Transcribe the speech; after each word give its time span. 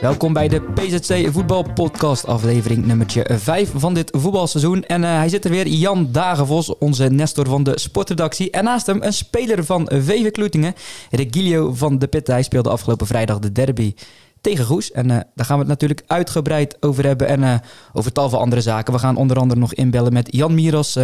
Welkom 0.00 0.32
bij 0.32 0.48
de 0.48 0.62
PZC 0.62 1.32
Voetbal 1.32 1.72
Podcast, 1.74 2.26
aflevering 2.26 2.86
nummertje 2.86 3.26
5 3.32 3.72
van 3.74 3.94
dit 3.94 4.10
voetbalseizoen. 4.16 4.84
En 4.84 5.02
uh, 5.02 5.16
hij 5.16 5.28
zit 5.28 5.44
er 5.44 5.50
weer, 5.50 5.66
Jan 5.66 6.08
Dagenvos, 6.12 6.78
onze 6.78 7.08
Nestor 7.08 7.46
van 7.46 7.62
de 7.62 7.78
sportredactie. 7.78 8.50
En 8.50 8.64
naast 8.64 8.86
hem 8.86 9.02
een 9.02 9.12
speler 9.12 9.64
van 9.64 9.90
VV 9.92 10.30
Kloetingen, 10.30 10.74
Regilio 11.10 11.72
van 11.72 11.98
de 11.98 12.06
Pitte. 12.06 12.32
Hij 12.32 12.42
speelde 12.42 12.70
afgelopen 12.70 13.06
vrijdag 13.06 13.38
de 13.38 13.52
derby 13.52 13.94
tegen 14.40 14.64
Goes. 14.64 14.92
En 14.92 15.08
uh, 15.08 15.18
daar 15.34 15.46
gaan 15.46 15.56
we 15.56 15.62
het 15.62 15.70
natuurlijk 15.70 16.02
uitgebreid 16.06 16.76
over 16.80 17.04
hebben 17.04 17.26
en 17.26 17.40
uh, 17.40 17.54
over 17.92 18.12
tal 18.12 18.28
van 18.28 18.40
andere 18.40 18.60
zaken. 18.60 18.92
We 18.92 18.98
gaan 18.98 19.16
onder 19.16 19.38
andere 19.38 19.60
nog 19.60 19.74
inbellen 19.74 20.12
met 20.12 20.28
Jan 20.30 20.54
Miros. 20.54 20.94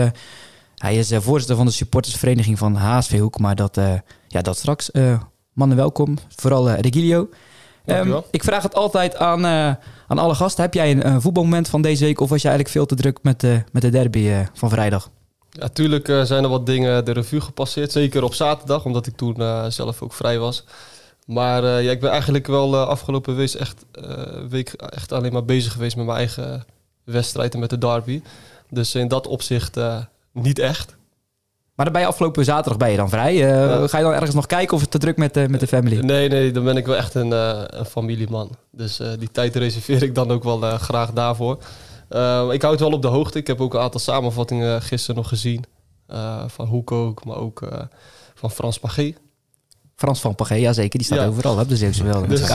hij 0.76 0.96
is 0.96 1.12
voorzitter 1.14 1.56
van 1.56 1.66
de 1.66 1.72
supportersvereniging 1.72 2.58
van 2.58 2.74
HSV 2.74 3.18
Hoek, 3.18 3.38
maar 3.38 3.54
dat, 3.54 3.80
ja, 4.28 4.42
dat 4.42 4.58
straks. 4.58 4.90
mannen, 5.52 5.76
welkom. 5.76 6.18
Vooral 6.36 6.70
Regilio. 6.70 7.28
Um, 7.86 8.22
ik 8.30 8.44
vraag 8.44 8.62
het 8.62 8.74
altijd 8.74 9.16
aan, 9.16 9.44
uh, 9.44 9.74
aan 10.06 10.18
alle 10.18 10.34
gasten. 10.34 10.62
Heb 10.62 10.74
jij 10.74 10.90
een, 10.90 11.06
een, 11.06 11.20
voetbalmoment 11.20 11.68
van 11.68 11.82
deze 11.82 12.04
week 12.04 12.20
of 12.20 12.28
was 12.28 12.42
je 12.42 12.48
eigenlijk 12.48 12.76
veel 12.76 12.86
te 12.86 12.94
druk 12.94 13.18
met, 13.22 13.42
uh, 13.42 13.56
met 13.72 13.82
de 13.82 13.88
derby 13.88 14.18
uh, 14.18 14.38
van 14.52 14.70
vrijdag? 14.70 15.10
Ja, 15.50 15.68
tuurlijk 15.68 16.06
zijn 16.22 16.44
er 16.44 16.48
wat 16.48 16.66
dingen 16.66 17.04
de 17.04 17.12
revue 17.12 17.40
gepasseerd. 17.40 17.92
Zeker 17.92 18.22
op 18.22 18.34
zaterdag, 18.34 18.84
omdat 18.84 19.06
ik 19.06 19.16
toen 19.16 19.36
zelf 19.68 20.02
ook 20.02 20.12
vrij 20.12 20.38
was. 20.38 20.64
Maar 21.26 21.82
ja, 21.82 21.90
ik 21.90 22.00
ben 22.00 22.10
eigenlijk 22.10 22.46
wel 22.46 22.76
afgelopen 22.76 23.36
week 23.36 23.52
echt, 23.52 23.84
week 24.48 24.72
echt 24.72 25.12
alleen 25.12 25.32
maar 25.32 25.44
bezig 25.44 25.72
geweest 25.72 25.96
met 25.96 26.06
mijn 26.06 26.18
eigen 26.18 26.64
wedstrijd 27.04 27.54
en 27.54 27.60
met 27.60 27.70
de 27.70 27.78
derby. 27.78 28.22
Dus 28.70 28.94
in 28.94 29.08
dat 29.08 29.26
opzicht 29.26 29.78
niet 30.32 30.58
echt. 30.58 30.96
Maar 31.76 31.84
dan 31.84 31.94
ben 31.94 32.02
je 32.02 32.08
afgelopen 32.08 32.44
zaterdag 32.44 32.76
ben 32.76 32.90
je 32.90 32.96
dan 32.96 33.08
vrij. 33.08 33.34
Uh, 33.34 33.88
Ga 33.88 33.98
je 33.98 34.04
dan 34.04 34.12
ergens 34.12 34.34
nog 34.34 34.46
kijken 34.46 34.74
of 34.74 34.80
het 34.80 34.90
te 34.90 34.98
druk 34.98 35.16
met 35.16 35.34
de, 35.34 35.48
met 35.48 35.60
de 35.60 35.66
family? 35.66 35.98
Nee, 35.98 36.28
nee, 36.28 36.52
dan 36.52 36.64
ben 36.64 36.76
ik 36.76 36.86
wel 36.86 36.96
echt 36.96 37.14
een, 37.14 37.30
uh, 37.30 37.62
een 37.66 37.84
familieman. 37.84 38.50
Dus 38.70 39.00
uh, 39.00 39.08
die 39.18 39.30
tijd 39.30 39.56
reserveer 39.56 40.02
ik 40.02 40.14
dan 40.14 40.30
ook 40.30 40.44
wel 40.44 40.58
graag 40.58 41.12
daarvoor. 41.12 41.58
ik 42.50 42.62
hou 42.62 42.72
het 42.72 42.80
wel 42.80 42.92
op 42.92 43.02
de 43.02 43.08
hoogte. 43.08 43.38
Ik 43.38 43.46
heb 43.46 43.60
ook 43.60 43.74
een 43.74 43.80
aantal 43.80 44.00
samenvattingen 44.00 44.82
gisteren 44.82 45.16
nog 45.16 45.28
gezien. 45.28 45.64
van 46.46 46.66
Hoek 46.66 46.92
ook, 46.92 47.24
maar 47.24 47.36
ook 47.36 47.68
van 48.34 48.50
Frans 48.50 48.78
Pagé. 48.78 49.14
Frans 49.94 50.20
van 50.20 50.34
Pagé, 50.34 50.54
ja 50.54 50.72
zeker. 50.72 50.98
Die 50.98 51.06
staat 51.06 51.18
ja. 51.18 51.26
overal 51.26 51.60
op 51.60 51.68
de 51.68 51.76
Zeeuwse 51.76 52.04
wel. 52.04 52.26
Dus 52.26 52.48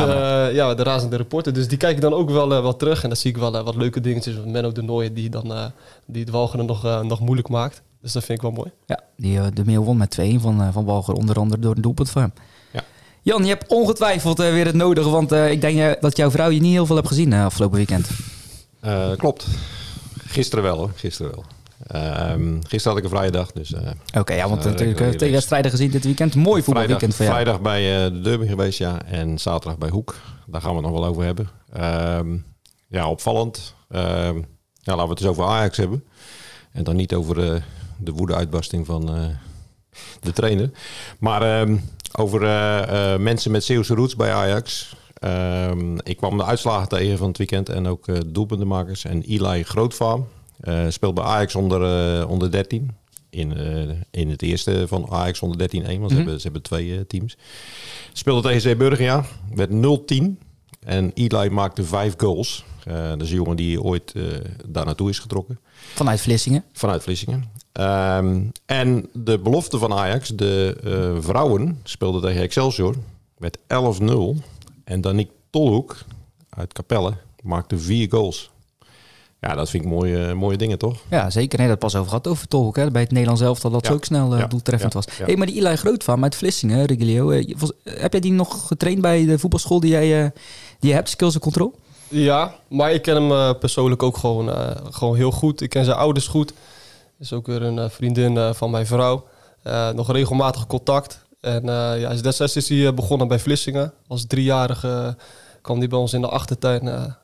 ja, 0.54 0.76
de 0.76 0.84
razende 0.84 1.16
reporter. 1.16 1.54
Dus 1.54 1.68
die 1.68 1.78
kijk 1.78 1.96
ik 1.96 2.02
dan 2.02 2.14
ook 2.14 2.30
wel, 2.30 2.48
wel 2.48 2.76
terug. 2.76 3.04
En 3.04 3.10
dan 3.10 3.18
zie 3.18 3.32
ik 3.32 3.38
wel 3.38 3.64
wat 3.64 3.76
leuke 3.76 4.00
dingetjes. 4.00 4.36
Menno 4.46 4.72
de 4.72 4.82
Nooijen 4.82 5.14
die, 5.14 5.30
dan, 5.30 5.72
die 6.06 6.22
het 6.22 6.32
Walgeren 6.32 6.66
nog, 6.66 7.04
nog 7.04 7.20
moeilijk 7.20 7.50
maakt. 7.50 7.82
Dus 8.02 8.12
dat 8.12 8.24
vind 8.24 8.38
ik 8.38 8.44
wel 8.44 8.54
mooi. 8.54 8.72
Ja, 8.86 9.00
die, 9.16 9.38
uh, 9.38 9.46
de 9.54 9.66
Meeuw 9.66 9.84
won 9.84 9.98
met 9.98 10.10
2 10.10 10.40
van, 10.40 10.62
uh, 10.62 10.68
van 10.72 10.86
Walger, 10.86 11.14
onder 11.14 11.36
andere 11.36 11.62
door 11.62 11.76
een 11.76 11.82
doelpunt 11.82 12.10
van 12.10 12.22
hem. 12.22 12.34
Ja. 12.72 12.84
Jan, 13.22 13.44
je 13.44 13.50
hebt 13.50 13.68
ongetwijfeld 13.68 14.40
uh, 14.40 14.52
weer 14.52 14.66
het 14.66 14.76
nodige, 14.76 15.10
want 15.10 15.32
ik 15.32 15.62
denk 15.62 16.02
dat 16.02 16.18
jouw 16.18 16.32
vrouw 16.32 16.50
je 16.50 16.60
niet 16.60 16.72
heel 16.72 16.86
veel 16.86 16.96
hebt 16.96 17.08
gezien 17.08 17.34
afgelopen 17.34 17.78
weekend. 17.78 18.10
klopt. 19.18 19.48
Gisteren 20.18 20.64
wel 20.64 20.78
hoor, 20.78 20.92
gisteren 20.96 21.32
wel. 21.32 21.46
Ehm, 21.88 22.54
gisteren 22.62 22.98
had 22.98 22.98
ik 22.98 23.04
een 23.04 23.18
vrije 23.18 23.32
dag, 23.32 23.52
dus... 23.52 23.74
Oké, 24.18 24.34
ja, 24.34 24.50
want 24.50 24.64
natuurlijk 24.64 25.18
twee 25.18 25.32
wedstrijden 25.32 25.72
gezien 25.72 25.92
dit 25.92 26.04
weekend. 26.04 26.36
Mooi 26.36 26.64
voetbalweekend 26.64 27.16
voor 27.16 27.26
jou. 27.26 27.38
Vrijdag 27.38 27.62
bij 27.62 28.10
de 28.10 28.22
derby 28.22 28.48
geweest, 28.48 28.78
ja. 28.78 29.02
En 29.06 29.40
zaterdag 29.40 29.78
bij 29.78 29.90
Hoek. 29.90 30.16
Daar 30.48 30.62
gaan 30.62 30.70
we 30.70 30.82
het 30.82 30.86
nog 30.86 31.00
wel 31.00 31.10
over 31.10 31.24
hebben. 31.24 31.50
Um, 32.18 32.46
ja, 32.88 33.10
opvallend. 33.10 33.76
Um, 33.90 34.46
ja, 34.74 34.96
laten 34.96 35.04
we 35.04 35.10
het 35.10 35.20
eens 35.20 35.30
over 35.30 35.46
Ajax 35.46 35.78
hebben. 35.78 36.04
En 36.72 36.84
dan 36.84 36.96
niet 36.96 37.14
over 37.14 37.64
de 38.04 38.12
woede-uitbarsting 38.12 38.86
van 38.86 39.16
uh, 39.16 39.26
de 40.20 40.34
trainer. 40.34 40.72
Maar 41.20 41.70
uh, 41.70 41.78
over 42.12 42.42
uh, 42.42 43.18
mensen 43.18 43.52
met 43.52 43.64
Zeeuwse 43.64 43.96
roots 43.96 44.16
bij 44.16 44.34
Ajax. 44.34 44.96
Ehm, 45.14 45.98
ik 46.04 46.18
kwam 46.18 46.38
de 46.38 46.46
uitslagen 46.46 46.88
tegen 46.88 47.18
van 47.18 47.28
het 47.28 47.38
weekend 47.38 47.70
en 47.70 47.88
ook 47.88 48.34
doelpuntenmakers. 48.34 49.06
En 49.06 49.22
Eli 49.22 49.64
Grootvaam 49.64 50.28
speelt 50.88 51.14
bij 51.14 51.24
Ajax 51.24 51.56
onder, 51.56 52.28
onder 52.28 52.52
13. 52.52 52.92
In, 53.30 53.54
in 54.12 54.30
het 54.30 54.42
eerste 54.42 54.88
van 54.88 55.08
Ajax 55.10 55.42
onder 55.42 55.70
13-1, 55.70 55.72
want 55.72 55.84
mm 55.84 55.98
-hmm. 55.98 56.00
ze, 56.00 56.06
mhm. 56.08 56.16
hebben, 56.16 56.36
ze 56.36 56.44
hebben 56.44 56.62
twee 56.62 57.08
teams. 57.08 57.38
Speelde 58.14 58.42
tegen 58.42 58.62
Zeeburgia, 58.62 59.26
werd 59.56 59.70
0-10. 59.70 60.38
En 60.86 61.12
Eli 61.14 61.50
maakte 61.50 61.84
vijf 61.84 62.14
goals. 62.18 62.66
dat 62.84 63.22
is 63.22 63.30
een 63.30 63.36
jongen 63.36 63.56
die 63.56 63.82
ooit 63.82 64.14
daar 64.68 64.86
naartoe 64.86 65.10
is 65.10 65.20
getrokken. 65.20 65.60
Vanuit 65.94 66.22
Vlissingen? 66.22 66.64
Vanuit 66.72 67.04
Vlissingen. 67.04 67.50
Um, 67.74 68.52
en 68.66 69.10
de 69.14 69.40
belofte 69.40 69.78
van 69.78 69.94
Ajax, 69.94 70.30
de 70.30 70.78
uh, 70.84 71.24
vrouwen, 71.24 71.80
speelden 71.84 72.22
tegen 72.22 72.42
Excelsior 72.42 72.96
met 73.38 73.58
11-0. 73.58 73.64
En 74.84 75.02
Daniek 75.02 75.30
Tolhoek 75.50 75.98
uit 76.50 76.74
Capelle 76.74 77.14
maakte 77.44 77.78
vier 77.78 78.10
goals. 78.10 78.52
Ja, 79.40 79.56
dat 79.56 79.70
vind 79.70 79.84
ik 79.84 79.90
mooie, 79.90 80.34
mooie 80.34 80.58
dingen, 80.58 80.78
toch? 80.78 81.00
Ja, 81.10 81.30
zeker. 81.30 81.60
Nee, 81.60 81.68
dat 81.68 81.80
pas 81.80 81.96
over 81.96 82.10
gehad 82.10 82.28
over 82.28 82.48
Tolhoek. 82.48 82.76
Hè, 82.76 82.92
bij 82.92 83.02
het 83.02 83.12
Nederlands 83.12 83.42
elftal 83.42 83.72
dat 83.72 83.82
ja. 83.82 83.90
zo 83.90 83.96
ook 83.96 84.06
snel 84.06 84.34
uh, 84.34 84.40
ja. 84.40 84.48
doeltreffend 84.48 84.94
was. 84.94 85.06
Hey, 85.12 85.36
maar 85.36 85.48
die 85.48 85.56
Eli 85.56 85.76
Grootvaam 85.76 86.24
uit 86.24 86.36
Vlissingen, 86.36 86.86
Regilio. 86.86 87.32
Uh, 87.32 87.54
heb 87.84 88.12
jij 88.12 88.22
die 88.22 88.32
nog 88.32 88.68
getraind 88.68 89.02
bij 89.02 89.26
de 89.26 89.40
voetbalschool 89.40 89.80
die 89.80 89.92
jij, 89.92 90.32
je 90.88 90.94
hebt, 90.94 91.10
Skills 91.10 91.34
en 91.34 91.40
Control? 91.40 91.74
Ja, 92.08 92.56
maar 92.68 92.92
ik 92.92 93.02
ken 93.02 93.24
hem 93.24 93.58
persoonlijk 93.58 94.04
ook 94.04 94.18
gewoon, 94.18 94.76
gewoon 94.92 95.16
heel 95.16 95.32
goed. 95.32 95.62
Ik 95.62 95.70
ken 95.70 95.86
zijn 95.86 95.98
ouders 95.98 96.28
goed 96.28 96.54
is 97.22 97.34
ook 97.34 97.48
weer 97.48 97.62
een 97.62 97.80
eh, 97.80 97.90
vriendin 97.90 98.38
eh, 98.38 98.54
van 98.54 98.72
mijn 98.72 98.86
vrouw. 98.86 99.28
Eh, 99.64 99.90
nog 99.90 100.12
regelmatig 100.12 100.68
contact. 100.68 101.20
En 101.40 101.66
ja, 102.00 102.14
destijds 102.14 102.56
is 102.56 102.70
hij 102.70 102.94
begonnen 102.94 103.28
bij 103.28 103.40
Vlissingen. 103.40 103.94
Als 104.08 104.26
driejarige 104.28 105.16
kwam 105.62 105.78
hij 105.78 105.88
bij 105.88 106.00
ons 106.00 106.14
in 106.14 106.22
de 106.22 106.28
achtertuin. 106.28 106.82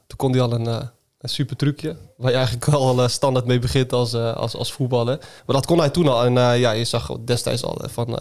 toen 0.07 0.17
kon 0.17 0.31
hij 0.31 0.41
al 0.41 0.51
een, 0.51 0.65
een 0.65 1.29
super 1.29 1.55
trucje. 1.55 1.95
Waar 2.17 2.31
je 2.31 2.37
eigenlijk 2.37 2.67
al 2.67 3.09
standaard 3.09 3.45
mee 3.45 3.59
begint 3.59 3.93
als, 3.93 4.13
als, 4.13 4.55
als 4.55 4.71
voetballer. 4.71 5.17
Maar 5.17 5.55
dat 5.55 5.65
kon 5.65 5.79
hij 5.79 5.89
toen 5.89 6.07
al. 6.07 6.25
En 6.25 6.59
ja, 6.59 6.71
je 6.71 6.85
zag 6.85 7.11
destijds 7.25 7.63
al 7.63 7.81
van... 7.81 8.17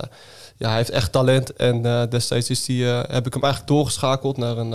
ja, 0.57 0.69
hij 0.69 0.77
heeft 0.77 0.91
echt 0.91 1.13
talent. 1.13 1.53
En 1.53 2.09
destijds 2.11 2.51
is 2.51 2.65
die, 2.65 2.85
heb 2.85 3.27
ik 3.27 3.33
hem 3.33 3.43
eigenlijk 3.43 3.73
doorgeschakeld 3.73 4.37
naar 4.37 4.59
een, 4.59 4.69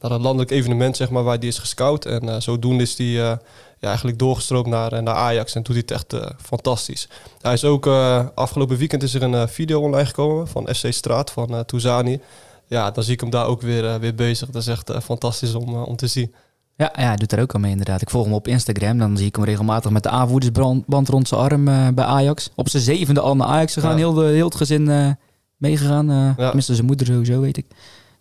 naar 0.00 0.10
een 0.10 0.20
landelijk 0.20 0.50
evenement, 0.50 0.96
zeg 0.96 1.10
maar, 1.10 1.22
waar 1.22 1.38
hij 1.38 1.48
is 1.48 1.58
gescout. 1.58 2.04
En 2.04 2.42
zodoende 2.42 2.82
is 2.82 2.98
hij 2.98 3.38
ja, 3.80 3.88
eigenlijk 3.88 4.18
doorgestroomd 4.18 4.66
naar, 4.66 4.92
eh, 4.92 5.02
naar 5.02 5.14
Ajax 5.14 5.54
en 5.54 5.62
doet 5.62 5.74
hij 5.74 5.84
het 5.86 5.90
echt 5.90 6.34
fantastisch. 6.42 7.08
Hij 7.40 7.52
is 7.52 7.64
ook 7.64 7.86
afgelopen 8.34 8.76
weekend 8.76 9.02
is 9.02 9.14
er 9.14 9.22
een 9.22 9.48
video 9.48 9.80
online 9.80 10.06
gekomen 10.06 10.48
van 10.48 10.68
FC 10.74 10.92
Straat 10.92 11.30
van 11.30 11.64
Touzani. 11.64 12.20
Ja, 12.66 12.90
dan 12.90 13.04
zie 13.04 13.12
ik 13.12 13.20
hem 13.20 13.30
daar 13.30 13.46
ook 13.46 13.62
weer, 13.62 14.00
weer 14.00 14.14
bezig. 14.14 14.50
Dat 14.50 14.62
is 14.62 14.68
echt 14.68 14.90
fantastisch 15.02 15.54
om, 15.54 15.82
om 15.82 15.96
te 15.96 16.06
zien. 16.06 16.34
Ja, 16.78 16.92
ja, 16.96 17.06
hij 17.06 17.16
doet 17.16 17.32
er 17.32 17.40
ook 17.40 17.54
al 17.54 17.60
mee 17.60 17.70
inderdaad. 17.70 18.02
Ik 18.02 18.10
volg 18.10 18.24
hem 18.24 18.34
op 18.34 18.48
Instagram. 18.48 18.98
Dan 18.98 19.16
zie 19.16 19.26
ik 19.26 19.36
hem 19.36 19.44
regelmatig 19.44 19.90
met 19.90 20.02
de 20.02 20.08
aanvoerdersband 20.08 21.08
rond 21.08 21.28
zijn 21.28 21.40
arm 21.40 21.64
bij 21.94 22.04
Ajax. 22.04 22.50
Op 22.54 22.68
zijn 22.68 22.82
zevende 22.82 23.20
al 23.20 23.36
naar 23.36 23.46
Ajax 23.46 23.72
gegaan. 23.72 23.96
Heel, 23.96 24.12
de, 24.12 24.24
heel 24.24 24.44
het 24.44 24.54
gezin 24.54 25.16
meegegaan. 25.56 26.10
Uh, 26.10 26.16
ja. 26.16 26.34
Tenminste 26.34 26.74
zijn 26.74 26.86
moeder 26.86 27.06
sowieso, 27.06 27.40
weet 27.40 27.56
ik. 27.56 27.66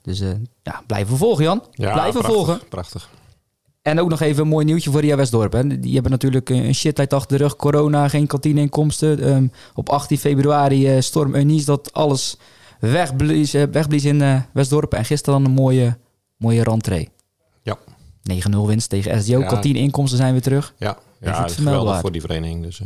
Dus 0.01 0.19
ja, 0.63 0.83
blijven 0.87 1.17
volgen 1.17 1.43
Jan. 1.43 1.63
Ja, 1.71 1.93
blijven 1.93 2.11
prachtig, 2.11 2.35
volgen. 2.35 2.59
Prachtig. 2.69 3.09
En 3.87 3.99
ook 3.99 4.09
nog 4.09 4.21
even 4.21 4.41
een 4.41 4.47
mooi 4.47 4.65
nieuwtje 4.65 4.91
voor 4.91 5.01
Ria 5.01 5.15
Westdorp. 5.15 5.53
Hè. 5.53 5.79
Die 5.79 5.93
hebben 5.93 6.11
natuurlijk 6.11 6.49
een 6.49 6.75
shittijd 6.75 7.13
achter 7.13 7.37
de 7.37 7.43
rug. 7.43 7.55
Corona, 7.55 8.07
geen 8.07 8.27
kantineinkomsten. 8.27 9.29
Um, 9.29 9.51
op 9.73 9.89
18 9.89 10.17
februari 10.17 10.95
uh, 10.95 11.01
storm 11.01 11.35
Eunice 11.35 11.65
dat 11.65 11.93
alles 11.93 12.37
wegblies, 12.79 13.55
uh, 13.55 13.63
wegblies 13.71 14.05
in 14.05 14.21
uh, 14.21 14.41
Westdorp. 14.53 14.93
En 14.93 15.05
gisteren 15.05 15.39
dan 15.39 15.49
een 15.49 15.55
mooie, 15.55 15.97
mooie 16.37 16.63
rentree. 16.63 17.09
Ja. 18.33 18.63
9-0 18.63 18.67
winst 18.67 18.89
tegen 18.89 19.23
SDO. 19.23 19.39
Ja. 19.39 19.47
Kantineinkomsten 19.47 20.17
zijn 20.17 20.31
weer 20.31 20.41
terug. 20.41 20.73
Ja, 20.77 20.97
ja 21.19 21.41
dat 21.41 21.49
is 21.49 21.55
geweldig 21.55 21.99
voor 21.99 22.11
die 22.11 22.21
vereniging. 22.21 22.63
Dus, 22.63 22.81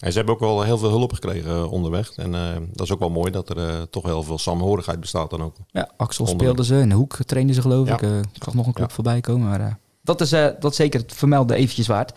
en 0.00 0.12
ze 0.12 0.16
hebben 0.16 0.34
ook 0.34 0.40
wel 0.40 0.62
heel 0.62 0.78
veel 0.78 0.88
hulp 0.88 1.12
gekregen 1.12 1.70
onderweg. 1.70 2.12
En 2.16 2.30
dat 2.72 2.86
is 2.86 2.92
ook 2.92 2.98
wel 2.98 3.10
mooi 3.10 3.30
dat 3.30 3.48
er 3.48 3.90
toch 3.90 4.04
heel 4.04 4.22
veel 4.22 4.38
samenhorigheid 4.38 5.00
bestaat 5.00 5.30
dan 5.30 5.42
ook. 5.42 5.56
Ja, 5.70 5.90
Axel 5.96 6.26
speelden 6.26 6.64
ze. 6.64 6.80
En 6.80 6.92
Hoek 6.92 7.16
trainden 7.26 7.54
ze 7.54 7.60
geloof 7.60 7.88
ik. 7.88 8.02
ik 8.02 8.42
zag 8.42 8.54
nog 8.54 8.66
een 8.66 8.72
club 8.72 8.92
voorbij 8.92 9.20
komen. 9.20 9.48
Maar 9.48 9.78
dat 10.02 10.20
is, 10.20 10.30
dat 10.60 10.74
zeker 10.74 11.00
het 11.00 11.12
vermelden 11.14 11.56
eventjes 11.56 11.86
waard. 11.86 12.12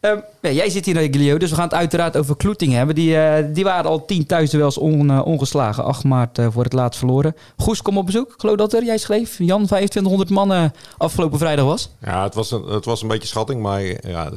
Ehm, 0.00 0.18
ja, 0.40 0.50
jij 0.50 0.70
zit 0.70 0.84
hier 0.84 0.94
naar 0.94 1.08
Glio, 1.10 1.38
dus 1.38 1.50
we 1.50 1.56
gaan 1.56 1.64
het 1.64 1.74
uiteraard 1.74 2.16
over 2.16 2.36
Kloeting 2.36 2.72
hebben. 2.72 2.94
Die, 2.94 3.16
eh, 3.16 3.54
die 3.54 3.64
waren 3.64 3.90
al 3.90 4.04
tien 4.04 4.26
thuisduels 4.26 4.78
on, 4.78 5.10
uh, 5.10 5.26
ongeslagen. 5.26 5.84
8 5.84 6.04
maart 6.04 6.38
uh, 6.38 6.46
voor 6.50 6.64
het 6.64 6.72
laatst 6.72 6.98
verloren. 6.98 7.36
Goes, 7.56 7.82
kom 7.82 7.98
op 7.98 8.06
bezoek. 8.06 8.32
Ik 8.32 8.40
geloof 8.40 8.56
dat 8.56 8.72
er, 8.72 8.84
jij 8.84 8.98
schreef, 8.98 9.38
Jan, 9.38 9.66
2500 9.66 10.30
man 10.30 10.72
afgelopen 10.96 11.38
vrijdag 11.38 11.64
was. 11.64 11.90
Ja, 12.00 12.22
het 12.22 12.34
was 12.34 12.50
een, 12.50 12.62
het 12.62 12.84
was 12.84 13.02
een 13.02 13.08
beetje 13.08 13.28
schatting, 13.28 13.62
maar 13.62 13.82
ja, 13.82 14.30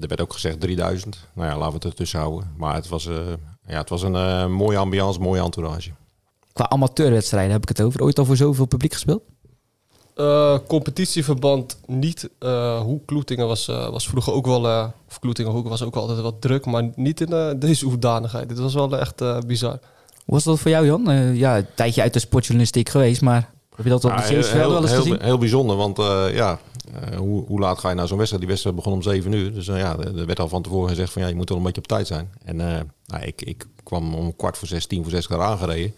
er 0.00 0.08
werd 0.08 0.20
ook 0.20 0.32
gezegd 0.32 0.60
3000. 0.60 1.18
Nou 1.34 1.48
ja, 1.48 1.54
laten 1.56 1.68
we 1.68 1.74
het 1.74 1.84
ertussen 1.84 2.18
houden. 2.18 2.52
Maar 2.56 2.74
het 2.74 2.88
was, 2.88 3.08
ja, 3.66 3.78
het 3.78 3.88
was 3.88 4.02
een 4.02 4.52
mooie 4.52 4.78
ambiance, 4.78 5.20
mooie 5.20 5.42
entourage. 5.42 5.90
Qua 6.52 6.68
amateurwedstrijden 6.68 7.52
heb 7.52 7.62
ik 7.62 7.68
het 7.68 7.82
over. 7.82 8.02
Ooit 8.02 8.18
al 8.18 8.24
voor 8.24 8.36
zoveel 8.36 8.66
publiek 8.66 8.92
gespeeld? 8.92 9.22
Uh, 10.16 10.58
competitieverband 10.66 11.78
niet. 11.86 12.28
Uh, 12.40 12.80
hoe 12.80 13.00
Kloetingen 13.04 13.46
was, 13.46 13.68
uh, 13.68 13.88
was 13.88 14.08
vroeger 14.08 14.32
ook 14.32 14.46
wel... 14.46 14.92
of 15.08 15.18
Kloetingen 15.18 15.62
was 15.62 15.82
ook 15.82 15.96
altijd 15.96 16.20
wat 16.20 16.40
druk, 16.40 16.66
maar 16.66 16.90
niet 16.94 17.20
in 17.20 17.58
deze 17.58 17.84
hoedanigheid. 17.84 18.48
Dit 18.48 18.58
was 18.58 18.74
wel 18.74 18.98
echt 18.98 19.46
bizar. 19.46 19.78
Hoe 20.24 20.34
was 20.34 20.44
dat 20.44 20.58
voor 20.58 20.70
jou, 20.70 20.86
Jan? 20.86 21.34
ja, 21.34 21.56
een 21.56 21.66
tijdje 21.74 22.02
uit 22.02 22.12
de 22.12 22.18
sportjournalistiek 22.18 22.88
geweest, 22.88 23.20
maar 23.20 23.50
heb 23.74 23.84
je 23.84 23.90
dat 23.90 24.04
op 24.04 24.10
de 24.10 24.16
ja, 24.16 24.22
heel, 24.22 24.70
wel 24.70 24.82
eens 24.82 24.90
heel, 24.90 25.00
gezien? 25.00 25.20
Heel 25.20 25.38
bijzonder, 25.38 25.76
want 25.76 25.96
ja, 26.32 26.58
hoe, 27.16 27.46
hoe, 27.46 27.60
laat 27.60 27.78
ga 27.78 27.88
je 27.88 27.94
naar 27.94 28.06
zo'n 28.06 28.16
wedstrijd? 28.16 28.42
Die 28.42 28.50
wedstrijd 28.50 28.76
begon 28.76 28.92
om 28.92 29.02
7 29.02 29.32
uur. 29.32 29.54
Dus 29.54 29.66
ja, 29.66 29.98
er 29.98 30.26
werd 30.26 30.40
al 30.40 30.48
van 30.48 30.62
tevoren 30.62 30.88
gezegd 30.88 31.12
van 31.12 31.22
ja, 31.22 31.28
je 31.28 31.34
moet 31.34 31.48
wel 31.48 31.58
een 31.58 31.64
beetje 31.64 31.80
op 31.80 31.86
tijd 31.86 32.06
zijn. 32.06 32.30
En 32.44 32.56
nou, 32.56 33.22
ik, 33.22 33.42
ik 33.42 33.66
kwam 33.82 34.14
om 34.14 34.36
kwart 34.36 34.58
voor 34.58 34.68
zes, 34.68 34.86
tien 34.86 35.02
voor 35.02 35.12
zes 35.12 35.30
eraan 35.30 35.58
gereden. 35.58 35.94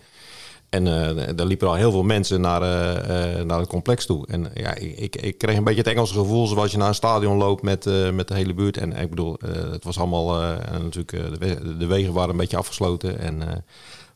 En 0.68 0.86
uh, 0.86 1.36
daar 1.36 1.46
liepen 1.46 1.68
al 1.68 1.74
heel 1.74 1.90
veel 1.90 2.02
mensen 2.02 2.40
naar, 2.40 2.62
uh, 2.62 3.42
naar 3.42 3.58
het 3.58 3.68
complex 3.68 4.06
toe. 4.06 4.26
En 4.26 4.50
ja, 4.54 4.74
ik, 4.74 5.16
ik 5.16 5.38
kreeg 5.38 5.56
een 5.56 5.64
beetje 5.64 5.80
het 5.80 5.90
Engelse 5.90 6.14
gevoel 6.14 6.46
zoals 6.46 6.70
je 6.70 6.78
naar 6.78 6.88
een 6.88 6.94
stadion 6.94 7.36
loopt 7.36 7.62
met, 7.62 7.84
met 8.12 8.28
de 8.28 8.34
hele 8.34 8.54
buurt. 8.54 8.76
En 8.76 8.92
ik 8.92 9.10
bedoel, 9.10 9.36
het 9.70 9.84
was 9.84 9.98
allemaal 9.98 10.58
natuurlijk, 10.70 11.10
de, 11.78 11.86
wegen 11.86 12.12
waren 12.12 12.30
een 12.30 12.36
beetje 12.36 12.56
afgesloten. 12.56 13.18
En 13.18 13.64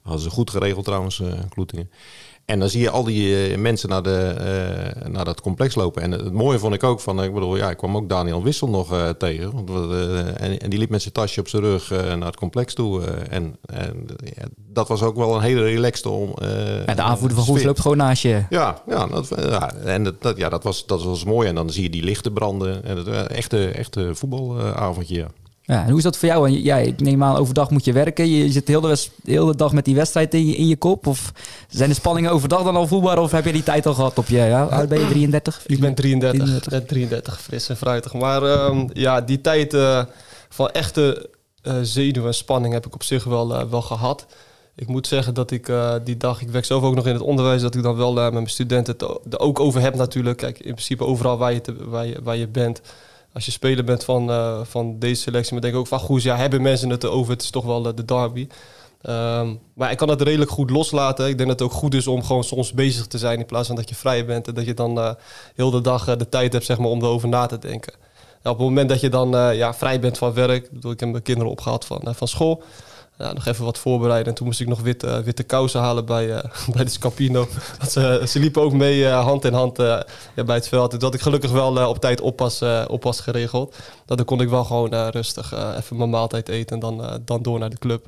hadden 0.02 0.22
ze 0.22 0.30
goed 0.30 0.50
geregeld 0.50 0.84
trouwens, 0.84 1.22
Kloetingen. 1.48 1.90
En 2.44 2.58
dan 2.58 2.68
zie 2.68 2.80
je 2.80 2.90
al 2.90 3.04
die 3.04 3.50
uh, 3.50 3.58
mensen 3.58 3.88
naar, 3.88 4.02
de, 4.02 4.34
uh, 5.04 5.08
naar 5.08 5.24
dat 5.24 5.40
complex 5.40 5.74
lopen. 5.74 6.02
En 6.02 6.10
het 6.10 6.32
mooie 6.32 6.58
vond 6.58 6.74
ik 6.74 6.82
ook 6.82 7.00
van, 7.00 7.22
ik 7.22 7.34
bedoel, 7.34 7.56
ja, 7.56 7.70
ik 7.70 7.76
kwam 7.76 7.96
ook 7.96 8.08
Daniel 8.08 8.42
Wissel 8.42 8.68
nog 8.68 8.92
uh, 8.92 9.08
tegen. 9.08 9.52
Want, 9.52 9.70
en, 10.36 10.58
en, 10.58 10.70
die 10.70 10.78
liep 10.78 10.90
met 10.90 11.02
zijn 11.02 11.14
tasje 11.14 11.40
op 11.40 11.48
zijn 11.48 11.62
rug 11.62 11.90
naar 11.90 12.26
het 12.26 12.36
complex 12.36 12.74
toe. 12.74 13.04
en 13.04 13.56
en 13.60 14.06
ja, 14.24 14.44
dat 14.56 14.88
was 14.88 15.02
ook 15.02 15.16
wel 15.16 15.34
een 15.34 15.42
hele 15.42 15.62
relaxte 15.62 16.08
om. 16.08 16.34
en 16.86 16.96
de 16.96 17.02
aanvoerder 17.02 17.36
van 17.36 17.46
Goes 17.46 17.62
loopt 17.62 17.80
gewoon 17.80 17.96
naast 17.96 18.22
je. 18.22 18.44
Ja, 18.50 18.82
ja, 18.86 19.06
dat, 19.06 19.28
ja 19.36 19.74
en 19.74 20.14
dat, 20.18 20.36
ja, 20.36 20.48
dat, 20.48 20.62
was, 20.62 20.86
dat 20.86 21.02
was 21.02 21.24
mooi. 21.24 21.48
En 21.48 21.54
dan 21.54 21.70
zie 21.70 21.82
je 21.82 21.90
die 21.90 22.04
lichten 22.04 22.32
branden. 22.32 22.84
En 22.84 22.96
het, 22.96 23.08
echte, 23.26 23.68
echte 23.68 24.14
voetbalavondje, 24.14 25.14
ja. 25.14 25.28
Ja, 25.64 25.82
en 25.82 25.88
hoe 25.88 25.96
is 25.96 26.02
dat 26.02 26.16
voor 26.16 26.28
jou? 26.28 26.48
Ja, 26.48 26.76
ik 26.76 27.00
neem 27.00 27.22
aan, 27.22 27.36
overdag 27.36 27.70
moet 27.70 27.84
je 27.84 27.92
werken. 27.92 28.28
Je 28.28 28.52
zit 28.52 28.66
de 28.66 28.72
hele, 28.72 28.96
de 29.22 29.32
hele 29.32 29.54
dag 29.54 29.72
met 29.72 29.84
die 29.84 29.94
wedstrijd 29.94 30.34
in 30.34 30.46
je, 30.46 30.56
in 30.56 30.68
je 30.68 30.76
kop. 30.76 31.06
Of 31.06 31.32
zijn 31.68 31.88
de 31.88 31.94
spanningen 31.94 32.30
overdag 32.30 32.62
dan 32.62 32.76
al 32.76 32.86
voelbaar? 32.86 33.18
Of 33.18 33.30
heb 33.30 33.44
je 33.44 33.52
die 33.52 33.62
tijd 33.62 33.86
al 33.86 33.94
gehad 33.94 34.18
op 34.18 34.28
je? 34.28 34.36
Ja, 34.36 34.62
oud 34.64 34.88
ben 34.88 35.00
je 35.00 35.08
33? 35.08 35.62
Ik 35.66 35.80
ben 35.80 35.94
33. 35.94 36.60
33, 36.60 36.86
33 36.86 37.40
fris 37.40 37.68
en 37.68 37.76
fruitig. 37.76 38.12
Maar 38.12 38.42
um, 38.42 38.88
ja, 38.92 39.20
die 39.20 39.40
tijd 39.40 39.74
uh, 39.74 40.04
van 40.48 40.70
echte 40.70 41.30
uh, 41.62 41.74
zenuw 41.82 42.26
en 42.26 42.34
spanning 42.34 42.74
heb 42.74 42.86
ik 42.86 42.94
op 42.94 43.02
zich 43.02 43.24
wel, 43.24 43.52
uh, 43.52 43.62
wel 43.70 43.82
gehad. 43.82 44.26
Ik 44.76 44.88
moet 44.88 45.06
zeggen 45.06 45.34
dat 45.34 45.50
ik 45.50 45.72
die 46.04 46.16
dag, 46.16 46.40
ik 46.40 46.50
werk 46.50 46.64
zelf 46.64 46.82
ook 46.82 46.94
nog 46.94 47.06
in 47.06 47.12
het 47.12 47.22
onderwijs, 47.22 47.62
dat 47.62 47.74
ik 47.74 47.82
dan 47.82 47.96
wel 47.96 48.12
met 48.12 48.32
mijn 48.32 48.46
studenten 48.46 48.94
het 48.98 49.32
er 49.32 49.40
ook 49.40 49.60
over 49.60 49.80
heb 49.80 49.94
natuurlijk. 49.94 50.38
Kijk, 50.38 50.58
in 50.58 50.72
principe 50.72 51.04
overal 51.04 51.38
waar 51.38 51.52
je, 51.52 51.60
te, 51.60 51.88
waar 51.88 52.06
je, 52.06 52.18
waar 52.22 52.36
je 52.36 52.48
bent 52.48 52.80
als 53.32 53.44
je 53.44 53.50
speler 53.50 53.84
bent 53.84 54.04
van, 54.04 54.30
uh, 54.30 54.60
van 54.64 54.98
deze 54.98 55.22
selectie, 55.22 55.52
maar 55.52 55.62
denk 55.62 55.74
ook 55.74 55.86
van 55.86 55.98
goed, 55.98 56.22
ja, 56.22 56.36
hebben 56.36 56.62
mensen 56.62 56.90
het 56.90 57.04
erover? 57.04 57.32
Het 57.32 57.42
is 57.42 57.50
toch 57.50 57.64
wel 57.64 57.82
de 57.82 58.04
derby. 58.04 58.48
Um, 59.08 59.60
maar 59.74 59.90
ik 59.90 59.96
kan 59.96 60.08
het 60.08 60.22
redelijk 60.22 60.50
goed 60.50 60.70
loslaten. 60.70 61.28
Ik 61.28 61.36
denk 61.36 61.48
dat 61.48 61.58
het 61.58 61.68
ook 61.68 61.74
goed 61.74 61.94
is 61.94 62.06
om 62.06 62.22
gewoon 62.22 62.44
soms 62.44 62.72
bezig 62.72 63.06
te 63.06 63.18
zijn 63.18 63.38
in 63.38 63.46
plaats 63.46 63.66
van 63.66 63.76
dat 63.76 63.88
je 63.88 63.94
vrij 63.94 64.26
bent 64.26 64.48
en 64.48 64.54
dat 64.54 64.64
je 64.64 64.74
dan 64.74 64.98
uh, 64.98 65.10
heel 65.54 65.70
de 65.70 65.80
dag 65.80 66.16
de 66.16 66.28
tijd 66.28 66.52
hebt 66.52 66.64
zeg 66.64 66.78
maar, 66.78 66.88
om 66.88 67.02
erover 67.02 67.28
na 67.28 67.46
te 67.46 67.58
denken. 67.58 67.92
Nou, 68.42 68.54
op 68.54 68.60
het 68.60 68.68
moment 68.68 68.88
dat 68.88 69.00
je 69.00 69.08
dan 69.08 69.56
ja, 69.56 69.74
vrij 69.74 70.00
bent 70.00 70.18
van 70.18 70.32
werk, 70.32 70.64
ik, 70.64 70.70
bedoel, 70.70 70.92
ik 70.92 71.00
heb 71.00 71.08
mijn 71.08 71.22
kinderen 71.22 71.50
opgehaald 71.50 71.84
van, 71.84 72.14
van 72.14 72.28
school, 72.28 72.62
ja, 73.18 73.32
nog 73.32 73.46
even 73.46 73.64
wat 73.64 73.78
voorbereiden. 73.78 74.28
En 74.28 74.34
toen 74.34 74.46
moest 74.46 74.60
ik 74.60 74.68
nog 74.68 74.80
witte, 74.80 75.22
witte 75.24 75.42
kousen 75.42 75.80
halen 75.80 76.04
bij, 76.04 76.26
uh, 76.26 76.38
bij 76.74 76.84
de 76.84 76.90
Scapino. 76.90 77.48
Dat 77.80 77.92
ze, 77.92 78.22
ze 78.28 78.38
liepen 78.38 78.62
ook 78.62 78.72
mee 78.72 78.98
uh, 78.98 79.24
hand 79.24 79.44
in 79.44 79.52
hand 79.52 79.76
ja, 79.76 80.04
bij 80.46 80.56
het 80.56 80.68
veld. 80.68 80.90
Dus 80.90 81.00
dat 81.00 81.14
ik 81.14 81.20
gelukkig 81.20 81.50
wel 81.50 81.88
op 81.88 81.98
tijd 81.98 82.20
oppas, 82.20 82.62
oppas 82.86 83.20
geregeld. 83.20 83.76
Dat 84.06 84.16
dan 84.16 84.26
kon 84.26 84.40
ik 84.40 84.48
wel 84.48 84.64
gewoon 84.64 84.94
rustig 85.10 85.52
even 85.76 85.96
mijn 85.96 86.10
maaltijd 86.10 86.48
eten 86.48 86.74
en 86.74 86.80
dan, 86.80 87.20
dan 87.24 87.42
door 87.42 87.58
naar 87.58 87.70
de 87.70 87.78
club. 87.78 88.06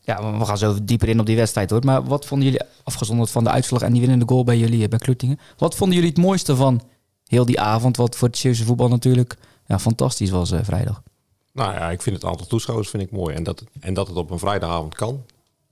Ja, 0.00 0.38
we 0.38 0.44
gaan 0.44 0.58
zo 0.58 0.76
dieper 0.82 1.08
in 1.08 1.20
op 1.20 1.26
die 1.26 1.36
wedstrijd 1.36 1.70
hoor. 1.70 1.84
Maar 1.84 2.04
wat 2.04 2.26
vonden 2.26 2.46
jullie, 2.46 2.66
afgezonderd 2.84 3.30
van 3.30 3.44
de 3.44 3.50
uitslag 3.50 3.82
en 3.82 3.92
die 3.92 4.00
winnende 4.00 4.24
goal 4.28 4.44
bij 4.44 4.58
jullie 4.58 4.88
bij 4.88 4.98
Kloetingen. 4.98 5.38
Wat 5.56 5.74
vonden 5.74 5.96
jullie 5.96 6.10
het 6.10 6.22
mooiste 6.22 6.56
van 6.56 6.80
heel 7.26 7.46
die 7.46 7.60
avond? 7.60 7.96
Wat 7.96 8.16
voor 8.16 8.28
het 8.28 8.36
Zeeuwse 8.36 8.64
voetbal 8.64 8.88
natuurlijk 8.88 9.36
ja, 9.66 9.78
fantastisch 9.78 10.30
was 10.30 10.52
vrijdag. 10.62 11.02
Nou 11.52 11.74
ja, 11.74 11.90
ik 11.90 12.02
vind 12.02 12.16
het 12.16 12.24
aantal 12.24 12.46
toeschouwers 12.46 12.88
vind 12.88 13.02
ik 13.02 13.10
mooi. 13.10 13.34
En 13.34 13.42
dat, 13.42 13.64
en 13.80 13.94
dat 13.94 14.08
het 14.08 14.16
op 14.16 14.30
een 14.30 14.38
vrijdagavond 14.38 14.94
kan. 14.94 15.24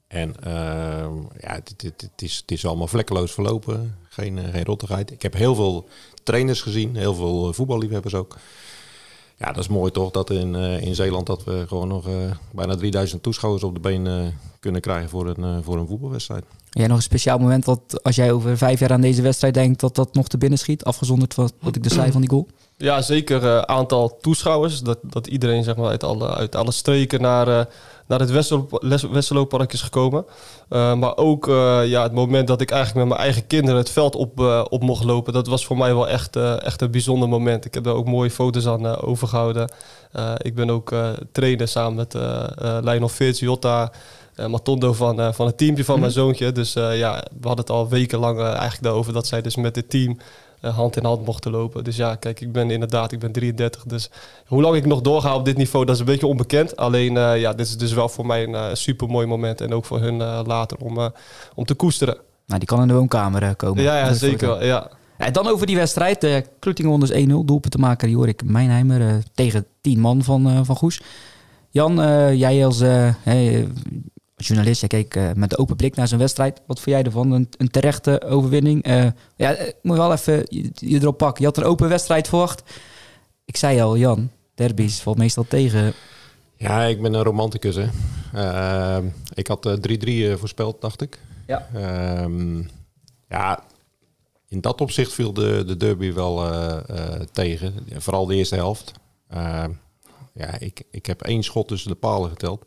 En 0.06 0.34
uh, 0.46 0.52
ja, 1.40 1.54
het, 1.54 1.74
het, 1.82 2.10
is, 2.16 2.36
het 2.36 2.50
is 2.50 2.66
allemaal 2.66 2.86
vlekkeloos 2.86 3.32
verlopen. 3.32 3.96
Geen, 4.08 4.36
uh, 4.36 4.44
geen 4.48 4.64
rottigheid. 4.64 5.10
Ik 5.10 5.22
heb 5.22 5.34
heel 5.34 5.54
veel 5.54 5.88
trainers 6.22 6.62
gezien. 6.62 6.96
Heel 6.96 7.14
veel 7.14 7.52
voetballiefhebbers 7.52 8.14
ook. 8.14 8.36
Ja, 9.36 9.46
dat 9.46 9.62
is 9.62 9.68
mooi 9.68 9.90
toch 9.90 10.10
dat 10.10 10.30
in, 10.30 10.54
uh, 10.54 10.80
in 10.82 10.94
Zeeland 10.94 11.26
dat 11.26 11.44
we 11.44 11.64
gewoon 11.68 11.88
nog 11.88 12.06
bijna 12.52 12.76
3000 12.76 13.22
toeschouwers 13.22 13.62
op 13.62 13.74
de 13.74 13.80
been 13.80 14.32
kunnen 14.60 14.80
krijgen 14.80 15.08
voor 15.08 15.26
een, 15.28 15.64
voor 15.64 15.78
een 15.78 15.86
voetbalwedstrijd. 15.86 16.44
Jij 16.70 16.86
nog 16.86 16.96
een 16.96 17.02
speciaal 17.02 17.38
moment 17.38 17.64
dat 17.64 18.02
als 18.02 18.16
jij 18.16 18.32
over 18.32 18.58
vijf 18.58 18.80
jaar 18.80 18.92
aan 18.92 19.00
deze 19.00 19.22
wedstrijd 19.22 19.54
denkt 19.54 19.80
dat 19.80 19.94
dat 19.94 20.14
nog 20.14 20.28
te 20.28 20.38
binnen 20.38 20.58
schiet? 20.58 20.84
Afgezonderd 20.84 21.34
van 21.34 21.50
wat 21.60 21.76
ik 21.76 21.82
dus 21.82 21.94
zei 21.94 22.12
van 22.12 22.20
die 22.20 22.30
goal? 22.30 22.48
Ja, 22.80 23.02
zeker. 23.02 23.42
Uh, 23.42 23.58
aantal 23.58 24.18
toeschouwers. 24.20 24.80
Dat, 24.80 24.98
dat 25.02 25.26
iedereen 25.26 25.64
zeg 25.64 25.76
maar, 25.76 25.88
uit, 25.88 26.04
alle, 26.04 26.34
uit 26.34 26.56
alle 26.56 26.72
streken 26.72 27.20
naar, 27.20 27.48
uh, 27.48 27.60
naar 28.06 28.20
het 28.20 28.30
Westerlooppark 29.10 29.72
is 29.72 29.82
gekomen. 29.82 30.24
Uh, 30.70 30.94
maar 30.94 31.16
ook 31.16 31.46
ja, 31.84 32.02
het 32.02 32.12
moment 32.12 32.48
dat 32.48 32.60
ik 32.60 32.70
eigenlijk 32.70 33.06
met 33.06 33.16
mijn 33.16 33.26
eigen 33.26 33.46
kinderen 33.46 33.76
het 33.76 33.90
veld 33.90 34.16
op, 34.16 34.40
op 34.70 34.82
mocht 34.82 35.04
lopen. 35.04 35.32
Dat 35.32 35.46
was 35.46 35.66
voor 35.66 35.76
mij 35.76 35.94
wel 35.94 36.08
echt, 36.08 36.36
echt 36.36 36.82
een 36.82 36.90
bijzonder 36.90 37.28
moment. 37.28 37.64
Ik 37.64 37.74
heb 37.74 37.84
daar 37.84 37.94
ook 37.94 38.06
mooie 38.06 38.30
foto's 38.30 38.66
aan 38.66 39.00
overgehouden. 39.00 39.72
ik 40.36 40.54
ben 40.54 40.70
ook 40.70 40.94
trainer 41.32 41.68
samen 41.68 41.94
met 41.94 42.14
Lionel 42.84 43.08
Fitz, 43.08 43.40
Jota... 43.40 43.92
Matondo 44.48 44.92
van, 44.92 45.34
van 45.34 45.46
het 45.46 45.58
teampje 45.58 45.84
van 45.84 46.00
mijn 46.00 46.12
mhm. 46.12 46.20
zoontje. 46.20 46.52
Dus 46.52 46.72
ja, 46.72 47.24
we 47.40 47.46
hadden 47.46 47.64
het 47.64 47.70
al 47.70 47.88
wekenlang 47.88 48.40
eigenlijk 48.40 48.82
daarover 48.82 49.12
dat 49.12 49.26
zij 49.26 49.42
dus 49.42 49.56
met 49.56 49.76
het 49.76 49.90
team 49.90 50.10
uh, 50.10 50.16
hand 50.60 50.96
in 50.96 51.04
hand 51.04 51.26
mochten 51.26 51.50
lopen. 51.50 51.84
Dus 51.84 51.96
ja, 51.96 52.14
kijk, 52.14 52.40
ik 52.40 52.52
ben 52.52 52.70
inderdaad, 52.70 53.12
ik 53.12 53.18
ben 53.18 53.32
33. 53.32 53.84
Dus 53.84 54.10
hoe 54.46 54.62
lang 54.62 54.76
ik 54.76 54.86
nog 54.86 55.00
doorga 55.00 55.34
op 55.34 55.44
dit 55.44 55.56
niveau, 55.56 55.84
dat 55.84 55.94
is 55.94 56.00
een 56.00 56.06
beetje 56.06 56.26
onbekend. 56.26 56.76
Alleen, 56.76 57.14
uh, 57.14 57.40
ja, 57.40 57.52
dit 57.52 57.66
is 57.66 57.76
dus 57.76 57.92
wel 57.92 58.08
voor 58.08 58.26
mij 58.26 58.42
een 58.42 58.50
uh, 58.50 58.66
super 58.72 59.08
mooi 59.08 59.26
moment. 59.26 59.60
En 59.60 59.74
ook 59.74 59.84
voor 59.84 60.00
hun 60.00 60.16
later 60.46 60.78
om, 60.78 61.12
om 61.54 61.64
te 61.64 61.74
koesteren. 61.74 62.16
Nou, 62.46 62.58
die 62.58 62.68
kan 62.68 62.80
in 62.80 62.88
de 62.88 62.94
woonkamer 62.94 63.56
komen. 63.56 63.82
Ja, 63.82 63.98
ja 63.98 64.12
zeker. 64.12 64.64
Ja. 64.64 64.90
En 65.16 65.32
dan 65.32 65.46
over 65.46 65.66
die 65.66 65.76
wedstrijd. 65.76 66.24
Uh, 66.24 66.36
Kloetingen 66.58 66.90
onder 66.90 67.08
1-0. 67.08 67.14
Doelpunt 67.26 67.70
te 67.70 67.78
maken, 67.78 68.10
Jorik 68.10 68.42
Mijnheimer 68.44 69.22
tegen 69.34 69.66
10 69.80 70.00
man 70.00 70.22
van, 70.22 70.64
van 70.64 70.76
Goes. 70.76 71.00
Jan, 71.70 71.94
jij 72.36 72.64
als 72.64 72.82
journalist, 74.46 74.80
jij 74.80 74.88
keek 74.88 75.16
uh, 75.16 75.32
met 75.32 75.58
open 75.58 75.76
blik 75.76 75.96
naar 75.96 76.08
zijn 76.08 76.20
wedstrijd. 76.20 76.62
Wat 76.66 76.80
vond 76.80 76.96
jij 76.96 77.02
ervan? 77.04 77.30
Een, 77.30 77.48
een 77.56 77.70
terechte 77.70 78.22
overwinning? 78.24 78.86
Uh, 78.86 79.06
ja, 79.36 79.54
eh, 79.54 79.72
moet 79.82 79.96
je 79.96 80.02
wel 80.02 80.12
even 80.12 80.46
je, 80.48 80.70
je, 80.74 81.00
erop 81.00 81.18
pakken. 81.18 81.40
Je 81.40 81.46
had 81.48 81.56
een 81.56 81.70
open 81.70 81.88
wedstrijd 81.88 82.28
verwacht. 82.28 82.62
Ik 83.44 83.56
zei 83.56 83.80
al, 83.80 83.96
Jan, 83.96 84.30
derbies 84.54 85.00
valt 85.00 85.16
meestal 85.18 85.44
tegen. 85.48 85.92
Ja, 86.56 86.82
ik 86.82 87.02
ben 87.02 87.14
een 87.14 87.22
romanticus. 87.22 87.76
Hè. 87.76 87.86
Uh, 88.34 89.04
ik 89.34 89.46
had 89.46 89.78
3-3 89.88 90.38
voorspeld, 90.38 90.80
dacht 90.80 91.02
ik. 91.02 91.18
Ja. 91.46 91.68
Ehm, 91.74 92.62
ja, 93.28 93.62
in 94.48 94.60
dat 94.60 94.80
opzicht 94.80 95.12
viel 95.12 95.32
de, 95.32 95.64
de 95.66 95.76
derby 95.76 96.12
wel 96.12 96.44
tegen. 97.32 97.74
Vooral 97.96 98.26
de 98.26 98.34
eerste 98.34 98.54
helft. 98.54 98.92
Ja, 100.32 100.58
ik, 100.58 100.82
ik 100.90 101.06
heb 101.06 101.22
één 101.22 101.42
schot 101.42 101.68
tussen 101.68 101.90
de 101.90 101.96
palen 101.96 102.30
geteld. 102.30 102.64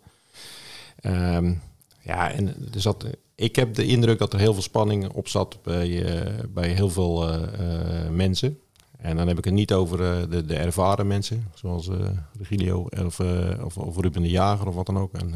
Um, 1.01 1.62
ja, 2.01 2.31
en 2.31 2.48
er 2.48 2.98
ik 3.36 3.55
heb 3.55 3.74
de 3.74 3.86
indruk 3.86 4.20
dat 4.20 4.34
er 4.34 4.39
heel 4.39 4.53
veel 4.53 4.62
spanning 4.62 5.10
op 5.10 5.27
zat 5.27 5.63
bij, 5.63 5.88
uh, 5.88 6.43
bij 6.50 6.70
heel 6.70 6.89
veel 6.89 7.29
uh, 7.29 7.41
uh, 7.41 8.10
mensen. 8.10 8.60
En 8.98 9.17
dan 9.17 9.27
heb 9.27 9.38
ik 9.38 9.46
het 9.46 9.53
niet 9.53 9.74
over 9.74 9.98
de, 10.29 10.46
de 10.46 10.55
ervaren 10.55 11.08
mensen, 11.08 11.51
zoals 11.53 11.89
Regilio 12.38 12.88
of, 13.05 13.20
of, 13.63 13.77
of, 13.77 13.98
Ruben 13.98 14.22
de 14.22 14.29
Jager 14.29 14.67
of 14.67 14.75
wat 14.75 14.86
dan 14.86 14.98
ook. 14.98 15.13
En, 15.13 15.34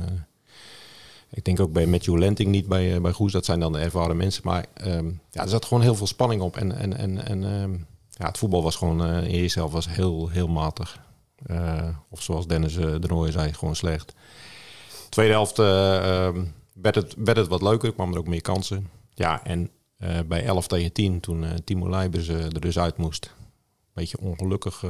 ik 1.29 1.45
denk 1.45 1.59
ook 1.59 1.71
bij 1.71 1.85
Matthew 1.85 2.17
Lenting 2.17 2.49
niet 2.49 2.67
bij, 2.67 3.01
bij 3.01 3.11
Goes, 3.11 3.31
dat 3.31 3.45
zijn 3.45 3.59
dan 3.59 3.71
de 3.71 3.79
ervaren 3.79 4.17
mensen. 4.17 4.41
Maar 4.45 4.65
um, 4.87 5.19
ja, 5.31 5.41
er 5.41 5.49
zat 5.49 5.65
gewoon 5.65 5.83
heel 5.83 5.95
veel 5.95 6.07
spanning 6.07 6.41
op. 6.41 6.57
En, 6.57 6.77
en, 6.77 6.97
en, 6.97 7.25
en 7.25 7.43
um, 7.43 7.85
ja, 8.09 8.27
het 8.27 8.37
voetbal 8.37 8.63
was 8.63 8.75
gewoon 8.75 9.23
in 9.23 9.39
jezelf 9.39 9.71
was 9.71 9.89
heel, 9.89 10.29
heel 10.29 10.47
matig. 10.47 10.99
Eh, 11.45 11.87
of 12.09 12.21
zoals 12.21 12.47
Dennis 12.47 12.73
de 12.73 13.07
Nooijer 13.07 13.31
zei, 13.31 13.53
gewoon 13.53 13.75
slecht. 13.75 14.13
Tweede 15.15 15.33
helft 15.33 15.59
uh, 15.59 15.65
werd, 16.73 16.95
het, 16.95 17.13
werd 17.17 17.37
het 17.37 17.47
wat 17.47 17.61
leuker, 17.61 17.93
kwam 17.93 18.11
er 18.11 18.17
ook 18.17 18.27
meer 18.27 18.41
kansen. 18.41 18.89
Ja, 19.13 19.43
en 19.43 19.69
bij 20.27 20.45
11 20.45 20.67
tegen 20.67 20.91
10, 20.91 21.19
toen 21.19 21.45
Timo 21.63 21.89
Leibers 21.89 22.27
er 22.27 22.61
dus 22.61 22.79
uit 22.79 22.97
moest. 22.97 23.33
Beetje 23.93 24.17
ongelukkig 24.19 24.83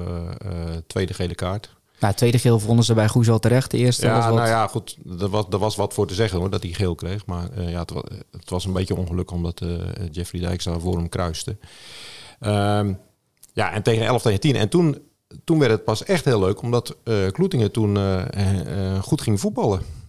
tweede 0.88 1.13
gele 1.13 1.36
kaart. 1.36 1.75
Nou, 2.00 2.13
tweede 2.13 2.39
geel 2.39 2.60
vonden 2.60 2.86
ze 2.86 2.94
bij 2.94 3.08
Goes 3.08 3.29
al 3.29 3.39
terecht. 3.39 3.72
De 3.72 3.77
eerste 3.77 4.05
ja, 4.05 4.15
was 4.15 4.25
wat... 4.25 4.34
nou 4.34 4.48
ja, 4.48 4.67
goed. 4.67 4.98
Er 5.20 5.29
was, 5.29 5.46
er 5.50 5.58
was 5.58 5.75
wat 5.75 5.94
voor 5.94 6.08
te 6.08 6.13
zeggen 6.13 6.39
hoor, 6.39 6.50
dat 6.50 6.63
hij 6.63 6.72
geel 6.72 6.96
kreeg. 6.96 7.25
Maar 7.25 7.62
ja, 7.62 7.79
het 7.79 7.91
was, 7.91 8.03
het, 8.32 8.50
was 8.50 8.65
een 8.65 8.74
beetje 8.74 8.96
ongelukkig 8.96 9.36
omdat 9.36 9.62
Jeffrey 10.12 10.41
Dijkstra 10.41 10.79
voor 10.79 10.96
hem 10.96 11.10
kruiste. 11.10 11.58
Um, 12.39 13.00
ja, 13.53 13.72
en 13.72 13.84
tegen 13.84 14.05
11 14.05 14.22
tegen 14.22 14.39
10. 14.39 14.55
En 14.55 14.70
toen 14.70 14.98
toen 15.44 15.60
werd 15.60 15.72
het 15.72 15.84
pas 15.84 16.03
echt 16.03 16.25
heel 16.25 16.39
leuk, 16.39 16.62
omdat 16.62 16.98
uh, 17.03 17.27
Kloetingen 17.27 17.72
toen 17.72 17.98
goed 19.01 19.22
ging 19.22 19.39
voetballen. 19.39 20.03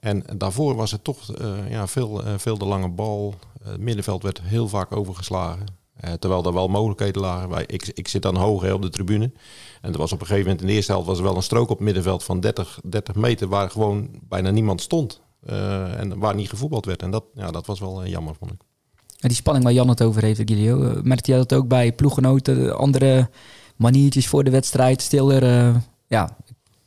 En 0.00 0.24
daarvoor 0.36 0.74
was 0.74 0.90
het 0.90 1.04
toch 1.04 1.18
ja, 1.68 1.86
veel, 1.86 2.22
veel 2.36 2.58
de 2.58 2.64
lange 2.64 2.88
bal. 2.88 3.34
Het 3.62 3.80
middenveld 3.80 4.22
werd 4.22 4.40
heel 4.42 4.68
vaak 4.68 4.96
overgeslagen. 4.96 5.66
terwijl 6.18 6.44
er 6.44 6.52
wel 6.52 6.68
mogelijkheden 6.68 7.22
lagen. 7.22 7.64
Ik, 7.66 7.90
ik 7.94 8.08
zit 8.08 8.22
dan 8.22 8.36
hoog 8.36 8.62
hè, 8.62 8.72
op 8.72 8.82
de 8.82 8.90
tribune. 8.90 9.32
En 9.80 9.92
er 9.92 9.98
was 9.98 10.12
op 10.12 10.20
een 10.20 10.26
gegeven 10.26 10.44
moment 10.44 10.60
in 10.60 10.66
de 10.66 10.72
eerste 10.72 10.92
helft 10.92 11.06
was 11.06 11.18
er 11.18 11.24
wel 11.24 11.36
een 11.36 11.42
strook 11.42 11.68
op 11.70 11.76
het 11.76 11.84
middenveld 11.84 12.24
van 12.24 12.40
30, 12.40 12.80
30 12.84 13.14
meter 13.14 13.48
waar 13.48 13.70
gewoon 13.70 14.08
bijna 14.28 14.50
niemand 14.50 14.80
stond. 14.80 15.20
en 15.46 16.18
waar 16.18 16.34
niet 16.34 16.48
gevoetbald 16.48 16.84
werd. 16.84 17.02
En 17.02 17.10
dat, 17.10 17.24
ja, 17.34 17.50
dat 17.50 17.66
was 17.66 17.80
wel 17.80 18.06
jammer, 18.06 18.34
vond 18.34 18.52
ik. 18.52 18.60
En 19.20 19.28
die 19.28 19.36
spanning 19.36 19.64
waar 19.64 19.74
Jan 19.74 19.88
het 19.88 20.02
over 20.02 20.22
heeft, 20.22 20.40
Guido. 20.44 21.00
Merkte 21.02 21.30
jij 21.30 21.38
dat 21.40 21.54
ook 21.54 21.68
bij 21.68 21.92
ploeggenoten, 21.92 22.76
andere 22.76 23.30
maniertjes 23.76 24.28
voor 24.28 24.44
de 24.44 24.50
wedstrijd, 24.50 25.02
stiller. 25.02 25.42
Ja, 26.06 26.36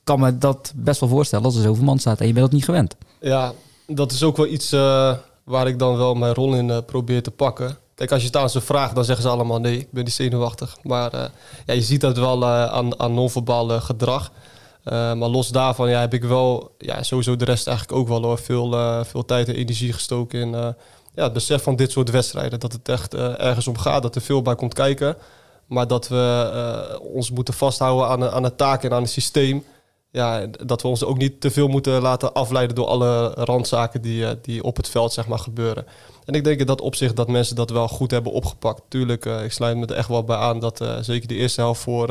kan 0.03 0.19
me 0.19 0.37
dat 0.37 0.73
best 0.75 0.99
wel 0.99 1.09
voorstellen 1.09 1.45
als 1.45 1.55
er 1.55 1.61
zoveel 1.61 1.83
man 1.83 1.99
staat 1.99 2.19
en 2.19 2.27
je 2.27 2.33
bent 2.33 2.45
dat 2.45 2.53
niet 2.53 2.65
gewend. 2.65 2.95
Ja, 3.19 3.53
dat 3.87 4.11
is 4.11 4.23
ook 4.23 4.37
wel 4.37 4.47
iets 4.47 4.73
uh, 4.73 5.13
waar 5.43 5.67
ik 5.67 5.79
dan 5.79 5.97
wel 5.97 6.15
mijn 6.15 6.33
rol 6.33 6.53
in 6.53 6.67
uh, 6.67 6.77
probeer 6.85 7.23
te 7.23 7.31
pakken. 7.31 7.77
Kijk, 7.95 8.11
als 8.11 8.21
je 8.21 8.27
het 8.27 8.37
aan 8.37 8.49
ze 8.49 8.61
vraagt, 8.61 8.95
dan 8.95 9.05
zeggen 9.05 9.23
ze 9.23 9.31
allemaal 9.31 9.59
nee, 9.59 9.77
ik 9.77 9.91
ben 9.91 10.03
niet 10.03 10.13
zenuwachtig. 10.13 10.77
Maar 10.83 11.11
ja, 11.65 11.73
je 11.73 11.81
ziet 11.81 12.01
dat 12.01 12.17
wel 12.17 12.45
aan, 12.45 12.99
aan 12.99 13.13
non-verbaal 13.13 13.79
gedrag. 13.79 14.31
maar 14.83 15.15
los 15.15 15.47
daarvan 15.47 15.89
ja, 15.89 15.99
heb 15.99 16.13
ik 16.13 16.23
wel 16.23 16.75
ja, 16.77 17.03
sowieso 17.03 17.35
de 17.35 17.45
rest 17.45 17.67
eigenlijk 17.67 17.97
ook 17.97 18.07
wel 18.07 18.23
hoor, 18.23 18.37
veel, 18.37 18.71
veel 19.05 19.25
tijd 19.25 19.47
en 19.47 19.55
energie 19.55 19.93
gestoken 19.93 20.39
in 20.39 20.49
ja, 21.15 21.23
het 21.23 21.33
besef 21.33 21.63
van 21.63 21.75
dit 21.75 21.91
soort 21.91 22.09
wedstrijden. 22.09 22.59
Dat 22.59 22.71
het 22.71 22.89
echt 22.89 23.13
ergens 23.13 23.67
om 23.67 23.77
gaat, 23.77 24.01
dat 24.01 24.15
er 24.15 24.21
veel 24.21 24.41
bij 24.41 24.55
komt 24.55 24.73
kijken. 24.73 25.17
Maar 25.65 25.87
dat 25.87 26.07
we 26.07 26.99
ons 27.13 27.31
moeten 27.31 27.53
vasthouden 27.53 28.07
aan, 28.07 28.31
aan 28.31 28.43
het 28.43 28.57
taak 28.57 28.83
en 28.83 28.93
aan 28.93 29.01
het 29.01 29.11
systeem. 29.11 29.63
Ja, 30.13 30.45
dat 30.65 30.81
we 30.81 30.87
ons 30.87 31.03
ook 31.03 31.17
niet 31.17 31.41
te 31.41 31.51
veel 31.51 31.67
moeten 31.67 32.01
laten 32.01 32.33
afleiden 32.33 32.75
door 32.75 32.87
alle 32.87 33.27
randzaken 33.33 34.01
die, 34.01 34.21
uh, 34.21 34.29
die 34.41 34.63
op 34.63 34.77
het 34.77 34.89
veld 34.89 35.13
zeg 35.13 35.27
maar, 35.27 35.39
gebeuren. 35.39 35.85
En 36.25 36.33
ik 36.33 36.43
denk 36.43 36.59
in 36.59 36.65
dat 36.65 36.81
opzicht 36.81 37.15
dat 37.15 37.27
mensen 37.27 37.55
dat 37.55 37.69
wel 37.69 37.87
goed 37.87 38.11
hebben 38.11 38.31
opgepakt. 38.31 38.81
Tuurlijk, 38.87 39.25
uh, 39.25 39.43
ik 39.43 39.51
sluit 39.51 39.77
me 39.77 39.85
er 39.85 39.95
echt 39.95 40.07
wel 40.07 40.23
bij 40.23 40.35
aan 40.35 40.59
dat 40.59 40.85
zeker 41.01 41.27
de 41.27 41.35
eerste 41.35 41.61
helft 41.61 41.81
voor 41.81 42.07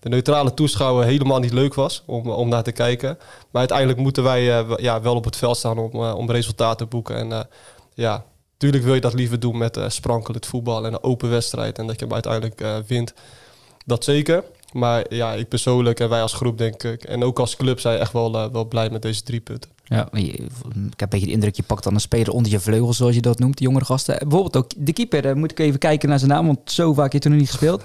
de 0.00 0.08
neutrale 0.08 0.54
toeschouwer 0.54 1.04
helemaal 1.04 1.38
niet 1.38 1.52
leuk 1.52 1.74
was 1.74 2.02
om, 2.06 2.30
om 2.30 2.48
naar 2.48 2.62
te 2.62 2.72
kijken. 2.72 3.18
Maar 3.50 3.60
uiteindelijk 3.60 3.98
moeten 3.98 4.22
wij 4.22 4.42
ja, 4.76 5.00
wel 5.00 5.14
op 5.14 5.24
het 5.24 5.36
veld 5.36 5.56
staan 5.56 5.78
om, 5.78 6.04
om 6.04 6.30
resultaten 6.30 6.76
te 6.76 6.86
boeken. 6.86 7.16
En 7.16 7.48
ja, 7.94 8.24
Tuurlijk 8.56 8.84
wil 8.84 8.94
je 8.94 9.00
dat 9.00 9.14
liever 9.14 9.40
doen 9.40 9.58
met 9.58 9.80
sprankelend 9.86 10.46
voetbal 10.46 10.86
en 10.86 10.92
een 10.92 11.02
open 11.02 11.30
wedstrijd. 11.30 11.78
En 11.78 11.86
dat 11.86 11.98
je 11.98 12.04
hem 12.04 12.14
uiteindelijk 12.14 12.86
wint. 12.86 13.14
Dat 13.84 14.04
zeker. 14.04 14.44
Maar 14.72 15.14
ja, 15.14 15.32
ik 15.32 15.48
persoonlijk 15.48 16.00
en 16.00 16.08
wij 16.08 16.22
als 16.22 16.32
groep 16.32 16.58
denk 16.58 16.82
ik. 16.82 17.04
En 17.04 17.24
ook 17.24 17.38
als 17.38 17.56
club 17.56 17.80
zijn 17.80 17.98
echt 17.98 18.12
wel, 18.12 18.34
uh, 18.34 18.52
wel 18.52 18.64
blij 18.64 18.90
met 18.90 19.02
deze 19.02 19.22
drie 19.22 19.40
punten. 19.40 19.70
Ja, 19.84 20.08
ik 20.12 20.40
heb 20.96 21.00
een 21.00 21.08
beetje 21.08 21.26
de 21.26 21.32
indruk, 21.32 21.56
je 21.56 21.62
pakt 21.62 21.84
dan 21.84 21.94
een 21.94 22.00
speler 22.00 22.32
onder 22.32 22.52
je 22.52 22.60
vleugel, 22.60 22.92
zoals 22.92 23.14
je 23.14 23.20
dat 23.20 23.38
noemt, 23.38 23.56
die 23.56 23.66
jongere 23.66 23.84
gasten. 23.84 24.18
Bijvoorbeeld 24.18 24.56
ook 24.56 24.70
de 24.76 24.92
keeper, 24.92 25.22
daar 25.22 25.36
moet 25.36 25.50
ik 25.50 25.58
even 25.58 25.78
kijken 25.78 26.08
naar 26.08 26.18
zijn 26.18 26.30
naam, 26.30 26.46
want 26.46 26.58
zo 26.64 26.92
vaak 26.92 27.12
heeft 27.12 27.24
hij 27.24 27.32
nog 27.32 27.42
niet 27.42 27.50
gespeeld. 27.50 27.82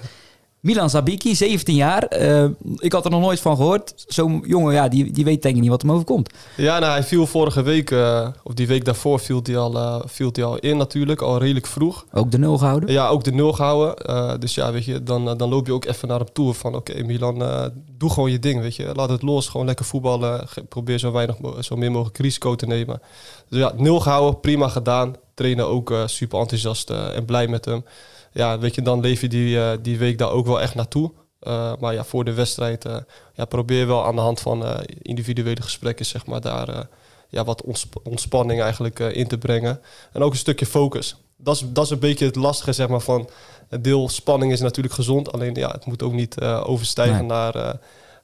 Milan 0.60 0.90
Zabiki, 0.90 1.34
17 1.34 1.74
jaar. 1.74 2.20
Uh, 2.20 2.44
ik 2.76 2.92
had 2.92 3.04
er 3.04 3.10
nog 3.10 3.20
nooit 3.20 3.40
van 3.40 3.56
gehoord. 3.56 3.92
Zo'n 3.96 4.44
jongen, 4.46 4.74
ja, 4.74 4.88
die, 4.88 5.10
die 5.12 5.24
weet 5.24 5.42
denk 5.42 5.54
ik 5.54 5.60
niet 5.60 5.70
wat 5.70 5.82
hem 5.82 5.92
overkomt. 5.92 6.32
Ja, 6.56 6.78
nou, 6.78 6.92
hij 6.92 7.02
viel 7.02 7.26
vorige 7.26 7.62
week, 7.62 7.90
uh, 7.90 8.28
of 8.42 8.54
die 8.54 8.66
week 8.66 8.84
daarvoor, 8.84 9.20
viel 9.20 9.40
hij 9.42 9.56
al, 9.56 9.76
uh, 9.76 10.00
viel 10.04 10.28
hij 10.32 10.44
al 10.44 10.58
in 10.58 10.76
natuurlijk. 10.76 11.20
Al 11.20 11.38
redelijk 11.38 11.66
vroeg. 11.66 12.06
Ook 12.12 12.30
de 12.30 12.38
nul 12.38 12.58
gehouden? 12.58 12.92
Ja, 12.92 13.08
ook 13.08 13.24
de 13.24 13.32
nul 13.32 13.52
gehouden. 13.52 14.40
dus 14.40 14.54
ja, 14.54 14.72
weet 14.72 14.84
je, 14.84 15.02
dan, 15.02 15.36
dan 15.36 15.48
loop 15.48 15.66
je 15.66 15.72
ook 15.72 15.84
even 15.84 16.08
naar 16.08 16.18
hem 16.18 16.32
toe 16.32 16.54
van... 16.54 16.74
Oké, 16.74 17.02
Milan, 17.02 17.38
doe 17.98 18.10
gewoon 18.10 18.30
je 18.30 18.38
ding, 18.38 18.60
weet 18.60 18.76
je. 18.76 18.90
Laat 18.94 19.08
het 19.08 19.22
los, 19.22 19.48
gewoon 19.48 19.66
lekker 19.66 19.84
voetballen. 19.84 20.46
Probeer 20.68 20.98
zo, 20.98 21.12
weinig, 21.12 21.36
zo 21.60 21.76
min 21.76 21.92
mogelijk 21.92 22.18
risico 22.18 22.54
te 22.54 22.66
nemen. 22.66 23.00
Dus 23.48 23.58
ja, 23.58 23.72
nul 23.76 24.00
gehouden, 24.00 24.40
prima 24.40 24.68
gedaan. 24.68 25.14
Trainer 25.34 25.64
ook 25.64 25.94
super 26.06 26.38
enthousiast 26.38 26.90
en 26.90 27.24
blij 27.24 27.48
met 27.48 27.64
hem 27.64 27.84
ja, 28.38 28.58
weet 28.58 28.74
je, 28.74 28.82
dan 28.82 29.00
leef 29.00 29.20
je 29.20 29.28
die, 29.28 29.56
uh, 29.56 29.70
die 29.82 29.98
week 29.98 30.18
daar 30.18 30.30
ook 30.30 30.46
wel 30.46 30.60
echt 30.60 30.74
naartoe. 30.74 31.12
Uh, 31.42 31.72
maar 31.80 31.94
ja, 31.94 32.04
voor 32.04 32.24
de 32.24 32.32
wedstrijd 32.32 32.84
uh, 32.84 32.96
ja, 33.34 33.44
probeer 33.44 33.86
wel 33.86 34.04
aan 34.04 34.14
de 34.14 34.20
hand 34.20 34.40
van 34.40 34.84
individuele 35.02 35.62
gesprekken, 35.62 36.06
zeg 36.06 36.26
maar, 36.26 36.40
daar 36.40 36.86
ja, 37.28 37.44
wat 37.44 37.64
ontspanning 38.02 38.60
eigenlijk 38.60 38.98
in 38.98 39.26
te 39.26 39.38
brengen. 39.38 39.80
En 40.12 40.22
ook 40.22 40.32
een 40.32 40.38
stukje 40.38 40.66
focus. 40.66 41.16
Dat 41.36 41.54
is, 41.54 41.64
dat 41.66 41.84
is 41.84 41.90
een 41.90 41.98
beetje 41.98 42.26
het 42.26 42.36
lastige, 42.36 42.72
zeg 42.72 42.88
maar, 42.88 43.00
van 43.00 43.28
het 43.68 43.84
deel 43.84 44.08
spanning 44.08 44.52
is 44.52 44.60
natuurlijk 44.60 44.94
gezond. 44.94 45.32
Alleen 45.32 45.54
ja, 45.54 45.70
het 45.70 45.86
moet 45.86 46.02
ook 46.02 46.12
niet 46.12 46.40
overstijgen 46.40 47.26
nee. 47.26 47.26
naar 47.26 47.78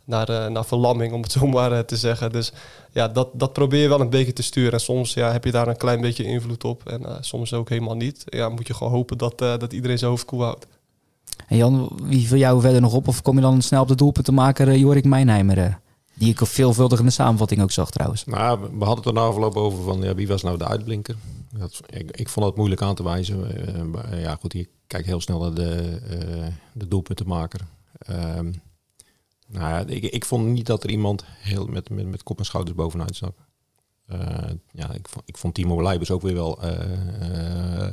naar, 0.04 0.30
uh, 0.30 0.46
naar 0.46 0.64
verlamming, 0.64 1.12
om 1.12 1.22
het 1.22 1.32
zo 1.32 1.46
maar 1.56 1.72
uh, 1.72 1.78
te 1.78 1.96
zeggen. 1.96 2.32
Dus 2.32 2.52
ja, 2.92 3.08
dat, 3.08 3.28
dat 3.32 3.52
probeer 3.52 3.82
je 3.82 3.88
wel 3.88 4.00
een 4.00 4.10
beetje 4.10 4.32
te 4.32 4.42
sturen. 4.42 4.72
En 4.72 4.80
soms 4.80 5.14
ja, 5.14 5.32
heb 5.32 5.44
je 5.44 5.50
daar 5.50 5.68
een 5.68 5.76
klein 5.76 6.00
beetje 6.00 6.24
invloed 6.24 6.64
op. 6.64 6.88
En 6.88 7.02
uh, 7.02 7.16
soms 7.20 7.52
ook 7.52 7.68
helemaal 7.68 7.96
niet. 7.96 8.24
Ja, 8.26 8.48
moet 8.48 8.66
je 8.66 8.74
gewoon 8.74 8.92
hopen 8.92 9.18
dat, 9.18 9.38
dat 9.38 9.72
iedereen 9.72 9.98
zijn 9.98 10.10
hoofd 10.10 10.24
koel 10.24 10.42
houdt. 10.42 10.66
En 11.46 11.56
Jan, 11.56 11.98
wie 12.02 12.28
voor 12.28 12.38
jou 12.38 12.60
verder 12.60 12.80
nog 12.80 12.94
op? 12.94 13.08
Of 13.08 13.22
kom 13.22 13.34
je 13.34 13.40
dan 13.40 13.62
snel 13.62 13.82
op 13.82 13.88
de 13.88 13.94
doelpunt 13.94 14.24
te 14.24 14.32
maken, 14.32 14.78
Jorik 14.78 15.04
Mijnheimer? 15.04 15.78
Die 16.14 16.30
ik 16.30 16.46
veelvuldig 16.46 16.98
in 16.98 17.04
de 17.04 17.10
samenvatting 17.10 17.62
ook 17.62 17.70
zag 17.70 17.90
trouwens. 17.90 18.24
Nou, 18.24 18.60
we 18.60 18.84
hadden 18.84 18.96
het 18.96 19.06
er 19.06 19.12
na 19.12 19.20
afloop 19.20 19.56
over 19.56 19.84
van 19.84 20.02
ja, 20.02 20.14
wie 20.14 20.28
was 20.28 20.42
nou 20.42 20.58
de 20.58 20.66
uitblinker. 20.66 21.16
Dat, 21.58 21.80
ik, 21.86 22.10
ik 22.10 22.28
vond 22.28 22.46
het 22.46 22.56
moeilijk 22.56 22.82
aan 22.82 22.94
te 22.94 23.02
wijzen. 23.02 23.46
ja, 24.20 24.36
goed, 24.40 24.52
je 24.52 24.68
kijkt 24.86 25.06
heel 25.06 25.20
snel 25.20 25.40
naar 25.40 25.54
de, 25.54 25.98
de 26.72 26.88
doelpuntenmaker. 26.88 27.60
Ehm, 27.98 28.52
nou 29.54 29.68
ja, 29.68 29.84
ik, 29.86 30.02
ik 30.02 30.24
vond 30.24 30.46
niet 30.46 30.66
dat 30.66 30.84
er 30.84 30.90
iemand 30.90 31.24
heel 31.26 31.66
met, 31.66 31.90
met, 31.90 32.06
met 32.06 32.22
kop 32.22 32.38
en 32.38 32.44
schouders 32.44 32.76
bovenuit 32.76 33.16
stak. 33.16 33.36
Uh, 34.12 34.18
ja, 34.72 34.92
ik, 34.92 35.08
vond, 35.08 35.24
ik 35.26 35.36
vond 35.36 35.54
Timo 35.54 35.82
Leibers 35.82 36.10
ook 36.10 36.22
weer 36.22 36.34
wel 36.34 36.64
uh, 36.64 36.70
uh, 37.80 37.88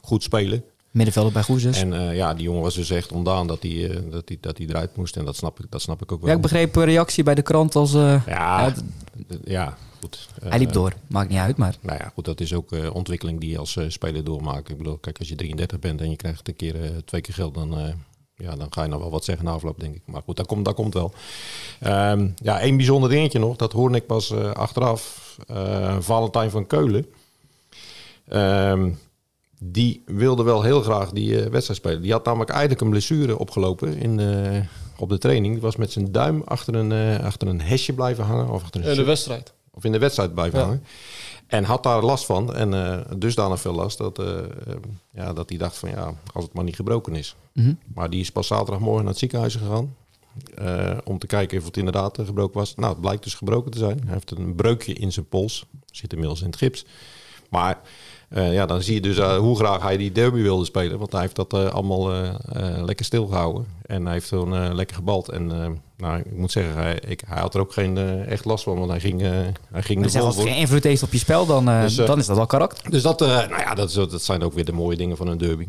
goed 0.00 0.22
spelen. 0.22 0.64
Middenvelder 0.90 1.32
bij 1.32 1.42
Goezes. 1.42 1.82
En 1.82 2.14
ja, 2.14 2.34
die 2.34 2.44
jongen 2.44 2.62
was 2.62 2.74
dus 2.74 2.90
echt 2.90 3.12
ontdaan 3.12 3.46
dat 3.46 3.62
hij, 3.62 4.02
dat 4.10 4.28
hij, 4.28 4.38
dat 4.40 4.58
hij 4.58 4.66
eruit 4.66 4.96
moest. 4.96 5.16
En 5.16 5.24
dat 5.24 5.36
snap 5.36 5.60
ik, 5.60 5.66
dat 5.70 5.82
snap 5.82 6.02
ik 6.02 6.12
ook 6.12 6.20
wel. 6.20 6.28
Ja, 6.28 6.36
ik 6.36 6.42
begreep 6.42 6.76
een 6.76 6.84
reactie 6.84 7.24
bij 7.24 7.34
de 7.34 7.42
krant 7.42 7.74
als... 7.74 7.92
ja, 7.92 8.22
ja, 8.26 8.74
ja, 9.44 9.76
goed. 10.00 10.28
Hij 10.42 10.58
liep 10.58 10.72
door. 10.72 10.92
Maakt 11.06 11.28
niet 11.28 11.38
uit, 11.38 11.56
maar... 11.56 11.76
Nou 11.80 11.98
ja, 11.98 12.10
goed, 12.14 12.24
dat 12.24 12.40
is 12.40 12.54
ook 12.54 12.70
ontwikkeling 12.92 13.40
die 13.40 13.50
je 13.50 13.58
als 13.58 13.78
speler 13.88 14.24
doormaakt. 14.24 14.68
Ik 14.68 14.76
bedoel, 14.76 14.98
kijk, 14.98 15.18
als 15.18 15.28
je 15.28 15.34
33 15.34 15.78
bent 15.78 16.00
en 16.00 16.10
je 16.10 16.16
krijgt 16.16 16.48
een 16.48 16.56
keer 16.56 17.04
twee 17.04 17.20
keer 17.20 17.34
geld, 17.34 17.54
dan 17.54 17.94
ja, 18.42 18.56
dan 18.56 18.66
ga 18.70 18.82
je 18.82 18.88
nog 18.88 19.00
wel 19.00 19.10
wat 19.10 19.24
zeggen 19.24 19.44
na 19.44 19.50
afloop, 19.50 19.80
denk 19.80 19.94
ik. 19.94 20.02
Maar 20.04 20.22
goed, 20.24 20.36
dat 20.36 20.46
komt, 20.46 20.64
dat 20.64 20.74
komt 20.74 20.94
wel. 20.94 21.12
Um, 21.86 22.34
ja, 22.36 22.60
één 22.60 22.76
bijzonder 22.76 23.10
dingetje 23.10 23.38
nog. 23.38 23.56
Dat 23.56 23.72
hoorde 23.72 23.96
ik 23.96 24.06
pas 24.06 24.30
uh, 24.30 24.50
achteraf. 24.50 25.36
Uh, 25.50 25.96
Valentijn 26.00 26.50
van 26.50 26.66
Keulen. 26.66 27.06
Um, 28.32 28.98
die 29.58 30.02
wilde 30.06 30.42
wel 30.42 30.62
heel 30.62 30.82
graag 30.82 31.10
die 31.10 31.28
uh, 31.28 31.46
wedstrijd 31.46 31.80
spelen. 31.80 32.02
Die 32.02 32.12
had 32.12 32.24
namelijk 32.24 32.50
eigenlijk 32.50 32.80
een 32.80 32.90
blessure 32.90 33.38
opgelopen 33.38 33.96
in 33.96 34.20
op 34.96 35.08
de 35.08 35.18
training. 35.18 35.52
Die 35.52 35.62
was 35.62 35.76
met 35.76 35.92
zijn 35.92 36.12
duim 36.12 36.42
achter 36.44 36.74
een, 36.74 37.20
achter 37.22 37.48
een 37.48 37.60
hesje 37.60 37.92
blijven 37.92 38.24
hangen. 38.24 38.48
Of 38.48 38.62
achter 38.62 38.80
een 38.80 38.90
in 38.90 38.96
de 38.96 39.04
wedstrijd. 39.04 39.52
Of 39.70 39.84
in 39.84 39.92
de 39.92 39.98
wedstrijd 39.98 40.34
blijven 40.34 40.58
ja. 40.58 40.64
hangen. 40.64 40.84
En 41.52 41.64
had 41.64 41.82
daar 41.82 42.02
last 42.02 42.24
van. 42.24 42.54
En 42.54 42.72
uh, 42.72 43.00
dusdanig 43.16 43.60
veel 43.60 43.72
last 43.72 43.98
dat, 43.98 44.18
uh, 44.18 44.26
ja, 45.10 45.32
dat 45.32 45.48
hij 45.48 45.58
dacht 45.58 45.78
van 45.78 45.90
ja, 45.90 46.14
als 46.32 46.44
het 46.44 46.52
maar 46.52 46.64
niet 46.64 46.76
gebroken 46.76 47.14
is. 47.14 47.36
Mm 47.52 47.64
-hmm. 47.64 47.78
Maar 47.94 48.10
die 48.10 48.20
is 48.20 48.32
pas 48.32 48.46
zaterdagmorgen 48.46 49.00
naar 49.02 49.10
het 49.10 49.18
ziekenhuis 49.18 49.54
gegaan. 49.54 49.96
Uh, 50.58 50.98
om 51.04 51.18
te 51.18 51.26
kijken 51.26 51.58
of 51.58 51.64
het 51.64 51.76
inderdaad 51.76 52.18
gebroken 52.24 52.58
was. 52.58 52.74
Nou, 52.74 52.92
het 52.92 53.00
blijkt 53.00 53.22
dus 53.22 53.34
gebroken 53.34 53.70
te 53.70 53.78
zijn. 53.78 54.00
Hij 54.04 54.12
heeft 54.12 54.30
een 54.30 54.54
breukje 54.54 54.92
in 54.92 55.12
zijn 55.12 55.28
pols. 55.28 55.64
Zit 55.90 56.12
inmiddels 56.12 56.40
in 56.40 56.46
het 56.46 56.56
gips. 56.56 56.84
Maar 57.50 57.80
ja, 58.34 58.66
dan 58.66 58.82
zie 58.82 58.94
je 58.94 59.00
dus 59.00 59.18
uh, 59.18 59.36
hoe 59.36 59.56
graag 59.56 59.82
hij 59.82 59.96
die 59.96 60.12
derby 60.12 60.42
wilde 60.42 60.64
spelen. 60.64 60.98
Want 60.98 61.12
hij 61.12 61.20
heeft 61.20 61.36
dat 61.36 61.54
uh, 61.54 61.72
allemaal 61.72 62.10
lekker 62.84 63.04
stilgehouden. 63.04 63.66
En 63.86 64.04
hij 64.04 64.12
heeft 64.12 64.28
gewoon 64.28 64.74
lekker 64.74 64.96
gebald. 64.96 65.28
En 65.28 65.46
nou, 65.96 66.18
ik 66.18 66.36
moet 66.36 66.52
zeggen, 66.52 66.74
hij, 66.74 67.00
ik, 67.06 67.22
hij 67.26 67.40
had 67.40 67.54
er 67.54 67.60
ook 67.60 67.72
geen 67.72 67.98
echt 68.26 68.44
last 68.44 68.64
van. 68.64 68.78
Want 68.78 68.90
hij 68.90 69.00
ging, 69.00 69.20
hij 69.70 69.82
ging 69.82 70.06
de 70.06 70.20
Als 70.20 70.36
het 70.36 70.44
geen 70.44 70.56
invloed 70.56 70.84
heeft 70.84 71.02
op 71.02 71.12
je 71.12 71.18
spel, 71.18 71.46
dan, 71.46 71.64
dus, 71.64 71.94
dan 71.94 72.18
is 72.18 72.26
dat 72.26 72.36
wel 72.36 72.46
karakter. 72.46 72.90
Dus 72.90 73.02
dat, 73.02 73.20
nou 73.20 73.58
ja, 73.58 73.74
dat, 73.74 73.92
dat 73.92 74.22
zijn 74.22 74.42
ook 74.42 74.52
weer 74.52 74.64
de 74.64 74.72
mooie 74.72 74.96
dingen 74.96 75.16
van 75.16 75.28
een 75.28 75.38
derby. 75.38 75.68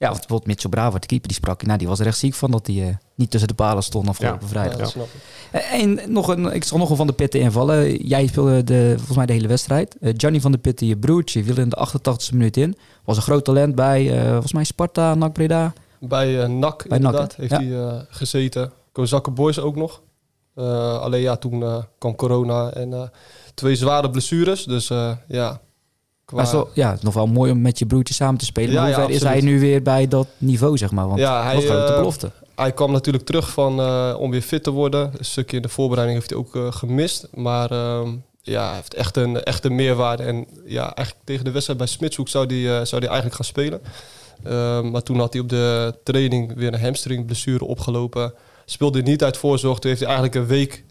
Ja, 0.00 0.06
want 0.06 0.18
bijvoorbeeld 0.18 0.46
Mitchell 0.48 0.70
Bravo, 0.70 0.98
de 0.98 1.06
keeper, 1.06 1.28
die 1.28 1.36
sprak. 1.36 1.62
Nou, 1.66 1.78
die 1.78 1.88
was 1.88 2.00
er 2.00 2.06
echt 2.06 2.18
ziek 2.18 2.34
van 2.34 2.50
dat 2.50 2.66
hij 2.66 2.88
eh, 2.88 2.94
niet 3.14 3.30
tussen 3.30 3.48
de 3.48 3.54
palen 3.54 3.82
stond 3.82 4.08
afgelopen 4.08 4.38
Ja. 4.40 4.46
Ja, 4.46 4.50
vrijdag. 4.68 4.90
snap 4.90 5.06
ik. 5.06 5.20
Eh, 5.50 5.72
En 5.82 6.00
nog 6.12 6.28
een, 6.28 6.44
ik 6.54 6.64
zal 6.64 6.78
nog 6.78 6.90
een 6.90 6.96
van 6.96 7.06
de 7.06 7.12
Pitten 7.12 7.40
invallen. 7.40 7.96
Jij 8.06 8.26
speelde 8.26 8.64
de, 8.64 8.92
volgens 8.96 9.16
mij 9.16 9.26
de 9.26 9.32
hele 9.32 9.48
wedstrijd. 9.48 9.96
Eh, 10.00 10.14
Gianni 10.16 10.40
van 10.40 10.52
de 10.52 10.58
Pitten, 10.58 10.86
je 10.86 10.96
broertje, 10.96 11.44
viel 11.44 11.58
in 11.58 11.68
de 11.68 11.76
88e 11.76 12.32
minuut 12.32 12.56
in. 12.56 12.76
Was 13.04 13.16
een 13.16 13.22
groot 13.22 13.44
talent 13.44 13.74
bij, 13.74 14.20
volgens 14.30 14.52
mij 14.52 14.64
Sparta, 14.64 15.14
NAC 15.14 15.32
Breda. 15.32 15.72
Bij 16.00 16.46
NAC 16.46 16.88
Bij 16.88 16.96
inderdaad 16.98 17.36
NAC, 17.38 17.50
heeft 17.50 17.62
Ja. 17.62 17.88
hij 17.88 18.04
gezeten. 18.08 18.72
Kozakke 18.92 19.30
Boys 19.30 19.58
ook 19.58 19.76
nog. 19.76 20.02
Alleen 21.00 21.20
ja, 21.20 21.36
toen 21.36 21.84
kwam 21.98 22.14
corona 22.16 22.70
en 22.70 23.10
twee 23.54 23.74
zware 23.76 24.10
blessures. 24.10 24.64
Dus 24.64 24.88
ja, 25.28 25.60
qua... 26.30 26.44
Zo, 26.44 26.70
ja, 26.74 26.88
het 26.88 26.98
is 26.98 27.04
nog 27.04 27.14
wel 27.14 27.26
mooi 27.26 27.52
om 27.52 27.60
met 27.60 27.78
je 27.78 27.86
broertje 27.86 28.14
samen 28.14 28.38
te 28.38 28.44
spelen. 28.44 28.72
Ja, 28.72 28.82
maar 28.82 28.94
hoe 28.94 29.04
ver 29.04 29.14
is 29.14 29.22
hij 29.22 29.40
nu 29.40 29.60
weer 29.60 29.82
bij 29.82 30.08
dat 30.08 30.26
niveau, 30.38 30.76
zeg 30.76 30.90
maar? 30.90 31.06
Want 31.06 31.18
Ja, 31.18 31.42
hij, 31.42 31.54
hij, 31.54 31.62
grote 31.62 31.92
eh, 31.92 31.98
belofte. 31.98 32.30
Hij 32.54 32.72
kwam 32.72 32.92
natuurlijk 32.92 33.24
terug 33.24 33.50
van, 33.50 33.80
eh, 33.80 34.14
om 34.18 34.30
weer 34.30 34.42
fit 34.42 34.62
te 34.62 34.70
worden. 34.70 35.10
Een 35.18 35.24
stukje 35.24 35.56
in 35.56 35.62
de 35.62 35.68
voorbereiding 35.68 36.18
heeft 36.18 36.30
hij 36.30 36.38
ook 36.38 36.56
eh, 36.56 36.72
gemist. 36.72 37.28
Maar 37.34 37.70
ehm, 37.70 38.08
ja, 38.42 38.66
hij 38.66 38.74
heeft 38.74 38.94
echt 38.94 39.16
een, 39.16 39.42
echt 39.42 39.64
een 39.64 39.74
meerwaarde. 39.74 40.22
En 40.22 40.46
ja, 40.64 40.94
eigenlijk 40.94 41.26
tegen 41.26 41.44
de 41.44 41.50
wedstrijd 41.50 41.78
bij 41.78 41.88
Smitshoek 41.88 42.28
zou 42.28 42.46
hij, 42.46 42.84
zou 42.84 43.00
hij 43.02 43.10
eigenlijk 43.10 43.34
gaan 43.34 43.44
spelen. 43.44 43.80
Ehm, 44.44 44.90
maar 44.90 45.02
toen 45.02 45.18
had 45.18 45.32
hij 45.32 45.42
op 45.42 45.48
de 45.48 45.94
training 46.04 46.54
weer 46.54 46.74
een 46.74 46.80
hamstringblessure 46.80 47.64
opgelopen. 47.64 48.34
Speelde 48.64 48.98
hij 48.98 49.10
niet 49.10 49.24
uit 49.24 49.36
voorzorg. 49.36 49.78
Toen 49.78 49.90
heeft 49.90 50.02
hij 50.02 50.10
eigenlijk 50.10 50.40
een 50.40 50.56
week 50.56 50.84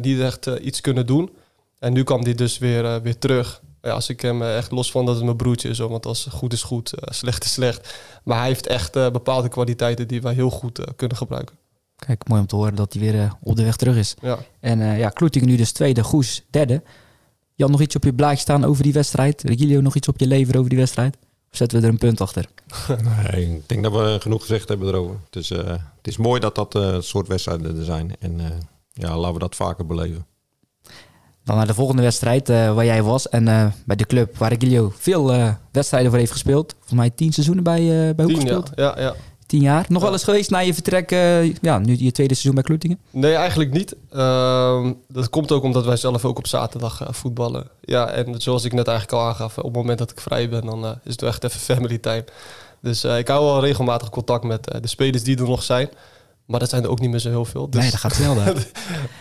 niet 0.00 0.20
echt 0.20 0.46
iets 0.46 0.80
kunnen 0.80 1.06
doen. 1.06 1.30
En 1.78 1.92
nu 1.92 2.02
kwam 2.02 2.22
hij 2.22 2.34
dus 2.34 2.58
weer, 2.58 3.02
weer 3.02 3.18
terug. 3.18 3.62
Ja, 3.86 3.92
als 3.92 4.08
ik 4.08 4.20
hem 4.20 4.42
eh, 4.42 4.56
echt 4.56 4.70
los 4.70 4.90
van 4.90 5.06
dat 5.06 5.14
het 5.14 5.24
mijn 5.24 5.36
broertje 5.36 5.68
is, 5.68 5.78
hoor, 5.78 5.90
want 5.90 6.06
als 6.06 6.28
goed 6.30 6.52
is 6.52 6.62
goed, 6.62 6.92
eh, 6.92 7.12
slecht 7.12 7.44
is 7.44 7.52
slecht. 7.52 7.98
Maar 8.24 8.38
hij 8.38 8.46
heeft 8.46 8.66
echt 8.66 8.96
eh, 8.96 9.10
bepaalde 9.10 9.48
kwaliteiten 9.48 10.08
die 10.08 10.22
wij 10.22 10.34
heel 10.34 10.50
goed 10.50 10.80
kunnen 10.96 11.16
gebruiken. 11.16 11.56
Kijk, 11.96 12.28
mooi 12.28 12.40
om 12.40 12.46
te 12.46 12.56
horen 12.56 12.74
dat 12.74 12.92
hij 12.92 13.02
weer 13.02 13.32
op 13.40 13.56
de 13.56 13.64
weg 13.64 13.76
terug 13.76 13.96
is. 13.96 14.14
Ja. 14.20 14.38
En 14.60 14.80
eh 14.80 14.98
ja, 14.98 15.08
Kloetingen 15.08 15.48
nu 15.48 15.56
dus 15.56 15.72
tweede, 15.72 16.02
Goes 16.02 16.44
derde. 16.50 16.82
Jan, 17.54 17.70
nog 17.70 17.80
iets 17.80 17.96
op 17.96 18.04
je 18.04 18.14
blaadje 18.14 18.38
staan 18.38 18.64
over 18.64 18.82
die 18.82 18.92
wedstrijd? 18.92 19.42
Regilio, 19.42 19.80
nog 19.80 19.94
iets 19.94 20.08
op 20.08 20.18
je 20.18 20.26
lever 20.26 20.56
over 20.56 20.68
die 20.68 20.78
wedstrijd? 20.78 21.16
Of 21.50 21.56
zetten 21.56 21.80
we 21.80 21.86
er 21.86 21.92
een 21.92 21.98
punt 21.98 22.20
achter? 22.20 22.48
Nee, 23.32 23.54
ik 23.56 23.68
denk 23.68 23.82
dat 23.82 23.92
we 23.92 24.16
genoeg 24.20 24.40
gezegd 24.40 24.68
hebben 24.68 24.88
erover. 24.88 25.16
Het 25.24 25.36
is, 25.36 25.50
eh, 25.50 25.68
het 25.68 26.08
is 26.08 26.16
mooi 26.16 26.40
dat 26.40 26.54
dat 26.54 27.04
soort 27.04 27.28
wedstrijden 27.28 27.78
er 27.78 27.84
zijn. 27.84 28.16
En 28.18 28.40
eh, 28.40 28.46
ja, 28.92 29.16
laten 29.16 29.34
we 29.34 29.38
dat 29.38 29.56
vaker 29.56 29.86
beleven. 29.86 30.26
Dan 31.46 31.56
naar 31.56 31.66
de 31.66 31.74
volgende 31.74 32.02
wedstrijd 32.02 32.48
eh, 32.48 32.74
waar 32.74 32.84
jij 32.84 33.02
was. 33.02 33.28
En 33.28 33.48
eh, 33.48 33.66
bij 33.84 33.96
de 33.96 34.06
club 34.06 34.36
waar 34.36 34.52
Regilio 34.52 34.92
veel 34.98 35.32
eh, 35.32 35.48
wedstrijden 35.72 36.10
voor 36.10 36.18
heeft 36.18 36.32
gespeeld. 36.32 36.72
Volgens 36.72 36.98
mij 36.98 37.10
tien 37.10 37.32
seizoenen 37.32 37.64
bij, 37.64 38.14
bij 38.14 38.24
Hoek 38.24 38.34
Tien, 38.38 38.46
ja. 38.46 38.62
Ja, 38.74 38.94
ja. 39.00 39.14
Tien 39.46 39.60
jaar. 39.60 39.84
Nog 39.88 39.98
Ja. 39.98 40.04
wel 40.04 40.12
eens 40.12 40.24
geweest 40.24 40.50
na 40.50 40.58
je 40.58 40.74
vertrek. 40.74 41.10
ja, 41.60 41.78
nu 41.78 41.96
je 41.98 42.12
tweede 42.12 42.34
seizoen 42.34 42.54
bij 42.54 42.62
Kloetingen. 42.62 42.98
Nee, 43.10 43.34
eigenlijk 43.34 43.72
niet. 43.72 43.96
Ehm, 44.12 44.92
dat 45.08 45.30
komt 45.30 45.52
ook 45.52 45.62
omdat 45.62 45.84
wij 45.84 45.96
zelf 45.96 46.24
ook 46.24 46.38
op 46.38 46.46
zaterdag 46.46 47.02
voetballen. 47.10 47.68
Ja, 47.80 48.08
en 48.08 48.40
zoals 48.40 48.64
ik 48.64 48.72
net 48.72 48.88
eigenlijk 48.88 49.18
al 49.18 49.28
aangaf, 49.28 49.58
op 49.58 49.64
het 49.64 49.72
moment 49.74 49.98
dat 49.98 50.10
ik 50.10 50.20
vrij 50.20 50.48
ben, 50.48 50.64
dan 50.66 50.84
is 50.84 51.12
het 51.12 51.22
echt 51.22 51.44
even 51.44 51.60
family 51.74 51.98
time. 51.98 52.24
Dus 52.80 53.04
ik 53.04 53.28
hou 53.28 53.44
wel 53.44 53.60
regelmatig 53.60 54.10
contact 54.10 54.44
met 54.44 54.64
de 54.80 54.88
spelers 54.88 55.22
die 55.22 55.36
er 55.38 55.48
nog 55.48 55.62
zijn. 55.62 55.88
Maar 56.46 56.60
dat 56.60 56.68
zijn 56.68 56.82
er 56.82 56.90
ook 56.90 57.00
niet 57.00 57.10
meer 57.10 57.18
zo 57.18 57.28
heel 57.28 57.44
veel. 57.44 57.70
Dus 57.70 57.80
Nee, 57.80 57.90
dat 57.90 58.00
gaat 58.00 58.14
snel 58.14 58.36
het 58.42 58.72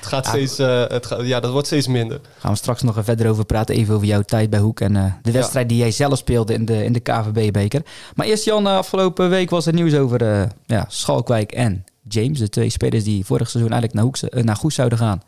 gaat 0.02 0.28
steeds, 0.28 0.60
eh, 0.60 0.88
het 0.88 1.06
gaat, 1.06 1.26
ja, 1.26 1.40
dat 1.40 1.52
wordt 1.52 1.68
steeds 1.68 1.88
minder. 1.88 2.20
gaan 2.38 2.52
we 2.52 2.58
straks 2.58 2.82
nog 2.82 2.98
verder 3.04 3.30
over 3.30 3.46
praten. 3.46 3.76
Even 3.76 3.96
over 3.96 4.08
jouw 4.08 4.22
tijd 4.22 4.50
bij 4.50 4.60
Hoek. 4.60 4.80
En 4.80 4.96
eh, 4.96 5.14
de 5.22 5.32
wedstrijd 5.32 5.70
die 5.70 5.78
jij 5.78 5.92
zelf 5.92 6.18
speelde 6.18 6.54
in 6.54 6.66
de, 6.66 6.84
in 6.84 6.94
de 6.94 7.00
KVB-beker. 7.00 7.82
Maar 8.16 8.26
eerst 8.26 8.44
Jan, 8.44 8.68
eh, 8.68 8.76
afgelopen 8.76 9.30
week 9.30 9.50
was 9.50 9.66
er 9.66 9.74
nieuws 9.74 9.96
over 9.96 10.50
ja, 10.66 10.86
Schalkwijk 10.88 11.52
en 11.52 11.84
James. 12.08 12.40
De 12.40 12.50
twee 12.50 12.70
spelers 12.70 13.04
die 13.04 13.26
vorig 13.26 13.50
seizoen 13.50 13.72
eigenlijk 13.72 13.94
naar, 13.94 14.32
Hoek, 14.32 14.44
naar 14.44 14.56
Goes 14.56 14.76
zouden 14.76 14.98
gaan. 14.98 15.22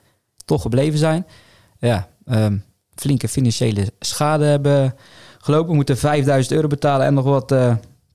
Toch 0.46 0.62
gebleven 0.62 1.00
zijn. 1.00 1.26
Ja, 1.80 2.08
ehm, 2.26 2.58
flinke 2.96 3.28
financiële 3.28 3.92
schade 4.00 4.46
hebben 4.46 4.96
gelopen. 5.38 5.76
Moeten 5.76 5.98
5000 5.98 6.56
euro 6.56 6.68
betalen 6.68 7.06
en 7.06 7.14
nog 7.14 7.26
wat 7.26 7.56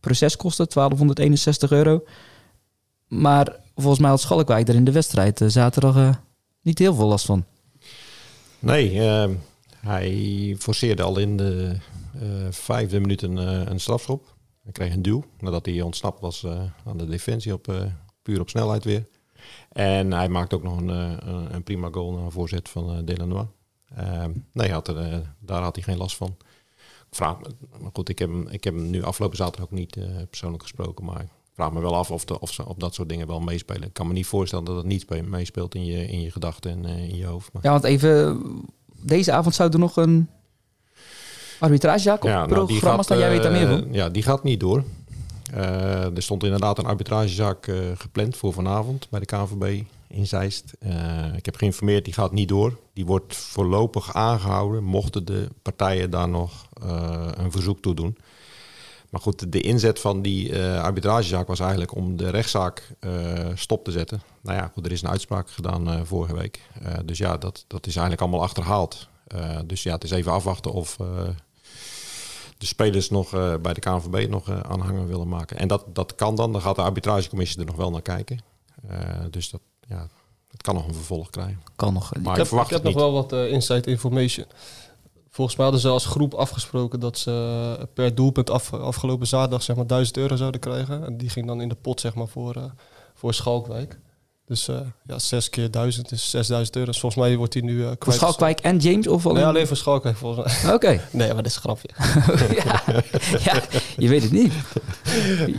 proceskosten. 0.00 0.68
1261 0.68 1.70
euro. 1.70 2.04
Maar 3.08 3.60
volgens 3.74 3.98
mij 4.00 4.10
had 4.10 4.20
Schalkwijk 4.20 4.68
er 4.68 4.74
in 4.74 4.84
de 4.84 4.92
wedstrijd 4.92 5.40
eh, 5.40 5.48
zaterdag 5.48 5.96
eh, 5.96 6.14
niet 6.62 6.78
heel 6.78 6.94
veel 6.94 7.06
last 7.06 7.26
van. 7.26 7.44
Nee, 8.58 9.00
eh, 9.08 9.28
hij 9.76 10.56
forceerde 10.58 11.02
al 11.02 11.18
in 11.18 11.36
de 11.36 11.76
eh, 12.20 12.28
vijfde 12.50 13.00
minuut 13.00 13.22
een, 13.22 13.36
een 13.70 13.80
strafschop. 13.80 14.34
Hij 14.62 14.72
kreeg 14.72 14.92
een 14.92 15.02
duw 15.02 15.24
nadat 15.40 15.66
hij 15.66 15.80
ontsnapt 15.80 16.20
was 16.20 16.46
aan 16.84 16.96
de 16.96 17.06
defensie 17.06 17.52
op, 17.52 17.74
puur 18.22 18.40
op 18.40 18.48
snelheid 18.48 18.84
weer. 18.84 19.06
En 19.72 20.12
hij 20.12 20.28
maakte 20.28 20.54
ook 20.54 20.62
nog 20.62 20.76
een, 20.80 20.88
een- 21.54 21.62
prima 21.62 21.88
goal 21.90 22.12
naar 22.12 22.24
een 22.24 22.30
voorzet 22.30 22.68
van 22.68 23.04
Delanois. 23.04 23.46
Eh, 23.94 24.24
nee, 24.52 24.72
had 24.72 24.88
er, 24.88 25.34
daar 25.38 25.62
had 25.62 25.74
hij 25.74 25.84
geen 25.84 25.96
last 25.96 26.16
van. 26.16 26.36
Ik 27.10 27.18
vraag 27.18 27.40
me, 27.40 27.46
maar 27.80 27.90
goed, 27.92 28.08
ik 28.08 28.18
heb, 28.18 28.28
hem, 28.28 28.48
ik 28.48 28.64
heb 28.64 28.74
hem 28.74 28.90
nu 28.90 29.02
afgelopen 29.02 29.36
zaterdag 29.36 29.64
ook 29.64 29.78
niet 29.78 29.96
persoonlijk 30.28 30.62
gesproken, 30.62 31.04
maar 31.04 31.26
vraag 31.62 31.74
me 31.74 31.80
wel 31.80 31.96
af 31.96 32.10
of, 32.10 32.24
de, 32.24 32.40
of 32.40 32.52
ze 32.52 32.68
op 32.68 32.80
dat 32.80 32.94
soort 32.94 33.08
dingen 33.08 33.26
wel 33.26 33.40
meespelen. 33.40 33.82
Ik 33.82 33.92
kan 33.92 34.06
me 34.06 34.12
niet 34.12 34.26
voorstellen 34.26 34.64
dat 34.64 34.76
het 34.76 34.86
niet 34.86 35.00
spe- 35.00 35.22
meespeelt 35.22 35.74
in 35.74 35.84
je, 35.84 36.06
in 36.08 36.20
je 36.20 36.30
gedachten 36.30 36.70
en 36.70 36.84
eh, 36.84 37.08
in 37.08 37.16
je 37.16 37.26
hoofd. 37.26 37.52
Maar... 37.52 37.62
Ja, 37.64 37.70
want 37.70 37.84
even, 37.84 38.40
deze 39.00 39.32
avond 39.32 39.54
zou 39.54 39.72
er 39.72 39.78
nog 39.78 39.96
een 39.96 40.28
arbitragezaak 41.58 42.22
op 42.22 42.28
Ja, 42.28 42.46
nou, 42.46 42.66
programma 42.66 43.02
staan. 43.02 43.18
Jij 43.18 43.30
weet 43.30 43.42
daar 43.42 43.52
meer 43.52 43.70
eh, 43.70 43.78
van. 43.78 43.92
Ja, 43.92 44.08
die 44.08 44.22
gaat 44.22 44.42
niet 44.42 44.60
door. 44.60 44.84
Eh, 45.52 46.16
er 46.16 46.22
stond 46.22 46.44
inderdaad 46.44 46.78
een 46.78 46.86
arbitragezaak 46.86 47.70
gepland 47.94 48.36
voor 48.36 48.52
vanavond 48.52 49.06
bij 49.10 49.20
de 49.20 49.26
KNVB 49.26 49.82
in 50.06 50.26
Zeist. 50.26 50.72
Ik 51.36 51.44
heb 51.44 51.56
geïnformeerd, 51.56 52.04
die 52.04 52.14
gaat 52.14 52.32
niet 52.32 52.48
door. 52.48 52.78
Die 52.92 53.06
wordt 53.06 53.36
voorlopig 53.36 54.14
aangehouden, 54.14 54.84
mochten 54.84 55.24
de 55.24 55.48
partijen 55.62 56.10
daar 56.10 56.28
nog 56.28 56.66
een 57.36 57.52
verzoek 57.52 57.80
toe 57.80 57.94
doen. 57.94 58.16
Maar 59.12 59.20
goed, 59.20 59.52
de 59.52 59.60
inzet 59.60 60.00
van 60.00 60.22
die 60.22 60.58
eh, 60.58 60.82
arbitragezaak 60.82 61.46
was 61.46 61.60
eigenlijk 61.60 61.94
om 61.94 62.16
de 62.16 62.30
rechtszaak 62.30 62.94
eh, 63.00 63.10
stop 63.54 63.84
te 63.84 63.90
zetten. 63.90 64.22
Nou 64.40 64.56
ja, 64.56 64.70
goed, 64.74 64.86
er 64.86 64.92
is 64.92 65.02
een 65.02 65.08
uitspraak 65.08 65.50
gedaan 65.50 65.90
eh, 65.90 66.00
vorige 66.04 66.34
week. 66.34 66.60
Dus 67.04 67.18
ja, 67.18 67.36
dat, 67.36 67.64
dat 67.66 67.86
is 67.86 67.92
eigenlijk 67.92 68.20
allemaal 68.20 68.42
achterhaald. 68.42 69.08
Dus 69.66 69.82
ja, 69.82 69.92
het 69.92 70.04
is 70.04 70.10
even 70.10 70.32
afwachten 70.32 70.72
of 70.72 70.96
de 72.58 72.66
spelers 72.66 73.10
nog 73.10 73.30
bij 73.60 73.72
de 73.72 73.80
KNVB 73.80 74.28
nog 74.28 74.50
aanhanger 74.62 75.06
willen 75.06 75.28
maken. 75.28 75.58
En 75.58 75.68
dat, 75.68 75.84
dat 75.88 76.14
kan 76.14 76.34
dan. 76.34 76.52
Dan 76.52 76.60
gaat 76.60 76.76
de 76.76 76.82
arbitragecommissie 76.82 77.60
er 77.60 77.66
nog 77.66 77.76
wel 77.76 77.90
naar 77.90 78.02
kijken. 78.02 78.40
Dus 79.30 79.50
dat, 79.50 79.60
ja, 79.88 80.08
het 80.50 80.62
kan 80.62 80.74
nog 80.74 80.86
een 80.86 80.94
vervolg 80.94 81.30
krijgen. 81.30 81.62
Kan 81.76 81.92
nog. 81.92 82.12
Maar 82.22 82.38
ik 82.38 82.48
heb, 82.50 82.60
ik 82.60 82.70
heb 82.70 82.82
nog 82.82 82.94
wel 82.94 83.12
wat 83.12 83.32
inside 83.32 83.90
information. 83.90 84.46
Volgens 85.34 85.56
mij 85.56 85.64
hadden 85.66 85.82
ze 85.84 85.88
als 85.88 86.06
groep 86.06 86.34
afgesproken 86.34 87.00
dat 87.00 87.18
ze 87.18 87.88
per 87.94 88.14
doelpunt 88.14 88.50
af, 88.50 88.72
afgelopen 88.72 89.26
zaterdag 89.26 89.62
zeg 89.62 89.76
maar 89.76 89.86
1000 89.86 90.16
euro 90.16 90.36
zouden 90.36 90.60
krijgen. 90.60 91.04
En 91.06 91.16
die 91.16 91.28
ging 91.28 91.46
dan 91.46 91.60
in 91.60 91.68
de 91.68 91.74
pot 91.82 92.00
zeg 92.00 92.14
maar 92.14 92.28
voor, 92.28 92.54
eh, 92.56 92.62
voor 93.14 93.34
Schalkwijk. 93.34 93.98
Dus 94.46 94.68
eh, 94.68 94.76
ja, 95.06 95.18
6 95.18 95.50
keer 95.50 95.70
1000 95.70 96.12
is 96.12 96.30
6000 96.30 96.76
euro. 96.76 96.90
Dus 96.90 97.00
volgens 97.00 97.22
mij 97.24 97.36
wordt 97.36 97.54
hij 97.54 97.62
nu 97.62 97.72
eh 97.78 97.82
kwijt. 97.84 97.98
Voor 98.04 98.12
Schalkwijk 98.12 98.60
en 98.60 98.78
James? 98.78 99.06
Of 99.08 99.24
Nee, 99.24 99.32
alleen? 99.32 99.44
alleen 99.44 99.66
voor 99.66 99.76
Schalkwijk 99.76 100.16
volgens 100.16 100.62
mij. 100.62 100.74
Oké. 100.74 101.00
Nee, 101.10 101.26
maar 101.34 101.42
dat 101.42 101.46
is 101.46 101.54
een 101.54 101.60
grapje. 101.62 101.88
ja. 102.64 102.82
ja, 103.44 103.62
je 103.96 104.08
weet 104.08 104.22
het 104.22 104.32
niet. 104.32 104.52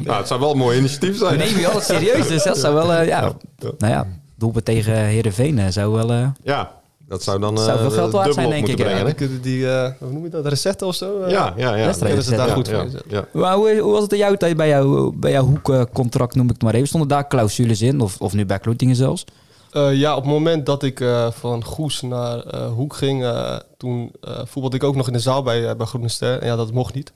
Nou, 0.06 0.18
het 0.18 0.28
zou 0.28 0.40
wel 0.40 0.52
een 0.52 0.58
mooi 0.58 0.78
initiatief 0.78 1.18
zijn. 1.18 1.38
nemen 1.38 1.60
je 1.60 1.66
altijd 1.68 1.86
serieus. 1.86 2.28
Dus 2.28 2.44
dat 2.44 2.58
zou 2.58 2.74
wel, 2.74 2.94
eh, 2.94 3.08
ja, 3.08 3.22
Ja. 3.22 3.72
nou 3.78 3.94
ja, 3.94 4.08
doelpunt 4.36 4.66
tegen 4.66 4.96
Heerenveen 4.96 5.74
zou 5.74 5.94
wel... 5.94 6.12
eh, 6.12 6.28
Ja, 6.44 6.82
dat 7.08 7.24
zou 7.24 7.40
dan 7.40 7.58
Zou 7.58 7.70
eh, 7.78 7.82
veel 7.82 7.92
geld 7.92 8.12
waard 8.12 8.26
dubbel 8.26 8.44
zijn, 8.52 8.66
denk 8.66 8.80
ik, 8.80 8.88
ja. 8.88 9.04
Dan 9.04 9.16
kunnen 9.16 9.42
die, 9.42 9.70
eh, 9.70 9.92
hoe 10.00 10.12
noem 10.12 10.24
je 10.24 10.30
dat, 10.30 10.46
recepten 10.46 10.88
of 10.88 10.96
zo? 10.96 11.22
eh, 11.22 11.32
Ja, 11.32 11.54
ja, 11.58 11.76
ja. 11.76 11.92
Kunnen 11.92 12.24
ze 12.24 12.36
daar 12.36 12.48
Ja, 12.48 12.54
goed 12.54 12.68
ja, 12.68 12.82
voor 12.90 13.02
ja. 13.08 13.26
Maar 13.32 13.56
hoe, 13.56 13.80
hoe 13.80 13.92
was 13.92 14.02
het 14.02 14.12
in 14.12 14.18
jouw 14.18 14.36
tijd 14.36 14.58
bij, 14.58 14.68
jou, 14.68 15.16
bij 15.16 15.32
jouw 15.32 15.46
hoekcontract, 15.46 16.36
noem 16.36 16.46
ik 16.46 16.52
het 16.54 16.62
maar 16.62 16.74
even? 16.74 16.88
Stonden 16.88 17.10
daar 17.10 17.28
clausules 17.28 17.82
in? 17.82 18.02
Of, 18.02 18.22
of 18.22 18.34
nu 18.34 18.46
bij 18.46 18.60
Kloetingen 18.60 18.96
zelfs? 18.96 19.26
Eh, 19.72 19.94
ja, 19.94 20.16
op 20.16 20.24
het 20.24 20.32
moment 20.32 20.66
dat 20.66 20.84
ik 20.84 21.00
eh, 21.00 21.32
van 21.32 21.64
Goes 21.64 22.02
naar 22.02 22.40
eh, 22.40 22.72
Hoek 22.72 22.96
ging, 22.96 23.24
eh, 23.24 23.56
toen 23.78 24.12
eh, 24.22 24.40
voetbalde 24.46 24.76
ik 24.76 24.84
ook 24.84 24.96
nog 24.96 25.08
in 25.08 25.14
de 25.14 25.20
zaal 25.20 25.44
bij, 25.44 25.76
bij 25.76 25.86
Groene 25.86 26.08
Ster. 26.10 26.40
En 26.40 26.48
ja, 26.48 26.56
dat 26.56 26.72
mocht 26.72 26.94
niet. 26.94 27.14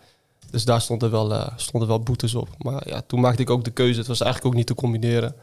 Dus 0.51 0.65
daar 0.65 0.81
stonden 0.81 1.11
wel, 1.11 1.33
eh, 1.33 1.47
stonden 1.55 1.89
wel 1.89 1.99
boetes 1.99 2.35
op. 2.35 2.47
Maar 2.57 2.87
ja, 2.89 3.01
toen 3.07 3.19
maakte 3.19 3.41
ik 3.41 3.49
ook 3.49 3.63
de 3.63 3.71
keuze. 3.71 3.97
Het 3.99 4.07
was 4.07 4.21
eigenlijk 4.21 4.51
ook 4.53 4.57
niet 4.59 4.67
te 4.67 4.75
combineren. 4.75 5.35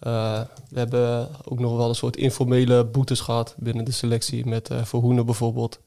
Eh, 0.00 0.40
we 0.68 0.78
hebben 0.78 1.28
ook 1.44 1.58
nog 1.58 1.76
wel 1.76 1.88
een 1.88 1.94
soort 1.94 2.16
informele 2.16 2.84
boetes 2.84 3.20
gehad 3.20 3.54
binnen 3.58 3.84
de 3.84 3.92
selectie. 3.92 4.46
Met 4.46 4.70
uh, 4.70 4.84
voor 4.84 5.00
Hoenen 5.00 5.26
bijvoorbeeld. 5.26 5.80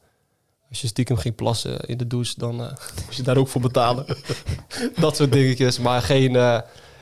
Als 0.68 0.80
je 0.80 0.86
stiekem 0.86 1.16
ging 1.16 1.34
plassen 1.34 1.80
in 1.80 1.96
de 1.96 2.06
douche, 2.06 2.34
dan 2.36 2.60
uh, 2.60 2.70
moest 3.06 3.16
je 3.16 3.22
daar 3.22 3.36
ook 3.36 3.48
voor 3.48 3.60
betalen. 3.60 4.06
dat 4.96 5.16
soort 5.16 5.32
dingetjes. 5.32 5.78
Maar 5.78 6.02
geen... 6.02 6.32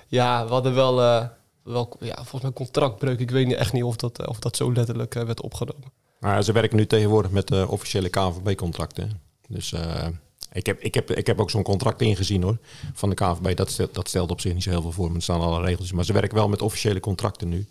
Ja, 0.08 0.44
we 0.44 0.52
hadden 0.52 0.74
wel... 0.74 1.30
Wel, 1.62 1.96
ja, 2.00 2.14
volgens 2.14 2.42
mij 2.42 2.52
contractbreuk. 2.52 3.20
Ik 3.20 3.30
weet 3.30 3.52
echt 3.52 3.72
niet 3.72 3.82
of 3.82 3.96
dat, 3.96 4.26
of 4.26 4.38
dat 4.38 4.56
zo 4.56 4.72
letterlijk 4.72 5.14
werd 5.14 5.40
opgenomen. 5.40 5.92
Maar 6.18 6.42
ze 6.42 6.52
werken 6.52 6.76
nu 6.76 6.86
tegenwoordig 6.86 7.30
met 7.30 7.66
officiële 7.66 8.08
KNVB-contracten. 8.08 9.20
Dus 9.48 9.74
Ik 10.52 10.66
heb, 10.66 10.80
ik 10.80 10.94
heb, 10.94 11.10
ik 11.10 11.26
heb 11.26 11.40
ook 11.40 11.50
zo'n 11.50 11.62
contract 11.62 12.00
ingezien 12.00 12.42
hoor, 12.42 12.58
van 12.92 13.08
de 13.08 13.14
KNVB. 13.14 13.56
Dat 13.56 13.70
stelt, 13.70 13.94
dat 13.94 14.08
stelt 14.08 14.30
op 14.30 14.40
zich 14.40 14.54
niet 14.54 14.62
zo 14.62 14.70
heel 14.70 14.82
veel 14.82 14.92
voor. 14.92 15.14
Er 15.14 15.22
staan 15.22 15.40
alle 15.40 15.60
regels. 15.60 15.92
Maar 15.92 16.04
ze 16.04 16.12
werken 16.12 16.36
wel 16.36 16.48
met 16.48 16.62
officiële 16.62 17.00
contracten 17.00 17.48
nu. 17.48 17.66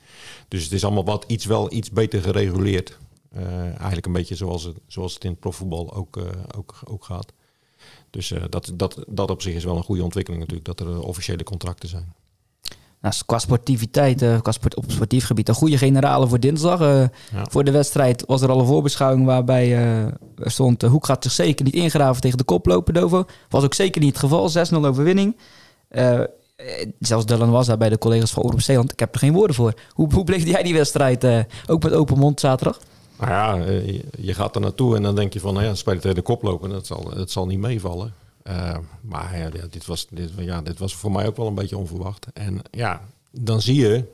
Dus 0.47 0.63
het 0.63 0.71
is 0.71 0.83
allemaal 0.83 1.05
wat 1.05 1.25
iets, 1.27 1.45
wel 1.45 1.73
iets 1.73 1.91
beter 1.91 2.21
gereguleerd. 2.21 2.97
Uh, 3.37 3.63
eigenlijk 3.63 4.05
een 4.05 4.13
beetje 4.13 4.35
zoals 4.35 4.63
het, 4.63 4.75
zoals 4.87 5.13
het 5.13 5.23
in 5.23 5.29
het 5.29 5.39
profvoetbal 5.39 5.93
ook, 5.93 6.17
uh, 6.17 6.25
ook, 6.57 6.79
ook 6.83 7.05
gaat. 7.05 7.33
Dus 8.09 8.31
uh, 8.31 8.43
dat, 8.49 8.71
dat, 8.73 9.03
dat 9.07 9.29
op 9.29 9.41
zich 9.41 9.55
is 9.55 9.63
wel 9.63 9.77
een 9.77 9.83
goede 9.83 10.03
ontwikkeling 10.03 10.41
natuurlijk, 10.41 10.77
dat 10.77 10.87
er 10.87 11.01
officiële 11.01 11.43
contracten 11.43 11.89
zijn. 11.89 12.13
Nou, 13.01 13.13
qua 13.25 13.39
sportiviteit, 13.39 14.21
uh, 14.21 14.41
qua 14.41 14.51
sport, 14.51 14.75
op 14.75 14.83
sportief 14.87 15.25
gebied, 15.25 15.49
een 15.49 15.55
goede 15.55 15.77
generale 15.77 16.27
voor 16.27 16.39
dinsdag. 16.39 16.81
Uh, 16.81 16.87
ja. 16.97 17.09
Voor 17.49 17.63
de 17.63 17.71
wedstrijd 17.71 18.23
was 18.27 18.41
er 18.41 18.49
al 18.49 18.59
een 18.59 18.65
voorbeschouwing 18.65 19.25
waarbij 19.25 19.67
uh, 19.67 20.03
er 20.37 20.51
stond... 20.51 20.81
Hoek 20.81 21.05
gaat 21.05 21.23
zich 21.23 21.31
zeker 21.31 21.65
niet 21.65 21.73
ingraven 21.73 22.21
tegen 22.21 22.37
de 22.37 22.43
koploper 22.43 22.93
Dovo. 22.93 23.25
Was 23.49 23.63
ook 23.63 23.73
zeker 23.73 24.01
niet 24.01 24.09
het 24.09 24.19
geval, 24.19 24.51
6-0 24.73 24.75
overwinning. 24.75 25.37
zelfs 26.99 27.25
Dylan 27.25 27.51
was 27.51 27.67
daar 27.67 27.77
bij 27.77 27.89
de 27.89 27.97
collega's 27.97 28.31
van 28.31 28.43
Oorlog 28.43 28.61
Zeeland. 28.61 28.91
Ik 28.91 28.99
heb 28.99 29.13
er 29.13 29.19
geen 29.19 29.33
woorden 29.33 29.55
voor. 29.55 29.73
Hoe, 29.89 30.13
hoe 30.13 30.23
bleef 30.23 30.45
jij 30.45 30.63
die 30.63 30.73
wedstrijd, 30.73 31.25
ook 31.67 31.83
met 31.83 31.93
open 31.93 32.17
mond 32.17 32.39
zaterdag? 32.39 32.79
Nou 33.19 33.31
ja, 33.31 33.55
je 34.17 34.33
gaat 34.33 34.55
er 34.55 34.61
naartoe 34.61 34.95
en 34.95 35.03
dan 35.03 35.15
denk 35.15 35.33
je 35.33 35.39
van... 35.39 35.53
Nou 35.53 35.65
ja, 35.65 35.75
spelen 35.75 36.01
tegen 36.01 36.15
de 36.15 36.21
koploper, 36.21 36.69
dat 36.69 36.87
zal, 36.87 37.11
dat 37.15 37.31
zal 37.31 37.45
niet 37.45 37.59
meevallen. 37.59 38.13
Uh, 38.43 38.77
maar 39.01 39.37
ja, 39.37 39.49
dit, 39.49 39.85
was, 39.85 40.07
dit, 40.09 40.31
ja, 40.37 40.61
dit 40.61 40.79
was 40.79 40.95
voor 40.95 41.11
mij 41.11 41.27
ook 41.27 41.37
wel 41.37 41.47
een 41.47 41.55
beetje 41.55 41.77
onverwacht. 41.77 42.27
En 42.33 42.61
ja, 42.71 43.01
dan 43.31 43.61
zie 43.61 43.75
je 43.75 44.05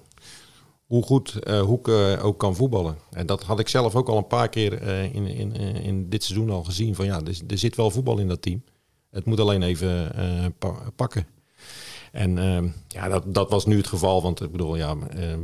hoe 0.85 1.03
goed 1.03 1.39
uh, 1.43 1.61
Hoek 1.61 1.87
uh, 1.87 2.25
ook 2.25 2.39
kan 2.39 2.55
voetballen. 2.55 2.97
En 3.11 3.25
dat 3.25 3.43
had 3.43 3.59
ik 3.59 3.67
zelf 3.67 3.95
ook 3.95 4.09
al 4.09 4.17
een 4.17 4.27
paar 4.27 4.49
keer 4.49 4.81
in, 5.13 5.27
in, 5.27 5.55
in 5.81 6.09
dit 6.09 6.23
seizoen 6.23 6.49
al 6.49 6.63
gezien. 6.63 6.95
Van 6.95 7.05
ja, 7.05 7.21
er, 7.47 7.57
zit 7.57 7.75
wel 7.75 7.91
voetbal 7.91 8.17
in 8.17 8.27
dat 8.27 8.41
team. 8.41 8.63
Het 9.09 9.25
moet 9.25 9.39
alleen 9.39 9.63
even 9.63 10.13
pa 10.57 10.73
pakken. 10.95 11.27
En 12.11 12.37
ehm, 12.37 12.67
ja, 12.87 13.09
dat, 13.09 13.33
dat 13.33 13.49
was 13.49 13.65
nu 13.65 13.77
het 13.77 13.87
geval. 13.87 14.21
Want 14.21 14.41
ik 14.41 14.51
bedoel, 14.51 14.75
ja, 14.75 14.95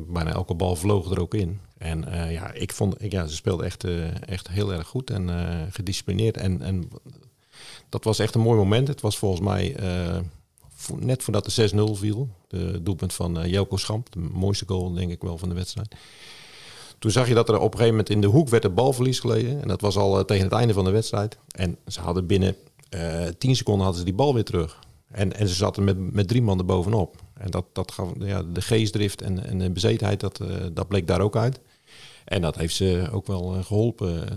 bijna 0.08 0.32
elke 0.32 0.54
bal 0.54 0.76
vloog 0.76 1.12
er 1.12 1.20
ook 1.20 1.34
in. 1.34 1.60
En 1.78 2.06
ja, 2.30 2.52
ik 2.52 2.74
vond, 2.74 2.96
ja, 3.00 3.28
ze 3.28 3.36
speelden 3.36 3.66
echt, 3.66 3.84
echt 4.26 4.48
heel 4.48 4.74
erg 4.74 4.88
goed 4.88 5.10
en 5.10 5.30
gedisciplineerd. 5.72 6.38
En, 6.38 6.62
en 6.62 6.90
dat 7.94 8.04
was 8.04 8.20
echt 8.20 8.36
een 8.36 8.42
mooi 8.42 8.58
moment. 8.58 8.88
Het 8.88 9.02
was 9.02 9.18
volgens 9.18 9.42
mij 9.42 9.76
uh, 9.80 10.18
net 11.00 11.24
voordat 11.24 11.46
de 11.46 11.70
6-0 11.96 12.00
viel. 12.00 12.30
De 12.48 12.84
doelpunt 12.84 13.14
van 13.14 13.40
uh, 13.40 13.46
Jelko 13.46 13.78
Schamp. 13.78 14.12
De 14.12 14.20
mooiste 14.20 14.66
goal 14.68 14.94
denk 14.94 15.12
ik 15.12 15.22
wel 15.22 15.38
van 15.38 15.50
de 15.50 15.56
wedstrijd. 15.56 15.96
Toen 17.00 17.12
zag 17.12 17.28
je 17.28 17.34
dat 17.34 17.50
er 17.50 17.56
op 17.56 17.62
een 17.62 17.72
gegeven 17.72 17.90
moment 17.90 18.10
in 18.10 18.22
de 18.22 18.28
hoek 18.28 18.50
werd 18.50 18.64
de 18.64 18.70
balverlies 18.70 19.20
geleden. 19.20 19.62
En 19.62 19.68
dat 19.68 19.82
was 19.82 19.98
al 19.98 20.20
uh, 20.20 20.26
tegen 20.26 20.44
het 20.44 20.54
einde 20.54 20.74
van 20.74 20.86
de 20.86 20.92
wedstrijd. 20.92 21.38
En 21.52 21.78
ze 21.88 22.00
hadden 22.02 22.26
binnen 22.28 22.56
10 23.38 23.56
seconden 23.56 23.84
hadden 23.84 24.00
ze 24.00 24.06
die 24.06 24.18
bal 24.18 24.34
weer 24.34 24.44
terug. 24.44 24.80
En, 25.12 25.34
en 25.34 25.48
ze 25.48 25.54
zaten 25.54 25.84
met, 25.84 26.14
met 26.14 26.28
drie 26.28 26.42
man 26.42 26.58
er 26.60 26.66
bovenop. 26.66 27.16
En 27.34 27.52
dat, 27.52 27.66
dat 27.74 27.92
gaf 27.92 28.12
ja, 28.20 28.44
de 28.44 28.62
geestdrift 28.62 29.22
en, 29.22 29.46
en 29.46 29.58
de 29.60 29.70
bezetenheid, 29.70 30.20
dat, 30.20 30.40
dat 30.74 30.88
bleek 30.88 31.08
daar 31.08 31.22
ook 31.22 31.36
uit. 31.36 31.60
En 32.26 32.42
dat 32.42 32.56
heeft 32.56 32.76
ze 32.76 33.10
ook 33.12 33.28
wel 33.28 33.64
geholpen 33.64 34.28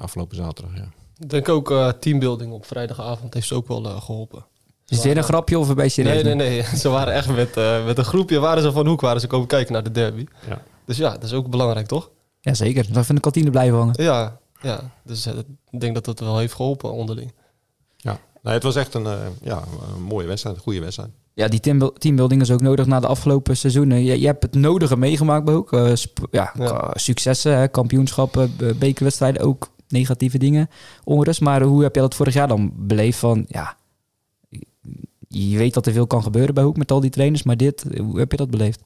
afgelopen 0.00 0.36
zaterdag. 0.36 0.76
Ja. 0.76 0.88
Ik 1.18 1.30
denk 1.30 1.48
ook 1.48 1.70
uh, 1.70 1.88
teambuilding 1.88 2.52
op 2.52 2.66
vrijdagavond 2.66 3.34
heeft 3.34 3.46
ze 3.46 3.54
ook 3.54 3.68
wel 3.68 3.86
uh, 3.86 4.00
geholpen. 4.00 4.46
Is 4.86 5.00
dit 5.00 5.16
een 5.16 5.22
grapje 5.22 5.58
of 5.58 5.68
een 5.68 5.74
beetje 5.74 6.02
Nee, 6.02 6.22
nee, 6.22 6.34
nee. 6.34 6.62
ze 6.82 6.88
waren 6.88 7.14
echt 7.14 7.28
met, 7.28 7.56
uh, 7.56 7.84
met 7.84 7.98
een 7.98 8.04
groepje, 8.04 8.38
waren 8.38 8.62
ze 8.62 8.72
van 8.72 8.86
Hoek, 8.86 9.00
waren 9.00 9.20
ze 9.20 9.26
komen 9.26 9.46
kijken 9.46 9.72
naar 9.72 9.82
de 9.82 9.90
derby. 9.90 10.26
Ja. 10.48 10.62
Dus 10.84 10.96
ja, 10.96 11.10
dat 11.10 11.22
is 11.22 11.32
ook 11.32 11.50
belangrijk, 11.50 11.86
toch? 11.86 12.10
Ja, 12.40 12.54
zeker. 12.54 12.92
Dan 12.92 13.04
van 13.04 13.14
de 13.14 13.20
kantine 13.20 13.50
blijven 13.50 13.78
hangen. 13.78 14.02
Ja, 14.02 14.38
ja. 14.62 14.80
dus 15.04 15.26
ik 15.70 15.80
denk 15.80 15.94
dat 15.94 16.04
dat 16.04 16.20
wel 16.20 16.38
heeft 16.38 16.54
geholpen 16.54 16.92
onderling. 16.92 17.34
Ja, 17.96 18.18
nee, 18.42 18.54
het 18.54 18.62
was 18.62 18.76
echt 18.76 18.94
een, 18.94 19.06
ja, 19.42 19.62
een 19.94 20.02
mooie 20.02 20.26
wedstrijd, 20.26 20.56
een 20.56 20.62
goede 20.62 20.80
wedstrijd. 20.80 21.10
Ja, 21.34 21.48
die 21.48 21.60
teambuilding 21.98 22.40
is 22.40 22.50
ook 22.50 22.60
nodig 22.60 22.86
na 22.86 23.00
de 23.00 23.06
afgelopen 23.06 23.56
seizoenen. 23.56 24.04
Je, 24.04 24.20
je 24.20 24.26
hebt 24.26 24.42
het 24.42 24.54
nodige 24.54 24.96
meegemaakt 24.96 25.44
bij 25.44 25.54
Hoek. 25.54 25.70
ja, 26.30 26.52
ja. 26.58 26.90
successen, 26.92 27.70
kampioenschappen, 27.70 28.56
bekerwedstrijden 28.78 29.42
ook 29.42 29.70
negatieve 29.88 30.38
dingen, 30.38 30.70
onrust. 31.04 31.40
Maar 31.40 31.62
hoe 31.62 31.82
heb 31.82 31.94
je 31.94 32.00
dat 32.00 32.14
vorig 32.14 32.34
jaar 32.34 32.48
dan 32.48 32.72
beleefd? 32.76 33.18
Van 33.18 33.44
ja, 33.48 33.76
je 35.28 35.58
weet 35.58 35.74
dat 35.74 35.86
er 35.86 35.92
veel 35.92 36.06
kan 36.06 36.22
gebeuren 36.22 36.54
bij 36.54 36.64
Hoek 36.64 36.76
met 36.76 36.90
al 36.90 37.00
die 37.00 37.10
trainers, 37.10 37.42
maar 37.42 37.56
dit, 37.56 37.84
hoe 37.98 38.18
heb 38.18 38.30
je 38.30 38.36
dat 38.36 38.50
beleefd? 38.50 38.80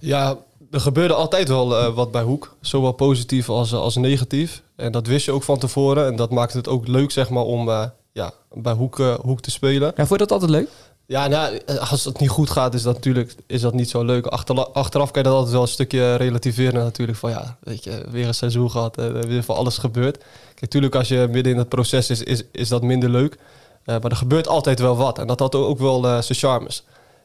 Ja, 0.00 0.38
er 0.70 0.80
gebeurde 0.80 1.14
altijd 1.14 1.48
wel 1.48 1.72
uh, 1.72 1.94
wat 1.94 2.10
bij 2.10 2.22
Hoek, 2.22 2.56
zowel 2.60 2.92
positief 2.92 3.48
als, 3.48 3.72
als 3.72 3.96
negatief. 3.96 4.62
En 4.76 4.92
dat 4.92 5.06
wist 5.06 5.24
je 5.24 5.32
ook 5.32 5.42
van 5.42 5.58
tevoren 5.58 6.06
en 6.06 6.16
dat 6.16 6.30
maakte 6.30 6.56
het 6.56 6.68
ook 6.68 6.86
leuk 6.86 7.10
zeg 7.10 7.30
maar, 7.30 7.42
om 7.42 7.68
uh, 7.68 7.84
ja, 8.12 8.32
bij 8.52 8.72
Hoek, 8.72 8.98
uh, 8.98 9.14
Hoek 9.14 9.40
te 9.40 9.50
spelen. 9.50 9.92
Ja, 9.96 10.06
vond 10.06 10.20
je 10.20 10.26
dat 10.26 10.32
altijd 10.32 10.50
leuk? 10.50 10.68
Ja, 11.08 11.26
nou, 11.26 11.60
als 11.90 12.04
het 12.04 12.20
niet 12.20 12.28
goed 12.28 12.50
gaat, 12.50 12.74
is 12.74 12.82
dat 12.82 12.94
natuurlijk 12.94 13.34
is 13.46 13.60
dat 13.60 13.74
niet 13.74 13.90
zo 13.90 14.04
leuk. 14.04 14.26
achteraf 14.26 15.10
kan 15.10 15.22
je 15.22 15.28
dat 15.28 15.32
altijd 15.32 15.52
wel 15.52 15.62
een 15.62 15.68
stukje 15.68 16.14
relativeren 16.14 16.82
natuurlijk. 16.84 17.18
Van 17.18 17.30
ja, 17.30 17.56
weet 17.60 17.84
je, 17.84 18.04
weer 18.10 18.26
een 18.26 18.34
seizoen 18.34 18.70
gehad, 18.70 18.98
uh, 18.98 19.20
weer 19.20 19.42
van 19.42 19.56
alles 19.56 19.78
gebeurd. 19.78 20.18
Kijk, 20.18 20.60
natuurlijk 20.60 20.94
als 20.94 21.08
je 21.08 21.28
midden 21.30 21.52
in 21.52 21.58
het 21.58 21.68
proces 21.68 22.10
is, 22.10 22.22
is, 22.22 22.42
is 22.52 22.68
dat 22.68 22.82
minder 22.82 23.08
leuk. 23.08 23.34
Uh, 23.34 23.38
maar 23.84 24.10
er 24.10 24.16
gebeurt 24.16 24.48
altijd 24.48 24.78
wel 24.78 24.96
wat. 24.96 25.18
En 25.18 25.26
dat 25.26 25.38
had 25.38 25.54
ook 25.54 25.78
wel 25.78 26.04
uh, 26.04 26.20
zijn 26.20 26.38
charmes. 26.38 26.84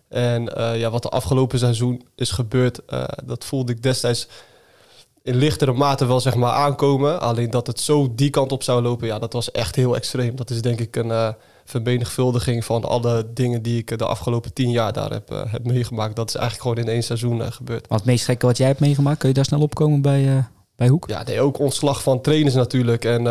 En 0.09 0.43
ja, 0.77 0.89
wat 0.89 1.03
de 1.03 1.09
afgelopen 1.09 1.59
seizoen 1.59 2.05
is 2.15 2.31
gebeurd, 2.31 2.79
dat 3.23 3.45
voelde 3.45 3.71
ik 3.71 3.83
destijds 3.83 4.27
in 5.23 5.35
lichtere 5.35 5.73
mate 5.73 6.05
wel 6.05 6.19
zeg 6.19 6.35
maar 6.35 6.53
aankomen. 6.53 7.21
Alleen 7.21 7.49
dat 7.49 7.67
het 7.67 7.79
zo 7.79 8.11
die 8.15 8.29
kant 8.29 8.51
op 8.51 8.63
zou 8.63 8.81
lopen, 8.81 9.07
ja, 9.07 9.19
dat 9.19 9.33
was 9.33 9.51
echt 9.51 9.75
heel 9.75 9.95
extreem. 9.95 10.35
Dat 10.35 10.49
is 10.49 10.61
denk 10.61 10.79
ik 10.79 10.95
een 10.95 11.35
vermenigvuldiging 11.71 12.65
van 12.65 12.83
alle 12.83 13.27
dingen 13.33 13.61
die 13.61 13.77
ik 13.77 13.97
de 13.97 14.05
afgelopen 14.05 14.53
tien 14.53 14.71
jaar 14.71 14.93
daar 14.93 15.11
heb, 15.11 15.31
uh, 15.31 15.39
heb 15.47 15.65
meegemaakt. 15.65 16.15
Dat 16.15 16.29
is 16.29 16.35
eigenlijk 16.35 16.67
gewoon 16.67 16.85
in 16.85 16.93
één 16.93 17.03
seizoen 17.03 17.37
uh, 17.37 17.45
gebeurd. 17.49 17.87
Wat 17.87 17.99
het 17.99 18.07
meest 18.07 18.25
gekke 18.25 18.45
wat 18.45 18.57
jij 18.57 18.67
hebt 18.67 18.79
meegemaakt, 18.79 19.17
kun 19.17 19.27
je 19.27 19.35
daar 19.35 19.45
snel 19.45 19.61
opkomen 19.61 20.01
bij, 20.01 20.23
uh, 20.23 20.43
bij 20.75 20.87
Hoek? 20.87 21.09
Ja, 21.09 21.23
nee, 21.23 21.41
ook 21.41 21.59
ontslag 21.59 22.03
van 22.03 22.21
trainers 22.21 22.55
natuurlijk. 22.55 23.05
En 23.05 23.23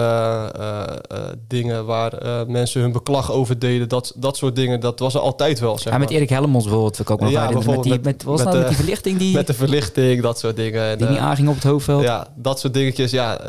dingen 1.48 1.86
waar 1.86 2.12
mensen 2.46 2.80
hun 2.80 2.92
beklag 2.92 3.32
over 3.32 3.58
deden. 3.58 3.88
Dat, 3.88 4.12
dat 4.16 4.36
soort 4.36 4.56
dingen, 4.56 4.80
dat 4.80 4.98
was 4.98 5.14
er 5.14 5.20
altijd 5.20 5.58
wel. 5.58 5.78
Zeg 5.78 5.92
ja, 5.92 5.98
met 5.98 6.10
Erik 6.10 6.28
Helmons 6.28 6.64
bijvoorbeeld. 6.64 6.96
We 6.96 7.12
ook 7.12 7.20
nog 7.20 7.30
ja, 7.30 7.50
met, 7.50 7.82
die, 7.82 7.98
met, 8.02 8.22
was 8.22 8.38
met, 8.38 8.46
nou, 8.46 8.58
met 8.58 8.68
die 8.68 8.76
verlichting? 8.76 9.18
Die, 9.18 9.34
met 9.34 9.46
de 9.46 9.54
verlichting, 9.54 10.22
dat 10.22 10.38
soort 10.38 10.56
dingen. 10.56 10.98
Die 10.98 11.08
niet 11.08 11.18
aanging 11.18 11.48
op 11.48 11.54
het 11.54 11.64
hoofdveld. 11.64 12.02
Ja, 12.02 12.28
dat 12.36 12.60
soort 12.60 12.74
dingetjes. 12.74 13.10
Ja, 13.10 13.40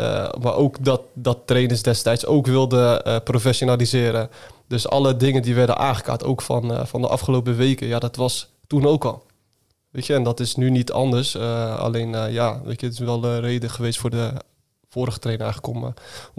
maar 0.41 0.55
ook 0.55 0.85
dat, 0.85 1.01
dat 1.13 1.37
trainers 1.45 1.81
destijds 1.81 2.25
ook 2.25 2.47
wilden 2.47 3.01
professionaliseren. 3.23 4.29
Dus 4.71 4.87
alle 4.87 5.17
dingen 5.17 5.41
die 5.41 5.55
werden 5.55 5.77
aangekaart, 5.77 6.23
ook 6.23 6.41
van, 6.41 6.71
uh, 6.71 6.85
van 6.85 7.01
de 7.01 7.07
afgelopen 7.07 7.55
weken, 7.55 7.87
ja, 7.87 7.99
dat 7.99 8.15
was 8.15 8.49
toen 8.67 8.85
ook 8.85 9.05
al. 9.05 9.25
Weet 9.89 10.05
je, 10.05 10.13
en 10.13 10.23
dat 10.23 10.39
is 10.39 10.55
nu 10.55 10.69
niet 10.69 10.91
anders. 10.91 11.35
Uh, 11.35 11.79
alleen, 11.79 12.09
uh, 12.13 12.33
ja, 12.33 12.61
weet 12.63 12.79
je, 12.79 12.85
het 12.85 12.95
is 12.95 13.01
wel 13.05 13.19
de 13.19 13.39
reden 13.39 13.69
geweest 13.69 13.99
voor 13.99 14.09
de 14.09 14.33
vorige 14.89 15.19
trainer 15.19 15.45
eigenlijk 15.45 15.75
om, 15.75 15.93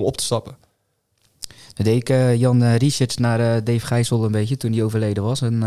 op 0.05 0.17
te 0.17 0.25
stappen. 0.25 0.57
Dan 1.75 1.85
deed 1.85 2.09
ik 2.09 2.39
Jan 2.39 2.65
Richards 2.65 3.17
naar 3.17 3.65
Dave 3.65 3.87
Gijssel 3.87 4.25
een 4.25 4.33
beetje 4.33 4.57
toen 4.57 4.73
hij 4.73 4.83
overleden 4.83 5.23
was. 5.23 5.41
En 5.41 5.59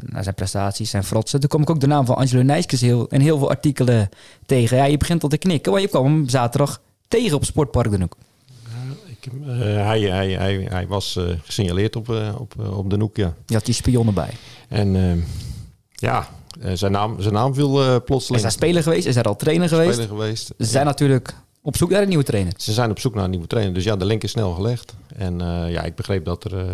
naar 0.00 0.22
zijn 0.22 0.34
prestaties, 0.34 0.90
zijn 0.90 1.04
frotsen. 1.04 1.40
Toen 1.40 1.48
kwam 1.48 1.62
ik 1.62 1.70
ook 1.70 1.80
de 1.80 1.86
naam 1.86 2.06
van 2.06 2.16
Angelo 2.16 2.42
Nijskes 2.42 2.80
heel, 2.80 3.08
en 3.08 3.20
heel 3.20 3.38
veel 3.38 3.50
artikelen 3.50 4.08
tegen. 4.46 4.76
Ja, 4.76 4.84
je 4.84 4.96
begint 4.96 5.22
al 5.22 5.28
te 5.28 5.38
knikken, 5.38 5.72
want 5.72 5.84
je 5.84 5.90
kwam 5.90 6.04
hem 6.04 6.28
zaterdag 6.28 6.80
tegen 7.08 7.36
op 7.36 7.44
Sportpark 7.44 7.90
dan 7.90 8.02
ook. 8.02 8.16
Uh, 9.26 9.56
hij, 9.60 10.00
hij, 10.00 10.30
hij, 10.30 10.66
hij 10.68 10.86
was 10.86 11.16
uh, 11.16 11.24
gesignaleerd 11.42 11.96
op, 11.96 12.08
uh, 12.08 12.34
op, 12.38 12.54
op 12.72 12.90
de 12.90 12.96
Nokia. 12.96 13.34
Je 13.46 13.54
had 13.54 13.64
die 13.64 13.74
spionnen 13.74 14.14
bij. 14.14 14.30
En 14.68 15.24
ja, 15.90 16.28
zijn, 16.72 16.92
naam, 16.92 17.20
zijn 17.20 17.34
naam 17.34 17.54
viel 17.54 18.02
plotseling. 18.02 18.36
Is 18.36 18.42
hij 18.42 18.50
speler 18.50 18.82
geweest? 18.82 19.06
Is 19.06 19.14
hij 19.14 19.24
al 19.24 19.36
trainer 19.36 19.68
geweest? 19.68 19.92
Speler 19.92 20.08
geweest. 20.08 20.46
Ze 20.58 20.64
zijn 20.64 20.86
natuurlijk 20.86 21.34
op 21.62 21.76
zoek 21.76 21.90
naar 21.90 22.02
een 22.02 22.08
nieuwe 22.08 22.24
trainer. 22.24 22.52
Ze 22.56 22.72
zijn 22.72 22.90
op 22.90 22.98
zoek 22.98 23.14
naar 23.14 23.24
een 23.24 23.30
nieuwe 23.30 23.46
trainer. 23.46 23.74
Dus 23.74 23.84
ja, 23.84 23.96
de 23.96 24.04
link 24.04 24.22
is 24.22 24.30
snel 24.30 24.52
gelegd. 24.52 24.94
En 25.16 25.38
ja, 25.70 25.82
ik 25.82 25.94
begreep 25.94 26.24
dat 26.24 26.44
er, 26.44 26.66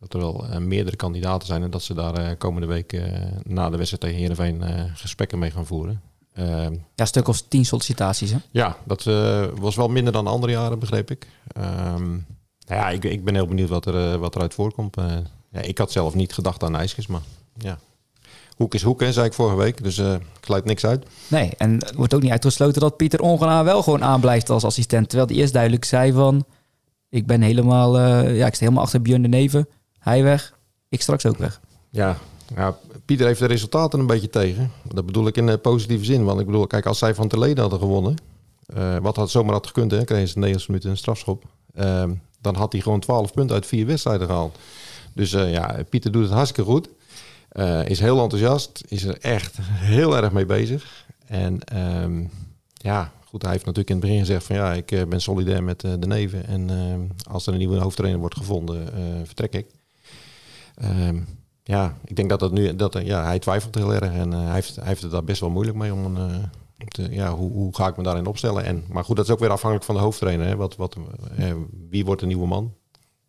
dat 0.00 0.12
er 0.12 0.18
wel 0.18 0.44
meerdere 0.60 0.96
kandidaten 0.96 1.46
zijn. 1.46 1.62
En 1.62 1.70
dat 1.70 1.82
ze 1.82 1.94
daar 1.94 2.36
komende 2.36 2.66
week 2.66 3.00
na 3.42 3.70
de 3.70 3.76
wedstrijd 3.76 4.02
tegen 4.02 4.18
Heerenveen 4.18 4.62
gesprekken 4.94 5.38
mee 5.38 5.50
gaan 5.50 5.66
voeren. 5.66 6.00
Uh, 6.38 6.46
ja, 6.46 6.70
een 6.94 7.06
stuk 7.06 7.28
of 7.28 7.42
tien 7.42 7.64
sollicitaties, 7.64 8.30
hè? 8.30 8.38
Ja, 8.50 8.76
dat 8.84 9.04
uh, 9.04 9.44
was 9.54 9.76
wel 9.76 9.88
minder 9.88 10.12
dan 10.12 10.26
andere 10.26 10.52
jaren, 10.52 10.78
begreep 10.78 11.10
ik. 11.10 11.26
Um, 11.56 12.26
nou 12.66 12.80
ja, 12.80 12.88
ik, 12.88 13.04
ik 13.04 13.24
ben 13.24 13.34
heel 13.34 13.46
benieuwd 13.46 13.68
wat, 13.68 13.86
er, 13.86 14.12
uh, 14.12 14.14
wat 14.14 14.34
eruit 14.34 14.54
voorkomt. 14.54 14.98
Uh, 14.98 15.04
ja, 15.50 15.60
ik 15.60 15.78
had 15.78 15.92
zelf 15.92 16.14
niet 16.14 16.32
gedacht 16.32 16.62
aan 16.62 16.76
ijskes, 16.76 17.06
maar 17.06 17.20
ja. 17.56 17.78
Hoek 18.56 18.74
is 18.74 18.82
hoek, 18.82 19.00
hè, 19.00 19.12
zei 19.12 19.26
ik 19.26 19.32
vorige 19.32 19.56
week. 19.56 19.82
Dus 19.82 19.98
ik 19.98 20.20
sluit 20.40 20.64
niks 20.64 20.84
uit. 20.84 21.06
Nee, 21.28 21.52
en 21.56 21.72
het 21.72 21.94
wordt 21.94 22.14
ook 22.14 22.22
niet 22.22 22.30
uitgesloten 22.30 22.80
dat 22.80 22.96
Pieter 22.96 23.20
Ongenaar 23.20 23.64
wel 23.64 23.82
gewoon 23.82 24.04
aanblijft 24.04 24.50
als 24.50 24.64
assistent. 24.64 25.08
Terwijl 25.08 25.28
hij 25.30 25.38
eerst 25.38 25.52
duidelijk 25.52 25.84
zei 25.84 26.12
van... 26.12 26.44
Ik 27.10 27.26
ben 27.26 27.42
helemaal, 27.42 28.00
ja, 28.28 28.46
ik 28.46 28.54
sta 28.54 28.64
helemaal 28.64 28.84
achter 28.84 29.02
Björn 29.02 29.22
de 29.22 29.28
Neven. 29.28 29.68
Hij 29.98 30.22
weg, 30.22 30.58
ik 30.88 31.02
straks 31.02 31.26
ook 31.26 31.36
weg. 31.36 31.60
Ja, 31.90 32.16
ja, 32.54 32.78
Pieter 33.04 33.26
heeft 33.26 33.40
de 33.40 33.46
resultaten 33.46 34.00
een 34.00 34.06
beetje 34.06 34.30
tegen. 34.30 34.72
Dat 34.92 35.06
bedoel 35.06 35.26
ik 35.26 35.36
in 35.36 35.60
positieve 35.60 36.04
zin. 36.04 36.24
Want 36.24 36.40
ik 36.40 36.46
bedoel, 36.46 36.66
kijk, 36.66 36.86
als 36.86 36.98
zij 36.98 37.14
van 37.14 37.28
Teleden 37.28 37.60
hadden 37.60 37.78
gewonnen... 37.78 38.16
Uh, 38.76 38.96
wat 38.96 39.16
had 39.16 39.30
zomaar 39.30 39.52
had 39.52 39.66
gekund, 39.66 39.90
hè, 39.90 40.04
kregen 40.04 40.28
ze 40.28 40.38
90 40.38 40.68
minuten 40.68 40.90
een 40.90 40.96
strafschop. 40.96 41.44
Uh, 41.74 42.04
dan 42.40 42.54
had 42.54 42.72
hij 42.72 42.80
gewoon 42.80 43.00
12 43.00 43.32
punten 43.32 43.54
uit 43.54 43.66
vier 43.66 43.86
wedstrijden 43.86 44.26
gehaald. 44.26 44.58
Dus 45.18 45.32
eh, 45.32 45.52
ja, 45.52 45.82
Pieter 45.88 46.12
doet 46.12 46.22
het 46.22 46.32
hartstikke 46.32 46.70
goed. 46.70 46.88
Eh, 47.48 47.88
is 47.88 48.00
heel 48.00 48.22
enthousiast. 48.22 48.84
Is 48.88 49.04
er 49.04 49.18
echt 49.20 49.56
heel 49.60 50.16
erg 50.16 50.32
mee 50.32 50.46
bezig. 50.46 51.06
En 51.26 51.64
ehm, 51.64 52.24
ja, 52.74 53.12
goed, 53.24 53.42
hij 53.42 53.50
heeft 53.50 53.64
natuurlijk 53.64 53.90
in 53.90 53.96
het 53.96 54.04
begin 54.04 54.26
gezegd 54.26 54.44
van 54.44 54.56
ja, 54.56 54.72
ik 54.72 54.92
eh, 54.92 55.04
ben 55.04 55.20
solidair 55.20 55.62
met 55.62 55.80
de 55.80 56.06
neven. 56.06 56.46
En 56.46 56.70
ehm, 56.70 57.00
als 57.30 57.46
er 57.46 57.52
een 57.52 57.58
nieuwe 57.58 57.78
hoofdtrainer 57.78 58.20
wordt 58.20 58.36
gevonden, 58.36 58.88
vertrek 59.26 59.54
ik. 59.54 59.66
Ehm, 60.74 61.20
ja, 61.68 61.96
ik 62.04 62.16
denk 62.16 62.28
dat 62.28 62.40
dat 62.40 62.52
nu, 62.52 62.76
dat, 62.76 62.98
ja, 63.02 63.24
hij 63.24 63.38
twijfelt 63.38 63.74
heel 63.74 63.94
erg 63.94 64.12
en 64.12 64.30
hij, 64.32 64.54
heeft, 64.54 64.76
hij 64.76 64.86
heeft 64.86 65.02
het 65.02 65.10
daar 65.10 65.24
best 65.24 65.40
wel 65.40 65.50
moeilijk 65.50 65.76
mee 65.76 65.92
om 65.92 66.16
een, 66.16 66.50
te, 66.88 67.08
ja, 67.10 67.34
hoe, 67.34 67.52
hoe, 67.52 67.76
ga 67.76 67.86
ik 67.86 67.96
me 67.96 68.02
daarin 68.02 68.26
opstellen? 68.26 68.64
En, 68.64 68.84
maar 68.88 69.04
goed, 69.04 69.16
dat 69.16 69.24
is 69.24 69.30
ook 69.30 69.38
weer 69.38 69.50
afhankelijk 69.50 69.86
van 69.86 69.94
de 69.94 70.00
hoofdtrainer. 70.00 70.46
Hè? 70.46 70.56
Wat, 70.56 70.76
wat, 70.76 70.96
wie 71.88 72.04
wordt 72.04 72.20
de 72.20 72.26
nieuwe 72.26 72.46
man? 72.46 72.74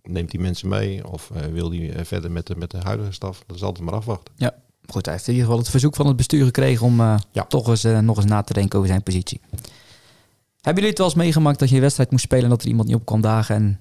neemt 0.04 0.32
hij 0.32 0.42
mensen 0.42 0.70
mee 0.70 1.08
of 1.08 1.32
wil 1.52 1.70
hij 1.70 1.80
uh, 1.80 2.04
verder 2.04 2.32
met 2.32 2.48
de, 2.48 2.56
met 2.56 2.72
de 2.72 2.78
huidige 2.78 3.12
staf? 3.12 3.44
Dat 3.46 3.56
is 3.56 3.64
altijd 3.64 3.86
maar 3.86 3.94
afwachten. 3.94 4.34
Ja, 4.38 4.54
goed. 4.88 5.06
Hij 5.06 5.14
heeft 5.14 5.28
in 5.28 5.34
ieder 5.34 5.48
geval 5.48 5.62
het 5.62 5.72
verzoek 5.72 5.96
van 5.96 6.08
het 6.08 6.16
bestuur 6.16 6.46
gekregen 6.46 6.86
om 6.86 7.00
ja. 7.32 7.46
toch 7.48 7.68
eens, 7.68 7.84
nog 7.84 8.18
eens 8.18 8.26
na 8.26 8.42
te 8.42 8.54
denken 8.54 8.78
over 8.78 8.90
zijn 8.90 9.04
positie. 9.04 9.42
Hebben 10.56 10.84
jullie 10.84 10.90
het 10.90 10.98
wel 10.98 11.08
eens 11.08 11.16
meegemaakt 11.16 11.60
dat 11.60 11.70
je 11.70 11.76
een 11.76 11.82
wedstrijd 11.82 12.12
moest 12.12 12.24
spelen 12.24 12.44
en 12.44 12.50
dat 12.50 12.62
er 12.62 12.68
iemand 12.68 12.88
niet 12.88 12.98
op 12.98 13.06
kwam 13.06 13.22
dagen 13.22 13.56
en 13.56 13.80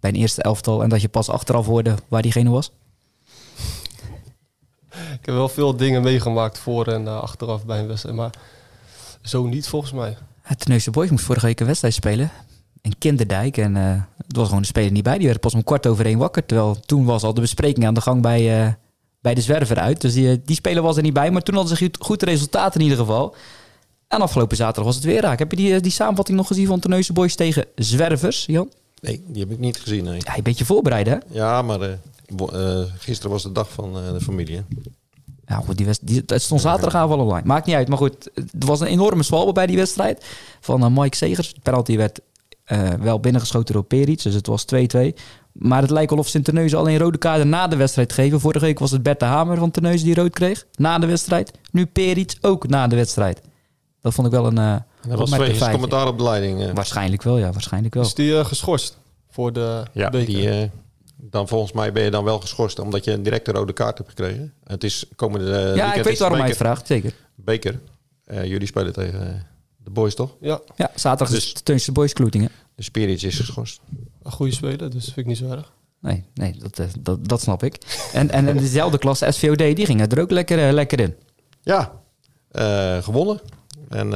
bij 0.00 0.10
een 0.10 0.16
eerste 0.16 0.42
elftal 0.42 0.82
en 0.82 0.88
dat 0.88 1.00
je 1.00 1.08
pas 1.08 1.28
achteraf 1.28 1.66
hoorde 1.66 1.94
waar 2.08 2.22
diegene 2.22 2.50
was? 2.50 2.72
Ik 4.90 5.26
heb 5.26 5.34
wel 5.34 5.48
veel 5.48 5.76
dingen 5.76 6.02
meegemaakt 6.02 6.58
voor 6.58 6.86
en 6.86 7.20
achteraf 7.20 7.64
bij 7.64 7.78
een 7.78 7.86
wedstrijd, 7.86 8.16
maar 8.16 8.30
zo 9.22 9.46
niet 9.46 9.68
volgens 9.68 9.92
mij. 9.92 10.16
Het 10.42 10.58
Tenneuze 10.58 10.90
Boys 10.90 11.10
moest 11.10 11.24
vorige 11.24 11.46
week 11.46 11.60
een 11.60 11.66
wedstrijd 11.66 11.94
spelen 11.94 12.30
in 12.82 12.98
Kinderdijk. 12.98 13.56
En 13.56 13.76
uh, 13.76 14.02
was 14.28 14.46
gewoon 14.46 14.62
de 14.62 14.68
speler 14.68 14.92
niet 14.92 15.02
bij. 15.02 15.18
Die 15.18 15.26
werd 15.26 15.40
pas 15.40 15.54
om 15.54 15.64
kwart 15.64 15.86
over 15.86 16.06
één 16.06 16.18
wakker. 16.18 16.46
Terwijl 16.46 16.80
toen 16.86 17.04
was 17.04 17.22
al 17.22 17.34
de 17.34 17.40
bespreking 17.40 17.86
aan 17.86 17.94
de 17.94 18.00
gang 18.00 18.22
bij, 18.22 18.66
uh, 18.66 18.72
bij 19.20 19.34
de 19.34 19.40
zwerver 19.40 19.78
uit. 19.78 20.00
Dus 20.00 20.12
die, 20.12 20.42
die 20.44 20.56
speler 20.56 20.82
was 20.82 20.96
er 20.96 21.02
niet 21.02 21.12
bij. 21.12 21.30
Maar 21.30 21.42
toen 21.42 21.54
hadden 21.54 21.76
ze 21.76 21.84
goed, 21.84 21.96
goed 22.00 22.22
resultaat 22.22 22.74
in 22.74 22.80
ieder 22.80 22.98
geval. 22.98 23.34
En 24.08 24.20
afgelopen 24.20 24.56
zaterdag 24.56 24.84
was 24.84 24.94
het 24.94 25.04
weer 25.04 25.20
raak. 25.20 25.38
Heb 25.38 25.50
je 25.50 25.56
die, 25.56 25.80
die 25.80 25.92
samenvatting 25.92 26.36
nog 26.36 26.46
gezien 26.46 26.66
van 26.66 26.80
Terneuzen 26.80 27.14
Boys 27.14 27.34
tegen 27.34 27.64
Zwervers, 27.74 28.46
Jan? 28.46 28.70
Nee, 29.00 29.24
die 29.26 29.42
heb 29.42 29.52
ik 29.52 29.58
niet 29.58 29.80
gezien. 29.80 30.04
Nee. 30.04 30.20
Ja, 30.24 30.36
een 30.36 30.42
beetje 30.42 30.64
voorbereid, 30.64 31.06
hè? 31.06 31.16
Ja, 31.30 31.62
maar 31.62 31.80
uh, 31.80 32.82
gisteren 32.98 33.30
was 33.30 33.42
de 33.42 33.52
dag 33.52 33.72
van 33.72 33.92
de 33.92 34.20
familie. 34.20 34.56
Hè? 34.56 34.62
Ja, 35.46 35.56
goed, 35.56 35.76
die, 35.76 35.86
die, 36.02 36.22
het 36.26 36.42
stond 36.42 36.60
zaterdagavond 36.60 37.20
online. 37.20 37.46
Maakt 37.46 37.66
niet 37.66 37.74
uit. 37.74 37.88
Maar 37.88 37.98
goed, 37.98 38.30
er 38.34 38.66
was 38.66 38.80
een 38.80 38.86
enorme 38.86 39.22
zwalbe 39.22 39.52
bij 39.52 39.66
die 39.66 39.76
wedstrijd. 39.76 40.24
Van 40.60 40.92
Mike 40.92 41.16
Segers. 41.16 41.54
De 41.54 41.60
penalty 41.62 41.96
werd 41.96 42.20
uh, 42.72 42.88
wel 42.88 43.20
binnengeschoten 43.20 43.74
door 43.74 43.84
Peric, 43.84 44.22
dus 44.22 44.34
het 44.34 44.46
was 44.46 44.64
2-2. 44.74 44.78
Maar 45.52 45.82
het 45.82 45.90
lijkt 45.90 46.10
wel 46.10 46.18
of 46.18 46.28
Sint-Terneuzen 46.28 46.78
alleen 46.78 46.98
rode 46.98 47.18
kaarten 47.18 47.48
na 47.48 47.66
de 47.66 47.76
wedstrijd 47.76 48.12
geven. 48.12 48.40
Vorige 48.40 48.64
week 48.64 48.78
was 48.78 48.90
het 48.90 49.02
Bert 49.02 49.20
de 49.20 49.24
Hamer 49.24 49.58
van 49.58 49.70
Terneuzen 49.70 50.06
die 50.06 50.14
rood 50.14 50.32
kreeg 50.32 50.66
na 50.74 50.98
de 50.98 51.06
wedstrijd. 51.06 51.52
Nu 51.72 51.86
Peric 51.86 52.34
ook 52.40 52.68
na 52.68 52.86
de 52.86 52.96
wedstrijd. 52.96 53.40
Dat 54.00 54.14
vond 54.14 54.26
ik 54.26 54.32
wel 54.32 54.46
een 54.46 54.58
uh, 54.58 54.76
Dat 55.08 55.18
was 55.18 55.30
twee 55.30 55.70
commentaar 55.70 56.06
op 56.06 56.18
de 56.18 56.24
leiding. 56.24 56.60
Uh. 56.60 56.72
Waarschijnlijk 56.72 57.22
wel, 57.22 57.38
ja. 57.38 57.52
Waarschijnlijk 57.52 57.94
wel. 57.94 58.02
Is 58.02 58.14
die 58.14 58.44
geschorst 58.44 58.98
voor 59.30 59.52
de 59.52 59.82
Ja, 59.92 60.10
die, 60.10 60.70
dan 61.16 61.48
volgens 61.48 61.72
mij 61.72 61.92
ben 61.92 62.02
je 62.02 62.10
dan 62.10 62.24
wel 62.24 62.40
geschorst 62.40 62.78
omdat 62.78 63.04
je 63.04 63.12
een 63.12 63.22
directe 63.22 63.52
rode 63.52 63.72
kaart 63.72 63.98
hebt 63.98 64.10
gekregen. 64.10 64.52
Het 64.64 64.84
is 64.84 65.04
komende 65.16 65.72
Ja, 65.74 65.94
ik 65.94 66.04
weet 66.04 66.18
waarom 66.18 66.38
hij 66.38 66.48
het 66.48 66.56
vraagt, 66.56 66.86
zeker. 66.86 67.14
Beker. 67.34 67.80
jullie 68.24 68.66
spelen 68.66 68.92
tegen 68.92 69.46
de 69.84 69.90
boys 69.90 70.14
toch? 70.14 70.36
Ja. 70.40 70.60
Ja, 70.76 70.90
zaterdag 70.94 71.34
dus, 71.34 71.46
is 71.46 71.54
de 71.54 71.62
Teunse 71.62 71.92
Boys 71.92 72.12
Kloetingen. 72.12 72.50
De 72.74 72.82
Spirit 72.82 73.22
is 73.22 73.36
geschorst. 73.36 73.80
Een 74.22 74.32
goede 74.32 74.52
speler, 74.52 74.90
dus 74.90 75.04
vind 75.04 75.16
ik 75.16 75.26
niet 75.26 75.36
zo 75.36 75.50
erg. 75.50 75.72
Nee, 76.00 76.24
nee 76.34 76.54
dat, 76.58 76.78
eh, 76.78 76.86
dat, 77.00 77.28
dat 77.28 77.40
snap 77.40 77.62
ik. 77.62 77.76
En, 78.12 78.30
en 78.30 78.56
dezelfde 78.56 78.98
klasse 78.98 79.26
SVOD, 79.30 79.58
die 79.58 79.86
gingen 79.86 80.08
er 80.08 80.20
ook 80.20 80.30
lekker, 80.30 80.72
lekker 80.72 81.00
in. 81.00 81.14
Ja, 81.62 81.92
uh, 82.52 83.02
gewonnen. 83.02 83.40
En 83.88 84.12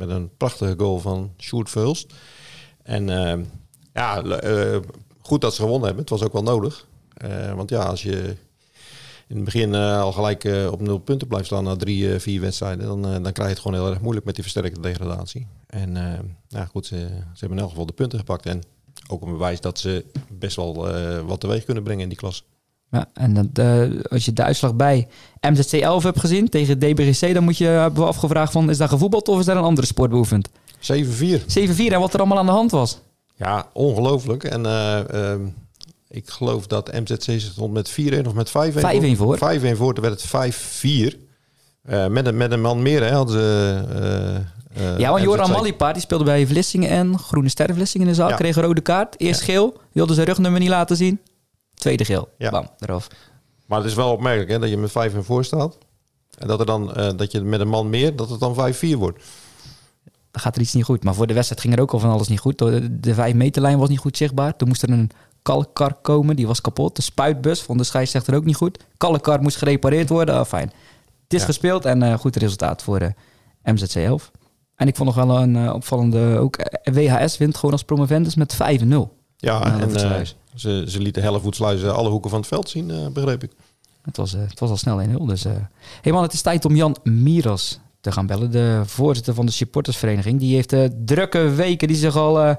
met 0.00 0.16
een 0.16 0.36
prachtige 0.36 0.74
goal 0.76 0.98
van 0.98 1.32
Sjoerd 1.38 1.70
Verhulst. 1.70 2.14
En 2.82 3.06
ja, 3.92 4.22
goed 5.20 5.40
dat 5.40 5.54
ze 5.54 5.60
gewonnen 5.60 5.86
hebben. 5.86 6.00
Het 6.00 6.10
was 6.10 6.22
ook 6.22 6.32
wel 6.32 6.42
nodig. 6.42 6.86
want 7.54 7.70
ja, 7.70 7.82
als 7.82 8.02
je 8.02 8.36
in 9.28 9.36
het 9.36 9.44
begin 9.44 9.74
al 9.74 10.12
gelijk 10.12 10.44
op 10.70 10.80
nul 10.80 10.98
punten 10.98 11.28
blijft 11.28 11.46
staan 11.46 11.64
na 11.64 11.76
drie, 11.76 12.18
vier 12.18 12.40
wedstrijden, 12.40 12.86
dan, 12.86 13.02
dan 13.02 13.32
krijg 13.32 13.36
je 13.48 13.54
het 13.54 13.58
gewoon 13.58 13.80
heel 13.80 13.90
erg 13.90 14.00
moeilijk 14.00 14.26
met 14.26 14.34
die 14.34 14.44
versterkte 14.44 14.80
degradatie. 14.80 15.46
En 15.66 15.94
ja, 16.48 16.64
goed, 16.64 16.86
ze, 16.86 16.96
ze 16.96 17.38
hebben 17.38 17.56
in 17.56 17.62
elk 17.62 17.70
geval 17.70 17.86
de 17.86 17.92
punten 17.92 18.18
gepakt. 18.18 18.46
En 18.46 18.62
ook 19.08 19.22
een 19.22 19.32
bewijs 19.32 19.60
dat 19.60 19.78
ze 19.78 20.04
best 20.28 20.56
wel 20.56 20.74
wat 21.26 21.40
teweeg 21.40 21.64
kunnen 21.64 21.82
brengen 21.82 22.02
in 22.02 22.08
die 22.08 22.18
klas. 22.18 22.44
Ja, 22.90 23.08
en 23.14 23.34
dat, 23.34 23.66
als 24.10 24.24
je 24.24 24.32
de 24.32 24.42
uitslag 24.42 24.74
bij 24.74 25.08
MZC 25.40 25.72
11 25.72 26.02
hebt 26.02 26.20
gezien 26.20 26.48
tegen 26.48 26.78
DBGC, 26.78 27.34
dan 27.34 27.44
moet 27.44 27.58
je 27.58 27.64
hebben 27.64 28.02
we 28.02 28.08
afgevraagd 28.08 28.52
van, 28.52 28.70
is 28.70 28.78
daar 28.78 28.88
gevoetbald 28.88 29.28
of 29.28 29.38
is 29.38 29.44
daar 29.44 29.56
een 29.56 29.62
andere 29.62 29.86
sport 29.86 30.10
beoefend? 30.10 30.48
7-4. 30.48 30.52
7-4 30.80 31.92
en 31.92 32.00
wat 32.00 32.12
er 32.12 32.18
allemaal 32.18 32.38
aan 32.38 32.46
de 32.46 32.52
hand 32.52 32.70
was. 32.70 33.00
Ja, 33.36 33.66
ongelooflijk. 33.72 34.44
En 34.44 34.66
ehm, 34.66 35.40
ik 36.08 36.30
geloof 36.30 36.66
dat 36.66 36.92
MZC 36.92 37.40
stond 37.40 37.72
met 37.72 37.90
4-1 37.90 38.26
of 38.26 38.34
met 38.34 38.48
5-1 38.48 38.52
5-1 38.52 39.16
voor. 39.16 39.36
5-1 39.36 39.40
voor, 39.76 39.94
toen 39.94 40.04
werd 40.04 40.22
het 40.22 40.54
5-4. 41.12 41.16
Uh, 41.88 42.06
met, 42.06 42.26
een, 42.26 42.36
met 42.36 42.52
een 42.52 42.60
man 42.60 42.82
meer 42.82 43.02
hè, 43.02 43.12
hadden 43.12 43.34
ze... 43.34 43.82
Uh, 44.76 44.82
uh, 44.82 44.98
ja, 44.98 45.10
want 45.10 45.22
Joran 45.22 45.50
Malipa 45.50 45.92
die 45.92 46.02
speelde 46.02 46.24
bij 46.24 46.46
Vlissingen 46.46 46.88
en 46.88 47.18
Groene 47.18 47.48
Sterren 47.48 47.74
Vlissingen 47.74 48.06
in 48.06 48.12
de 48.12 48.18
zaal. 48.18 48.28
Ja. 48.28 48.36
Kreeg 48.36 48.56
een 48.56 48.62
rode 48.62 48.80
kaart. 48.80 49.20
Eerst 49.20 49.40
ja. 49.40 49.46
geel. 49.46 49.80
Wilde 49.92 50.14
zijn 50.14 50.26
rugnummer 50.26 50.60
niet 50.60 50.68
laten 50.68 50.96
zien. 50.96 51.20
Tweede 51.80 52.04
geel. 52.04 52.28
Ja. 52.38 52.50
Bam, 52.50 52.68
eraf. 52.78 53.08
Maar 53.66 53.78
het 53.78 53.88
is 53.88 53.94
wel 53.94 54.12
opmerkelijk 54.12 54.50
hè, 54.50 54.58
dat 54.58 54.68
je 54.68 54.76
met 54.76 54.90
5 54.90 55.14
en 55.14 55.24
voor 55.24 55.44
staat. 55.44 55.78
En 56.38 56.46
dat, 56.46 56.60
er 56.60 56.66
dan, 56.66 56.86
dat 57.16 57.32
je 57.32 57.40
met 57.40 57.60
een 57.60 57.68
man 57.68 57.90
meer, 57.90 58.16
dat 58.16 58.30
het 58.30 58.40
dan 58.40 58.74
5-4 58.74 58.78
wordt. 58.98 59.22
Dan 60.30 60.42
gaat 60.42 60.56
er 60.56 60.62
iets 60.62 60.74
niet 60.74 60.84
goed. 60.84 61.04
Maar 61.04 61.14
voor 61.14 61.26
de 61.26 61.34
wedstrijd 61.34 61.62
ging 61.62 61.74
er 61.74 61.80
ook 61.80 61.92
al 61.92 61.98
van 61.98 62.10
alles 62.10 62.28
niet 62.28 62.40
goed. 62.40 62.58
De, 62.58 63.00
de 63.00 63.14
5 63.14 63.34
meterlijn 63.34 63.78
was 63.78 63.88
niet 63.88 63.98
goed 63.98 64.16
zichtbaar. 64.16 64.56
Toen 64.56 64.68
moest 64.68 64.82
er 64.82 64.90
een 64.90 65.10
kalkkar 65.42 65.94
komen. 65.94 66.36
Die 66.36 66.46
was 66.46 66.60
kapot. 66.60 66.96
De 66.96 67.02
spuitbus 67.02 67.62
van 67.62 67.76
de 67.76 67.84
scheidsrechter 67.84 68.34
ook 68.34 68.44
niet 68.44 68.56
goed. 68.56 68.84
Kalkkar 68.96 69.42
moest 69.42 69.56
gerepareerd 69.56 70.08
worden. 70.08 70.40
Oh, 70.40 70.44
fijn. 70.44 70.72
Het 71.22 71.34
is 71.34 71.44
gespeeld 71.44 71.84
en 71.84 72.02
uh, 72.02 72.14
goed 72.14 72.36
resultaat 72.36 72.82
voor 72.82 73.02
uh, 73.02 73.08
MZC 73.62 73.94
11. 73.94 74.30
En 74.74 74.88
ik 74.88 74.96
vond 74.96 75.16
nog 75.16 75.26
wel 75.26 75.38
een 75.38 75.72
opvallende... 75.72 76.38
Ook 76.38 76.56
WHS 76.92 77.38
wint 77.38 77.56
gewoon 77.56 77.72
als 77.72 77.82
promovendus 77.82 78.34
met 78.34 78.56
5-0. 78.84 79.19
Ja, 79.40 79.80
en 79.80 80.26
ze, 80.54 80.84
ze 80.88 81.00
lieten 81.00 81.22
Hellevoetsluizen 81.22 81.94
alle 81.94 82.08
hoeken 82.08 82.30
van 82.30 82.38
het 82.38 82.48
veld 82.48 82.68
zien, 82.68 83.12
begreep 83.12 83.42
ik. 83.42 83.50
Het 84.02 84.16
was, 84.16 84.32
het 84.32 84.60
was 84.60 84.70
al 84.70 84.76
snel 84.76 85.02
1-0. 85.06 85.26
Dus, 85.26 85.44
hey 86.02 86.12
man, 86.12 86.22
het 86.22 86.32
is 86.32 86.42
tijd 86.42 86.64
om 86.64 86.76
Jan 86.76 86.96
Miras 87.02 87.80
te 88.00 88.12
gaan 88.12 88.26
bellen. 88.26 88.50
De 88.50 88.82
voorzitter 88.84 89.34
van 89.34 89.46
de 89.46 89.52
supportersvereniging. 89.52 90.40
Die 90.40 90.54
heeft 90.54 90.76
drukke 91.06 91.50
weken 91.54 91.88
die 91.88 91.96
zich 91.96 92.16
al 92.16 92.56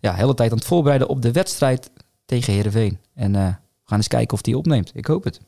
ja, 0.00 0.14
hele 0.14 0.34
tijd 0.34 0.50
aan 0.50 0.58
het 0.58 0.66
voorbereiden 0.66 1.08
op 1.08 1.22
de 1.22 1.32
wedstrijd 1.32 1.90
tegen 2.24 2.52
Heerenveen. 2.52 2.98
En 3.14 3.34
uh, 3.34 3.46
we 3.46 3.84
gaan 3.84 3.98
eens 3.98 4.08
kijken 4.08 4.34
of 4.34 4.42
die 4.42 4.56
opneemt. 4.56 4.90
Ik 4.94 5.06
hoop 5.06 5.24
het. 5.24 5.40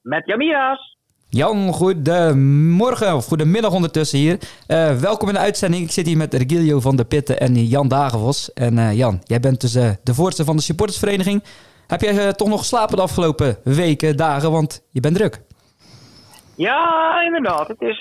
Met 0.00 0.26
Jamias. 0.26 0.91
Jan, 1.34 1.72
goedemorgen 1.72 3.14
of 3.14 3.26
goedemiddag 3.26 3.72
ondertussen 3.72 4.18
hier. 4.18 4.38
Uh, 4.68 4.90
welkom 5.00 5.28
in 5.28 5.34
de 5.34 5.40
uitzending. 5.40 5.82
Ik 5.82 5.90
zit 5.90 6.06
hier 6.06 6.16
met 6.16 6.34
Regilio 6.34 6.80
van 6.80 6.96
der 6.96 7.04
Pitten 7.04 7.40
en 7.40 7.54
Jan 7.54 7.88
Dagenvos. 7.88 8.52
En 8.52 8.76
uh, 8.76 8.96
Jan, 8.96 9.20
jij 9.24 9.40
bent 9.40 9.60
dus 9.60 9.76
uh, 9.76 9.90
de 10.02 10.14
voorzitter 10.14 10.44
van 10.44 10.56
de 10.56 10.62
supportersvereniging. 10.62 11.42
Heb 11.86 12.00
jij 12.00 12.32
toch 12.32 12.48
nog 12.48 12.58
geslapen 12.58 12.96
de 12.96 13.02
afgelopen 13.02 13.56
weken, 13.64 14.16
dagen, 14.16 14.50
want 14.50 14.86
je 14.90 15.00
bent 15.00 15.16
druk? 15.16 15.40
Ja, 16.56 17.22
inderdaad. 17.22 17.68
Het 17.68 17.80
is 17.80 18.00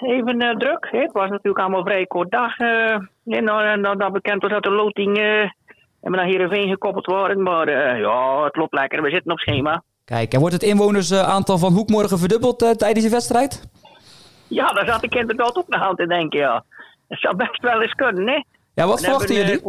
even 0.00 0.56
druk. 0.58 0.88
Het 0.90 1.12
was 1.12 1.30
natuurlijk 1.30 1.58
allemaal 1.58 1.84
vrij 1.84 2.06
kort 2.06 2.30
dag. 2.30 2.58
En 2.58 3.44
dan, 3.44 3.82
dan 3.98 4.12
bekend 4.12 4.42
was 4.42 4.50
dat 4.50 4.62
de 4.62 4.70
loting 4.70 5.18
en 5.18 6.10
we 6.10 6.16
naar 6.16 6.24
Heerenveen 6.24 6.68
gekoppeld 6.68 7.06
worden. 7.06 7.42
Maar 7.42 7.98
ja, 7.98 8.44
het 8.44 8.56
loopt 8.56 8.74
lekker. 8.74 9.02
We 9.02 9.10
zitten 9.10 9.32
op 9.32 9.38
schema. 9.38 9.82
Kijk, 10.04 10.32
en 10.32 10.40
wordt 10.40 10.54
het 10.54 10.62
inwonersaantal 10.62 11.58
van 11.58 11.72
Hoek 11.72 11.88
morgen 11.88 12.18
verdubbeld 12.18 12.58
tijdens 12.78 13.04
de 13.04 13.10
wedstrijd? 13.10 13.68
Ja, 14.48 14.66
daar 14.66 14.86
zat 14.86 15.04
ik 15.04 15.14
inderdaad 15.14 15.56
ook 15.56 15.68
naar 15.68 15.80
aan 15.80 15.96
te 15.96 16.06
denken, 16.06 16.40
ja. 16.40 16.64
Dat 17.08 17.18
zou 17.18 17.36
best 17.36 17.62
wel 17.62 17.82
eens 17.82 17.92
kunnen, 17.92 18.28
hè. 18.28 18.42
Ja, 18.74 18.86
wat 18.86 19.00
verwachten 19.00 19.34
jullie? 19.34 19.60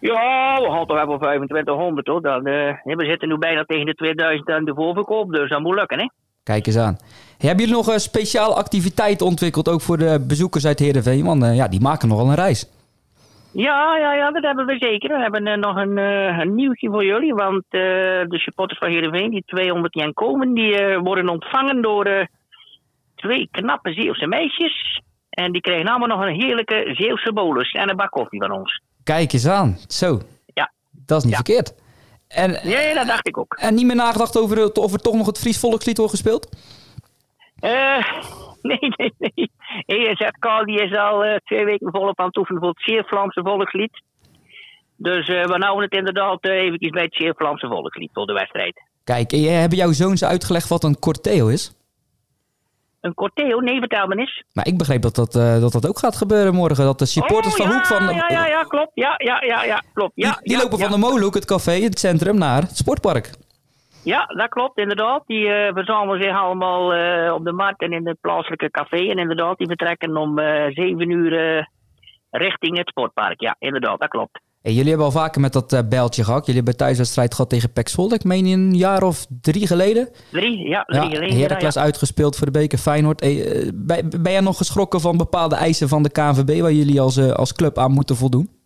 Ja, 0.00 0.60
we 0.60 0.70
gaan 0.70 0.86
toch 0.86 0.98
even 0.98 1.18
2500, 1.18 2.06
hoor. 2.06 2.22
Dan, 2.22 2.42
we 2.42 3.04
zitten 3.04 3.28
nu 3.28 3.38
bijna 3.38 3.64
tegen 3.64 3.86
de 3.86 3.94
2000 3.94 4.48
aan 4.48 4.64
de 4.64 4.74
voorverkoop, 4.74 5.32
dus 5.32 5.48
dat 5.48 5.60
moet 5.60 5.74
lukken, 5.74 5.98
hè. 5.98 6.08
Kijk 6.42 6.66
eens 6.66 6.76
aan. 6.76 6.98
hebben 7.38 7.58
jullie 7.58 7.74
nog 7.74 7.86
een 7.86 8.00
speciale 8.00 8.54
activiteit 8.54 9.22
ontwikkeld, 9.22 9.68
ook 9.68 9.80
voor 9.80 9.98
de 9.98 10.24
bezoekers 10.28 10.66
uit 10.66 10.78
Heerenveen? 10.78 11.24
Want 11.24 11.42
uh, 11.42 11.56
ja, 11.56 11.68
die 11.68 11.80
maken 11.80 12.08
nogal 12.08 12.28
een 12.28 12.34
reis. 12.34 12.66
Ja, 13.62 13.96
ja, 13.96 14.12
ja, 14.14 14.30
dat 14.30 14.42
hebben 14.42 14.66
we 14.66 14.76
zeker. 14.78 15.08
We 15.16 15.22
hebben 15.22 15.46
uh, 15.46 15.54
nog 15.56 15.76
een, 15.76 15.96
uh, 15.96 16.38
een, 16.38 16.54
nieuwtje 16.54 16.88
voor 16.90 17.04
jullie. 17.04 17.34
Want 17.34 17.64
de 17.70 18.38
supporters 18.38 18.78
van 18.78 18.88
Heerenveen, 18.88 19.30
die 19.30 19.42
200 19.46 19.92
die 19.92 20.12
komen, 20.12 20.54
die 20.54 20.98
worden 20.98 21.28
ontvangen 21.28 21.82
door 21.82 22.28
twee 23.14 23.48
knappe 23.50 23.92
Zeeuwse 23.92 24.26
meisjes. 24.26 25.02
En 25.30 25.52
die 25.52 25.60
kregen 25.60 25.86
allemaal 25.88 26.08
nog 26.16 26.20
een 26.26 26.40
heerlijke 26.40 26.90
Zeeuwse 26.92 27.32
bolus 27.32 27.70
en 27.72 27.90
een 27.90 27.96
bak 27.96 28.10
koffie 28.10 28.40
van 28.40 28.50
ons. 28.52 28.80
Kijk 29.04 29.32
eens 29.32 29.46
aan. 29.48 29.76
Zo. 29.86 30.20
Ja. 30.54 30.72
Dat 30.90 31.18
is 31.18 31.24
niet 31.24 31.32
Ja. 31.36 31.42
verkeerd. 31.44 31.74
En, 32.28 32.50
Nee, 32.64 32.94
dat 32.94 33.06
dacht 33.06 33.26
ik 33.28 33.38
ook. 33.38 33.54
en 33.60 33.74
niet 33.74 33.86
meer 33.86 33.96
nagedacht 33.96 34.36
over 34.38 34.58
het- 34.58 34.78
of 34.78 34.92
er 34.92 34.98
toch 35.00 35.14
nog 35.14 35.26
het 35.26 35.38
Fries 35.38 35.60
volkslied 35.60 35.96
wordt 35.98 36.12
gespeeld? 36.12 36.56
Eh, 37.60 38.04
nee, 38.70 38.92
nee, 38.96 39.12
nee. 39.18 39.50
EZK 39.86 40.64
die 40.64 40.82
is 40.82 40.96
al 40.96 41.24
eh, 41.24 41.36
twee 41.44 41.64
weken 41.64 41.90
volop 41.90 42.20
aan 42.20 42.26
het 42.26 42.36
oefenen 42.36 42.60
voor 42.60 42.70
het 42.70 42.82
zeer 42.82 43.04
Vlaamse 43.06 43.40
volkslied. 43.44 44.02
Dus 44.96 45.28
eh, 45.28 45.44
we 45.44 45.56
houden 45.58 45.84
het 45.84 45.94
inderdaad 45.94 46.44
uh, 46.44 46.52
eventjes 46.52 46.90
bij 46.90 47.02
het 47.02 47.14
zeer 47.14 47.34
Vlaamse 47.36 47.66
volkslied 47.66 48.10
voor 48.12 48.26
de 48.26 48.32
wedstrijd. 48.32 48.82
Kijk, 49.04 49.32
en 49.32 49.60
hebben 49.60 49.78
jouw 49.78 49.92
zoons 49.92 50.24
uitgelegd 50.24 50.68
wat 50.68 50.84
een 50.84 50.98
corteo 50.98 51.48
is? 51.48 51.72
Een 53.00 53.14
corteo? 53.14 53.60
Nee, 53.60 53.78
vertel 53.78 54.06
me 54.06 54.16
eens. 54.16 54.44
Maar 54.52 54.66
ik 54.66 54.78
begreep 54.78 55.02
dat 55.02 55.14
dat, 55.14 55.34
eh, 55.34 55.60
dat, 55.60 55.72
dat 55.72 55.88
ook 55.88 55.98
gaat 55.98 56.16
gebeuren 56.16 56.54
morgen. 56.54 56.84
Dat 56.84 56.98
de 56.98 57.06
supporters 57.06 57.54
Oh, 57.54 57.60
van 57.60 57.68
ja, 57.68 57.74
Hoek 57.74 57.86
van... 57.86 58.14
Ja, 58.14 58.26
ja, 58.28 58.46
ja, 58.46 58.62
klopt. 58.62 58.90
Ja, 58.94 59.14
ja, 59.16 59.42
ja, 59.44 59.64
ja 59.64 59.82
klopt. 59.92 60.12
Ja, 60.14 60.30
die 60.30 60.40
die 60.42 60.56
ja, 60.56 60.62
lopen 60.62 60.78
van 60.78 60.90
de 60.90 60.96
Molenhoek, 60.96 61.34
het 61.34 61.44
café, 61.44 61.72
het 61.72 61.98
centrum, 61.98 62.38
naar 62.38 62.62
het 62.62 62.76
sportpark. 62.76 63.30
Ja, 64.02 64.26
dat 64.26 64.48
klopt, 64.48 64.78
inderdaad. 64.78 65.22
Die 65.26 65.48
eh, 65.48 65.74
verzamelen 65.74 66.22
zich 66.22 66.36
allemaal 66.36 66.94
eh, 66.94 67.32
op 67.34 67.44
de 67.44 67.52
markt 67.52 67.82
en 67.82 67.92
in 67.92 68.06
het 68.06 68.20
plaatselijke 68.20 68.70
café. 68.70 68.96
En 68.96 69.18
inderdaad, 69.18 69.58
die 69.58 69.66
vertrekken 69.66 70.16
om 70.16 70.38
eh 70.38 70.66
zeven 70.74 71.10
uur 71.10 71.56
eh, 71.56 71.64
richting 72.30 72.76
het 72.78 72.88
sportpark. 72.88 73.40
Ja, 73.40 73.56
inderdaad, 73.58 74.00
dat 74.00 74.08
klopt. 74.08 74.40
Hey, 74.62 74.72
jullie 74.72 74.88
hebben 74.88 75.06
al 75.06 75.12
vaker 75.12 75.40
met 75.40 75.52
dat 75.52 75.88
bijltje 75.88 76.24
gehad. 76.24 76.46
Jullie 76.46 76.62
hebben 76.62 76.76
thuiswedstrijd 76.76 77.34
gehad 77.34 77.50
tegen 77.50 77.72
Pek 77.72 77.88
Zwolle. 77.88 78.14
Ik 78.14 78.24
meen 78.24 78.46
een 78.46 78.74
jaar 78.74 79.02
of 79.02 79.26
drie 79.40 79.66
geleden. 79.66 80.08
Drie, 80.30 80.68
ja, 80.68 80.82
drie 80.82 81.02
Ja, 81.02 81.08
geleden. 81.08 81.38
Heracles 81.38 81.74
ja. 81.74 81.80
uitgespeeld 81.80 82.36
voor 82.36 82.46
de 82.46 82.58
beker 82.58 82.78
Feyenoord. 82.78 83.20
Hey, 83.20 83.70
ben, 83.74 84.10
ben 84.22 84.32
jij 84.32 84.40
nog 84.40 84.56
geschrokken 84.56 85.00
van 85.00 85.16
bepaalde 85.16 85.54
eisen 85.54 85.88
van 85.88 86.02
de 86.02 86.10
KNVB... 86.10 86.60
waar 86.60 86.72
jullie 86.72 87.00
als, 87.00 87.18
als 87.32 87.52
club 87.52 87.78
aan 87.78 87.92
moeten 87.92 88.16
voldoen? 88.16 88.57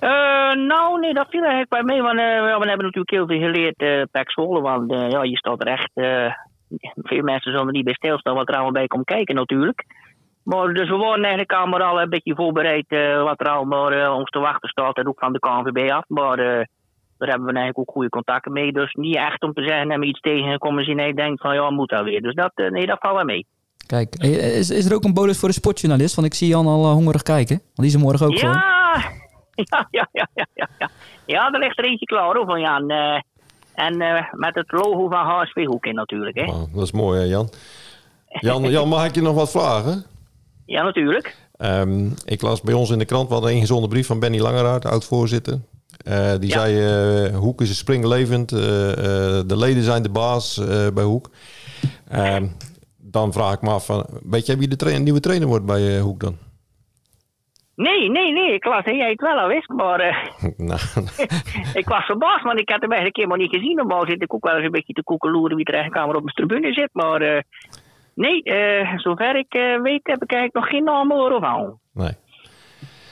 Eh, 0.00 0.52
nou, 0.52 1.00
nee, 1.00 1.14
dat 1.14 1.26
viel 1.28 1.40
eigenlijk 1.40 1.70
bij 1.70 1.82
mee. 1.82 2.02
Want 2.02 2.18
eh, 2.18 2.58
we 2.58 2.68
hebben 2.68 2.68
natuurlijk 2.68 3.10
heel 3.10 3.26
veel 3.26 3.40
geleerd, 3.40 3.76
eh 3.76 4.02
Pek 4.10 4.30
Zwolle. 4.30 4.60
Want 4.60 4.90
ja, 5.12 5.22
je 5.22 5.36
staat 5.36 5.60
er 5.60 5.66
echt... 5.66 5.90
eh, 5.94 6.32
veel 6.94 7.22
mensen 7.22 7.50
zullen 7.50 7.66
er 7.66 7.72
niet 7.72 7.84
bij 7.84 7.94
stilstaan 7.94 8.34
wat 8.34 8.48
er 8.48 8.54
allemaal 8.54 8.72
bij 8.72 8.86
komt 8.86 9.04
kijken 9.04 9.34
natuurlijk. 9.34 9.84
Maar 10.44 10.74
dus 10.74 10.88
we 10.88 10.96
waren 10.96 11.22
eigenlijk 11.22 11.52
allemaal 11.52 11.80
al 11.80 12.00
een 12.00 12.08
beetje 12.08 12.34
voorbereid 12.34 12.86
wat 13.22 13.40
er 13.40 13.48
allemaal 13.48 14.16
ons 14.16 14.30
te 14.30 14.38
wachten 14.38 14.68
staat. 14.68 14.96
En 14.96 15.08
ook 15.08 15.18
van 15.18 15.32
de 15.32 15.38
KNVB 15.38 15.90
af. 15.90 16.04
Maar 16.08 16.36
daar 16.36 17.28
hebben 17.28 17.46
we 17.46 17.52
eigenlijk 17.52 17.78
ook 17.78 17.90
goede 17.90 18.08
contacten 18.08 18.52
mee. 18.52 18.72
Dus 18.72 18.94
niet 18.94 19.16
echt 19.16 19.42
om 19.42 19.52
te 19.52 19.62
zeggen 19.62 19.88
dat 19.88 19.98
we 19.98 20.06
iets 20.06 20.20
tegenkomen 20.20 20.84
zien 20.84 20.98
en 20.98 21.06
je 21.06 21.14
denkt 21.14 21.40
van 21.40 21.54
ja, 21.54 21.70
moet 21.70 21.88
dat 21.88 22.04
weer. 22.04 22.20
Dus 22.20 22.34
dat, 22.34 22.52
nee, 22.54 22.86
dat 22.86 22.98
valt 23.00 23.14
wel 23.14 23.24
mee. 23.24 23.46
Kijk, 23.86 24.14
is, 24.14 24.70
is 24.70 24.86
er 24.90 24.94
ook 24.94 25.04
een 25.04 25.14
bonus 25.14 25.38
voor 25.38 25.48
de 25.48 25.54
sportjournalist? 25.54 26.14
Want 26.14 26.26
ik 26.26 26.34
zie 26.34 26.48
Jan 26.48 26.66
al 26.66 26.92
hongerig 26.92 27.22
kijken. 27.22 27.56
Want 27.56 27.76
die 27.76 27.86
is 27.86 27.94
er 27.94 28.00
morgen 28.00 28.26
ook 28.26 28.38
gewoon. 28.38 28.54
Ja, 28.54 28.60
ja, 28.60 28.69
ja, 29.70 29.88
ja, 29.90 30.08
ja, 30.12 30.28
ja, 30.34 30.68
ja. 30.78 30.90
Ja, 31.26 31.52
er 31.52 31.58
ligt 31.58 31.78
er 31.78 31.84
eentje 31.84 32.06
klaar 32.06 32.34
hoor, 32.34 32.46
van 32.46 32.60
Jan. 32.60 32.90
Eh, 32.90 33.20
en 33.74 34.00
eh, 34.00 34.24
met 34.32 34.54
het 34.54 34.72
logo 34.72 35.08
van 35.08 35.26
HSV 35.26 35.64
Hoek 35.64 35.86
in 35.86 35.94
natuurlijk, 35.94 36.36
hè. 36.36 36.44
Oh, 36.44 36.74
dat 36.74 36.82
is 36.82 36.92
mooi, 36.92 37.18
hè, 37.20 37.24
Jan. 37.26 37.48
Jan. 38.28 38.62
Jan, 38.70 38.88
mag 38.88 39.04
ik 39.06 39.14
je 39.14 39.22
nog 39.22 39.34
wat 39.34 39.50
vragen? 39.50 40.04
Ja, 40.66 40.82
natuurlijk. 40.82 41.36
Ehm, 41.56 42.08
ik 42.24 42.42
las 42.42 42.60
bij 42.60 42.74
ons 42.74 42.90
in 42.90 42.98
de 42.98 43.04
krant 43.04 43.28
wel 43.28 43.48
een 43.48 43.54
ingezonden 43.54 43.88
brief 43.88 44.06
van 44.06 44.18
Benny 44.20 44.38
Langeraard, 44.38 44.84
oud-voorzitter. 44.86 45.58
Eh, 46.04 46.32
die 46.38 46.48
Ja. 46.48 46.58
zei, 46.60 47.30
Hoek 47.34 47.60
is 47.60 47.78
springlevend, 47.78 48.52
eh, 48.52 48.90
eh, 48.90 49.46
de 49.46 49.56
leden 49.56 49.82
zijn 49.82 50.02
de 50.02 50.08
baas 50.08 50.60
bij 50.94 51.04
Hoek. 51.04 51.30
Ehm, 52.08 52.46
dan 52.96 53.32
vraag 53.32 53.54
ik 53.54 53.62
me 53.62 53.70
af, 53.70 53.88
weet 54.22 54.46
jij 54.46 54.58
wie 54.58 54.68
de 54.68 54.76
tra- 54.76 54.98
nieuwe 54.98 55.20
trainer 55.20 55.48
wordt 55.48 55.64
bij 55.66 55.98
Hoek 56.00 56.20
dan? 56.20 56.36
Nee, 57.80 58.10
nee, 58.10 58.32
nee, 58.32 58.54
ik 58.54 58.64
las 58.64 58.84
dat 58.84 58.94
jij 58.94 59.10
het 59.10 59.20
wel 59.20 59.38
al 59.38 59.48
wist, 59.48 59.68
maar 59.68 60.00
eh, 60.00 60.16
nou, 60.68 60.80
ik 61.80 61.88
was 61.88 62.04
verbaasd, 62.04 62.42
want 62.42 62.60
ik 62.60 62.68
had 62.68 62.80
hem 62.80 62.90
eigenlijk 62.90 63.16
helemaal 63.16 63.38
niet 63.38 63.54
gezien. 63.54 63.76
Normaal 63.76 64.06
zit 64.06 64.22
ik 64.22 64.34
ook 64.34 64.44
wel 64.44 64.54
eens 64.54 64.64
een 64.64 64.70
beetje 64.70 64.92
te 64.92 65.02
koekeloeren 65.02 65.56
wie 65.56 65.64
er 65.64 65.74
eigenlijk 65.74 66.02
allemaal 66.02 66.22
op 66.22 66.26
de 66.26 66.32
tribune 66.32 66.72
zit, 66.72 66.88
maar 66.92 67.20
eh, 67.20 67.42
nee, 68.14 68.42
eh, 68.42 68.98
zover 68.98 69.36
ik 69.36 69.52
weet 69.82 70.00
heb 70.02 70.22
ik 70.22 70.32
eigenlijk 70.32 70.54
nog 70.54 70.68
geen 70.68 70.84
naam 70.84 71.10
horen 71.10 71.40
van. 71.40 71.78
nee. 71.92 72.12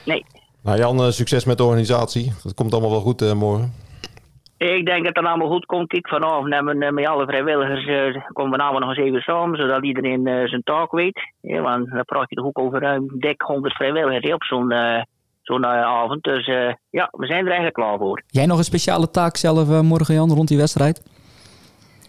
Nee. 0.05 0.25
Nou 0.63 0.77
Jan, 0.77 1.13
succes 1.13 1.45
met 1.45 1.57
de 1.57 1.63
organisatie. 1.63 2.33
Dat 2.43 2.53
komt 2.53 2.71
allemaal 2.73 2.91
wel 2.91 2.99
goed 2.99 3.33
morgen. 3.33 3.73
Ik 4.59 4.85
denk 4.85 5.05
dat 5.05 5.15
het 5.15 5.25
allemaal 5.25 5.49
goed 5.49 5.65
komt. 5.65 5.87
Kijk, 5.87 6.07
vanavond 6.07 6.53
hebben 6.53 6.77
we 6.77 6.85
eh, 6.85 6.91
met 6.91 7.07
alle 7.07 7.25
vrijwilligers 7.25 7.85
eh, 7.85 8.23
komen 8.33 8.57
we 8.57 8.63
allemaal 8.63 8.87
nog 8.87 8.97
eens 8.97 9.07
even 9.07 9.21
samen, 9.21 9.59
zodat 9.59 9.83
iedereen 9.83 10.27
eh, 10.27 10.47
zijn 10.47 10.63
taak 10.63 10.91
weet. 10.91 11.19
Ja, 11.41 11.61
want 11.61 11.89
dan 11.89 12.05
praat 12.05 12.29
je 12.29 12.35
toch 12.35 12.45
ook 12.45 12.59
over 12.59 12.81
ruim 12.81 13.19
dik 13.19 13.41
100 13.41 13.73
vrijwilligers 13.73 14.33
op 14.33 14.43
zo'n 14.43 14.73
zo'n 15.41 15.65
avond. 15.65 16.23
Dus 16.23 16.45
ja, 16.89 17.09
we 17.11 17.25
zijn 17.25 17.39
er 17.39 17.45
eigenlijk 17.45 17.75
klaar 17.75 17.97
voor. 17.97 18.21
Jij 18.27 18.45
nog 18.45 18.57
een 18.57 18.63
speciale 18.63 19.09
taak 19.09 19.35
zelf 19.37 19.81
morgen, 19.81 20.13
Jan, 20.13 20.33
rond 20.33 20.47
die 20.47 20.57
wedstrijd? 20.57 21.03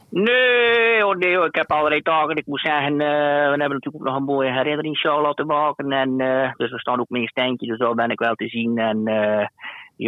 Nee, 0.09 1.03
hoor, 1.03 1.19
nee 1.19 1.45
ik 1.45 1.55
heb 1.55 1.71
allerlei 1.71 2.03
taken. 2.03 2.37
Ik 2.37 2.47
moet 2.47 2.61
zeggen, 2.61 2.97
we 2.97 3.05
hebben 3.05 3.59
natuurlijk 3.59 3.95
ook 3.95 4.05
nog 4.05 4.17
een 4.17 4.35
mooie 4.35 4.53
herinneringsshow 4.53 5.23
laten 5.23 5.47
maken. 5.47 5.93
En, 5.93 6.17
dus 6.57 6.71
we 6.71 6.79
staan 6.79 7.01
ook 7.01 7.09
met 7.09 7.21
een 7.21 7.29
standje, 7.29 7.67
dus 7.67 7.79
daar 7.79 7.95
ben 7.95 8.11
ik 8.11 8.19
wel 8.19 8.35
te 8.35 8.49
zien. 8.49 8.79
En 8.79 9.03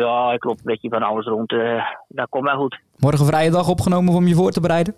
ja, 0.01 0.33
ik 0.33 0.45
loop 0.45 0.57
een 0.57 0.63
beetje 0.65 0.89
van 0.89 1.03
alles 1.03 1.27
rond. 1.27 1.53
eh, 1.53 1.85
dat 2.09 2.27
komt 2.29 2.45
wel 2.45 2.57
goed. 2.57 2.79
Morgen 2.99 3.27
vrije 3.27 3.51
dag 3.51 3.69
opgenomen 3.69 4.15
om 4.15 4.27
je 4.27 4.35
voor 4.35 4.51
te 4.51 4.61
bereiden? 4.61 4.95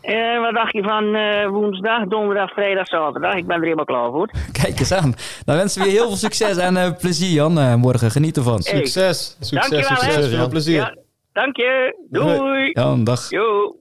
Eh, 0.00 0.40
wat 0.40 0.54
dacht 0.54 0.72
je 0.72 0.82
van 0.82 1.14
eh, 1.14 1.48
woensdag, 1.48 2.04
donderdag, 2.06 2.52
vrijdag, 2.52 2.86
zaterdag? 2.86 3.34
Ik 3.34 3.46
ben 3.46 3.56
er 3.56 3.62
helemaal 3.62 3.84
klaar 3.84 4.10
voor. 4.10 4.30
Kijk 4.62 4.78
eens 4.78 4.92
aan. 4.92 5.14
Dan 5.44 5.56
wensen 5.56 5.82
we 5.82 5.86
je 5.88 5.94
heel 5.94 6.06
veel 6.06 6.16
succes 6.16 6.56
en 6.56 6.76
eh, 6.76 6.90
plezier, 6.98 7.30
Jan. 7.30 7.78
morgen 7.78 8.10
geniet 8.10 8.36
ervan. 8.36 8.60
Hey, 8.64 8.76
Succes, 8.76 9.36
succes, 9.40 9.68
dankjewel, 9.70 9.96
succes. 9.96 10.28
Veel 10.34 10.48
plezier. 10.48 10.76
Ja, 10.76 10.96
dank 11.32 11.56
je. 11.56 11.96
Doei. 12.10 12.70
Jan, 12.72 13.04
dag. 13.04 13.30
Jo. 13.30 13.76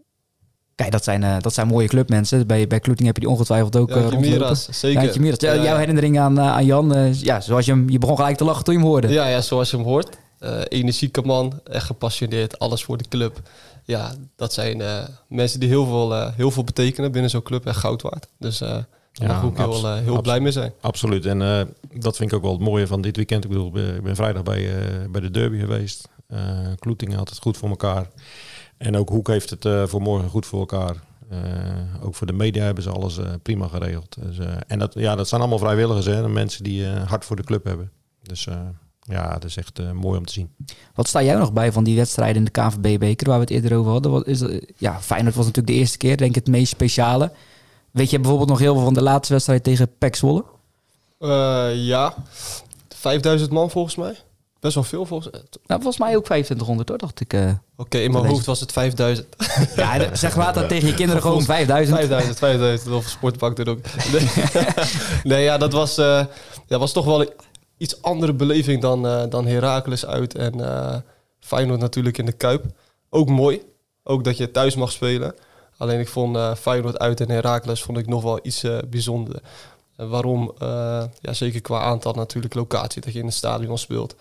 Kijk, 0.78 0.92
dat 0.92 1.04
zijn, 1.04 1.24
eh, 1.24 1.36
dat 1.40 1.54
zijn 1.54 1.68
mooie 1.68 1.88
clubmensen. 1.88 2.48
Bij, 2.48 2.68
bij 2.68 2.80
Kloeting 2.80 3.08
heb 3.08 3.16
je 3.18 3.22
die 3.22 3.32
ongetwijfd 3.32 3.76
ook 3.76 3.90
eh 3.90 3.96
Jantje 3.96 4.12
rondlopen. 4.16 4.40
Miras, 4.40 4.68
zeker. 4.72 5.02
Jantje 5.04 5.20
Miras. 5.20 5.40
Ja, 5.40 5.52
Ja, 5.54 5.56
Jouw 5.64 5.74
ja. 5.74 5.78
herinnering 5.80 6.20
aan, 6.20 6.38
eh, 6.40 6.48
aan 6.52 6.66
Jan, 6.66 6.94
eh, 6.96 7.14
ja, 7.14 7.42
zoals 7.42 7.66
je 7.66 7.72
hem, 7.72 7.90
je 7.90 7.98
begon 8.00 8.16
gelijk 8.16 8.38
te 8.38 8.44
lachen 8.44 8.64
toen 8.64 8.74
je 8.74 8.80
hem 8.80 8.90
hoorde. 8.90 9.08
Ja, 9.08 9.28
ja, 9.28 9.42
zoals 9.42 9.70
je 9.72 9.78
hem 9.78 9.86
hoort. 9.86 10.18
Eh, 10.40 10.60
energieke 10.68 11.22
man, 11.22 11.60
echt 11.64 11.86
gepassioneerd, 11.86 12.60
alles 12.60 12.84
voor 12.84 12.98
de 12.98 13.06
club. 13.10 13.42
Ja, 13.84 14.12
dat 14.36 14.54
zijn 14.54 14.82
eh, 14.82 15.04
mensen 15.28 15.60
die 15.60 15.70
heel 15.70 15.86
veel, 15.86 16.14
eh, 16.16 16.30
heel 16.36 16.52
veel 16.52 16.64
betekenen 16.64 17.12
binnen 17.12 17.30
zo'n 17.32 17.44
club 17.44 17.66
en 17.66 17.76
goud 17.76 18.02
waard. 18.02 18.28
Dus 18.40 18.62
eh 18.62 18.70
daar 18.70 19.30
Ja, 19.30 19.38
ik 19.38 19.44
ook 19.44 19.58
heel, 19.58 19.86
eh, 19.88 19.96
heel 20.04 20.22
blij 20.22 20.40
mee 20.40 20.52
zijn. 20.52 20.72
Absoluut. 20.82 21.26
En 21.26 21.42
eh, 21.42 21.62
dat 21.94 22.16
vind 22.16 22.32
ik 22.32 22.38
ook 22.38 22.44
wel 22.44 22.52
het 22.52 22.62
mooie 22.62 22.88
van 22.88 23.02
dit 23.02 23.16
weekend. 23.16 23.44
Ik 23.44 23.50
bedoel, 23.50 23.68
ik 23.68 24.02
ben- 24.04 24.16
vrijdag 24.16 24.44
bij, 24.44 24.68
eh, 24.80 24.86
bij 25.12 25.22
de 25.22 25.32
derby 25.32 25.60
geweest. 25.60 26.08
Eh 26.28 26.40
Kloetingen 26.80 27.18
had 27.18 27.30
het 27.30 27.40
goed 27.40 27.58
voor 27.58 27.70
elkaar. 27.70 28.08
En 28.78 28.98
ook 28.98 29.10
Hoek 29.10 29.28
heeft 29.28 29.50
het 29.50 29.66
eh, 29.66 29.84
voor 29.86 30.02
morgen 30.02 30.30
goed 30.30 30.46
voor 30.46 30.60
elkaar. 30.60 30.96
Eh, 31.30 31.40
ook 32.06 32.16
voor 32.16 32.28
de 32.28 32.34
media 32.34 32.64
hebben 32.64 32.84
ze 32.84 32.90
alles 32.90 33.18
eh, 33.18 33.26
prima 33.44 33.68
geregeld. 33.68 34.16
Dus, 34.20 34.38
eh, 34.40 34.54
en 34.68 34.80
dat, 34.80 34.94
ja, 34.94 35.16
dat 35.16 35.28
zijn 35.28 35.42
allemaal 35.42 35.60
vrijwilligers, 35.60 36.06
hè, 36.06 36.30
mensen 36.30 36.64
die 36.64 36.86
eh, 36.90 37.08
hard 37.08 37.26
voor 37.26 37.36
de 37.36 37.44
club 37.44 37.64
hebben. 37.64 37.92
Dus 38.24 38.48
eh, 38.48 38.60
ja, 39.02 39.30
dat 39.34 39.44
is 39.44 39.58
echt 39.58 39.80
eh, 39.80 39.92
mooi 39.92 40.18
om 40.18 40.26
te 40.26 40.34
zien. 40.34 40.50
Wat 40.96 41.08
sta 41.08 41.22
jij 41.24 41.36
nog 41.36 41.54
bij 41.54 41.72
van 41.72 41.84
die 41.84 41.96
wedstrijden 41.96 42.36
in 42.38 42.44
de 42.44 42.52
KNVB-beker 42.52 43.28
waar 43.28 43.36
we 43.38 43.44
het 43.44 43.54
eerder 43.54 43.78
over 43.78 43.92
hadden? 43.92 44.12
Wat 44.12 44.28
is 44.28 44.40
dat- 44.40 44.62
ja, 44.78 45.00
Feyenoord 45.02 45.36
was 45.36 45.46
natuurlijk 45.46 45.74
de 45.74 45.80
eerste 45.80 45.98
keer, 45.98 46.18
denk 46.18 46.30
ik, 46.30 46.36
het 46.36 46.48
meest 46.48 46.72
speciale. 46.72 47.32
Weet 47.92 48.10
je 48.10 48.20
bijvoorbeeld 48.20 48.50
nog 48.50 48.60
heel 48.60 48.74
veel 48.74 48.84
van 48.84 48.94
de 48.94 49.02
laatste 49.04 49.34
wedstrijd 49.34 49.64
tegen 49.64 49.98
PEC 49.98 50.16
Zwolle? 50.16 50.44
Eh, 51.20 51.86
ja, 51.86 52.14
5000 52.90 53.52
man 53.52 53.70
volgens 53.70 53.96
mij. 53.96 54.16
Best 54.60 54.76
wel 54.76 54.84
veel 54.84 55.06
volgens 55.06 55.32
mij. 55.32 55.42
Nou, 55.68 55.82
volgens 55.82 55.98
mij 55.98 56.16
ook 56.16 56.24
2500 56.24 56.90
hoor, 56.90 56.98
dacht 56.98 57.20
ik. 57.20 57.34
eh. 57.34 57.52
Oké, 57.78 57.98
in 57.98 58.12
mijn 58.12 58.22
Deze- 58.24 58.34
hoofd 58.36 58.46
was 58.46 58.60
het 58.60 58.72
5000. 58.72 59.28
Ja, 59.76 59.98
de- 59.98 60.10
zeg 60.16 60.36
later 60.36 60.68
tegen 60.74 60.88
je 60.88 60.94
kinderen 60.94 61.22
gewoon 61.22 61.44
5000. 61.44 61.98
5000, 61.98 62.38
5000. 62.38 62.92
Of 62.96 63.08
Sportbank 63.08 63.56
dit 63.56 63.68
ook. 63.70 63.80
Nee, 64.12 64.28
nee 65.24 65.44
ja, 65.44 65.58
dat 65.58 65.72
was, 65.74 65.98
eh, 65.98 66.26
ja, 66.68 66.78
was 66.80 66.92
toch 66.94 67.06
wel 67.06 67.22
een 67.22 67.30
iets 67.78 68.02
andere 68.02 68.34
beleving 68.34 68.82
dan, 68.82 69.08
eh 69.08 69.24
dan 69.30 69.46
Heracles 69.48 70.06
uit. 70.06 70.36
En 70.36 70.62
eh 70.66 70.96
Feyenoord 71.40 71.80
natuurlijk 71.80 72.18
in 72.18 72.26
de 72.26 72.32
Kuip. 72.32 72.66
Ook 73.10 73.30
mooi. 73.30 73.62
Ook 74.04 74.24
dat 74.24 74.38
je 74.38 74.52
thuis 74.52 74.76
mag 74.76 74.92
spelen. 74.92 75.36
Alleen 75.78 76.00
ik 76.00 76.08
vond 76.08 76.36
eh 76.36 76.56
Feyenoord 76.56 77.00
uit 77.00 77.22
en 77.22 77.30
Heracles 77.30 77.84
vond 77.84 77.98
ik 77.98 78.08
nog 78.08 78.24
wel 78.24 78.40
iets 78.44 78.64
eh 78.64 78.78
bijzonder. 78.90 79.42
Eh, 79.96 80.10
waarom? 80.10 80.52
Eh, 80.60 81.04
ja, 81.22 81.34
zeker 81.34 81.62
qua 81.62 81.80
aantal 81.80 82.14
natuurlijk 82.14 82.54
locatie. 82.54 83.02
Dat 83.02 83.14
je 83.14 83.20
in 83.20 83.26
het 83.26 83.34
stadion 83.34 83.78
speelt. 83.78 84.16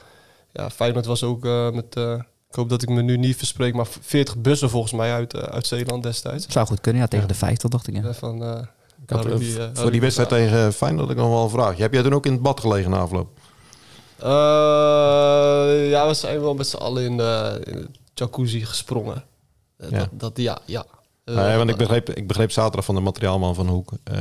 Ja, 0.57 0.70
Feyenoord 0.70 1.07
was 1.07 1.22
ook 1.22 1.44
eh, 1.44 1.70
met... 1.70 1.96
eh, 1.96 2.12
ik 2.48 2.54
hoop 2.54 2.68
dat 2.68 2.82
ik 2.82 2.88
me 2.88 3.02
nu 3.02 3.16
niet 3.16 3.36
verspreek, 3.36 3.74
maar 3.74 3.86
40 4.00 4.36
bussen 4.36 4.70
volgens 4.70 4.92
mij 4.92 5.12
uit, 5.12 5.34
eh, 5.34 5.42
uit 5.42 5.66
Zeeland 5.66 6.02
destijds. 6.02 6.46
Zou 6.48 6.66
goed 6.66 6.80
kunnen, 6.80 7.02
ja, 7.02 7.09
tegen 7.09 7.28
de 7.28 7.34
50 7.34 7.70
dacht 7.70 7.86
ik. 7.86 8.02
Ja. 8.02 8.12
Van, 8.12 8.42
eh, 8.42 8.48
Ik 9.02 9.11
had, 9.11 9.18
hadden 9.18 9.38
die, 9.38 9.57
voor 9.72 9.90
die 9.90 10.00
wedstrijd 10.00 10.28
tegen 10.28 10.72
Feyenoord 10.72 11.02
had 11.09 11.16
ik 11.16 11.22
nog 11.22 11.28
wel 11.32 11.44
een 11.44 11.50
vraag. 11.50 11.76
Heb 11.76 11.92
jij 11.92 12.02
toen 12.02 12.14
ook 12.14 12.26
in 12.26 12.32
het 12.32 12.42
bad 12.42 12.61
gelegen 12.61 12.90
na 12.90 12.98
afloop? 12.98 13.28
Eh, 14.18 15.90
ja, 15.90 16.07
we 16.09 16.14
zijn 16.14 16.40
wel 16.40 16.54
met 16.54 16.66
z'n 16.66 16.76
allen 16.76 17.02
in 17.04 17.16
de, 17.16 17.61
in 17.64 17.72
de 17.74 17.88
jacuzzi 18.14 18.64
gesprongen. 18.64 19.24
Ja. 19.78 19.98
Dat, 19.98 20.09
dat, 20.12 20.36
ja, 20.36 20.59
ja. 20.64 20.84
Eh, 21.27 21.35
Nee, 21.35 21.57
want 21.57 21.70
ik 21.70 21.77
begreep, 21.77 22.11
ik 22.11 22.27
begreep 22.27 22.51
zaterdag 22.51 22.85
van 22.85 22.95
de 22.95 23.01
materiaalman 23.01 23.55
van 23.55 23.68
Hoek 23.68 23.91
eh, 24.05 24.18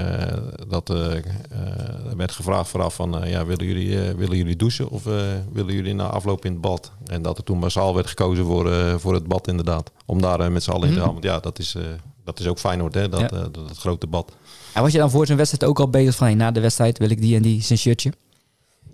dat 0.67 0.89
eh, 0.89 1.13
er 1.13 2.17
werd 2.17 2.31
gevraagd 2.31 2.69
vooraf 2.69 2.95
van 2.95 3.21
ja, 3.25 3.45
willen 3.45 3.65
jullie, 3.65 4.01
eh, 4.07 4.13
willen 4.13 4.37
jullie 4.37 4.55
douchen 4.55 4.89
of 4.89 5.05
eh, 5.05 5.13
willen 5.51 5.73
jullie 5.73 5.93
na 5.93 6.03
afloop 6.07 6.45
in 6.45 6.51
het 6.51 6.61
bad? 6.61 6.91
En 7.05 7.21
dat 7.21 7.37
er 7.37 7.43
toen 7.43 7.57
massaal 7.57 7.95
werd 7.95 8.07
gekozen 8.07 8.45
voor, 8.45 8.71
eh, 8.71 8.95
voor 8.97 9.13
het 9.13 9.27
bad 9.27 9.47
inderdaad. 9.47 9.91
Om 10.05 10.21
daar 10.21 10.51
met 10.51 10.63
z'n 10.63 10.71
allen 10.71 10.87
in 10.87 10.93
te 10.93 10.99
gaan. 10.99 11.11
Want 11.11 11.23
ja, 11.23 11.39
dat 11.39 11.59
is, 11.59 11.75
eh, 11.75 11.81
dat 12.23 12.39
is 12.39 12.47
ook 12.47 12.59
Feyenoord 12.59 12.93
hè, 12.93 13.09
dat, 13.09 13.19
Ja. 13.19 13.27
dat, 13.27 13.53
dat 13.53 13.77
grote 13.77 14.07
bad. 14.07 14.31
En 14.73 14.81
was 14.81 14.91
je 14.91 14.97
dan 14.97 15.09
voor 15.09 15.25
zo'n 15.25 15.37
wedstrijd 15.37 15.63
ook 15.71 15.79
al 15.79 15.89
bezig 15.89 16.15
van... 16.15 16.27
Hey, 16.27 16.35
na 16.35 16.51
de 16.51 16.59
wedstrijd 16.59 16.97
wil 16.97 17.09
ik 17.09 17.21
die 17.21 17.35
en 17.35 17.41
die 17.41 17.61
zijn 17.61 17.79
shirtje? 17.79 18.13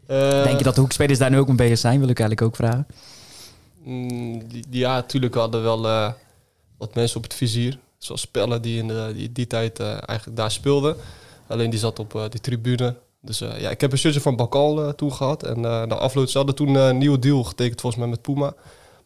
eh, 0.07 0.43
Denk 0.43 0.57
je 0.57 0.64
dat 0.64 0.76
de 0.76 0.82
hoekspelers 0.82 1.20
daar 1.20 1.30
nu 1.32 1.38
ook 1.38 1.47
mee 1.47 1.55
bezig 1.55 1.78
zijn? 1.78 1.99
Wil 1.99 2.09
ik 2.09 2.20
eigenlijk 2.20 2.47
ook 2.49 2.55
vragen. 2.55 2.88
Mm, 3.84 4.47
die, 4.47 4.64
die- 4.70 4.80
ja, 4.80 4.93
natuurlijk 4.95 5.36
hadden 5.36 5.64
wel 5.64 5.88
eh, 5.88 6.12
wat 6.78 6.95
mensen 6.95 7.18
op 7.18 7.24
het 7.24 7.34
vizier. 7.34 7.80
Zoals 8.04 8.26
Pelle 8.26 8.60
die 8.60 8.78
in 8.78 8.88
de, 8.88 9.30
die, 9.32 9.47
tijd 9.47 9.80
eh, 9.80 9.88
eigenlijk 9.88 10.38
daar 10.38 10.52
speelde. 10.52 10.95
Alleen 11.47 11.70
die 11.70 11.80
zat 11.80 11.99
op 11.99 12.16
eh 12.16 12.24
die 12.30 12.39
tribune. 12.39 12.95
Dus 13.22 13.41
eh, 13.41 13.62
ja, 13.62 13.70
ik 13.70 13.82
heb 13.82 13.91
een 13.91 13.97
shirtje 13.97 14.22
van 14.22 14.36
Bakal 14.36 14.95
toen 14.95 15.14
gehad. 15.14 15.43
En 15.43 15.60
na 15.62 15.95
afloop, 15.95 16.30
ze 16.30 16.38
hadden 16.38 16.56
toen 16.56 16.76
een 16.76 16.97
nieuwe 16.97 17.20
deal 17.20 17.43
getekend 17.43 17.82
volgens 17.82 18.02
mij 18.02 18.12
met 18.12 18.22
Puma. 18.22 18.54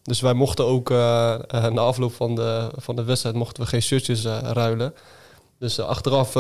Dus 0.03 0.21
wij 0.21 0.33
mochten 0.33 0.65
ook 0.65 0.89
na 0.89 1.81
afloop 1.81 2.13
van 2.13 2.35
de, 2.35 2.71
van 2.75 2.95
de 2.95 3.03
wedstrijd 3.03 3.35
mochten 3.35 3.63
we 3.63 3.69
geen 3.69 3.81
shirtjes 3.81 4.25
ruilen. 4.25 4.93
Dus 5.59 5.79
achteraf 5.79 6.33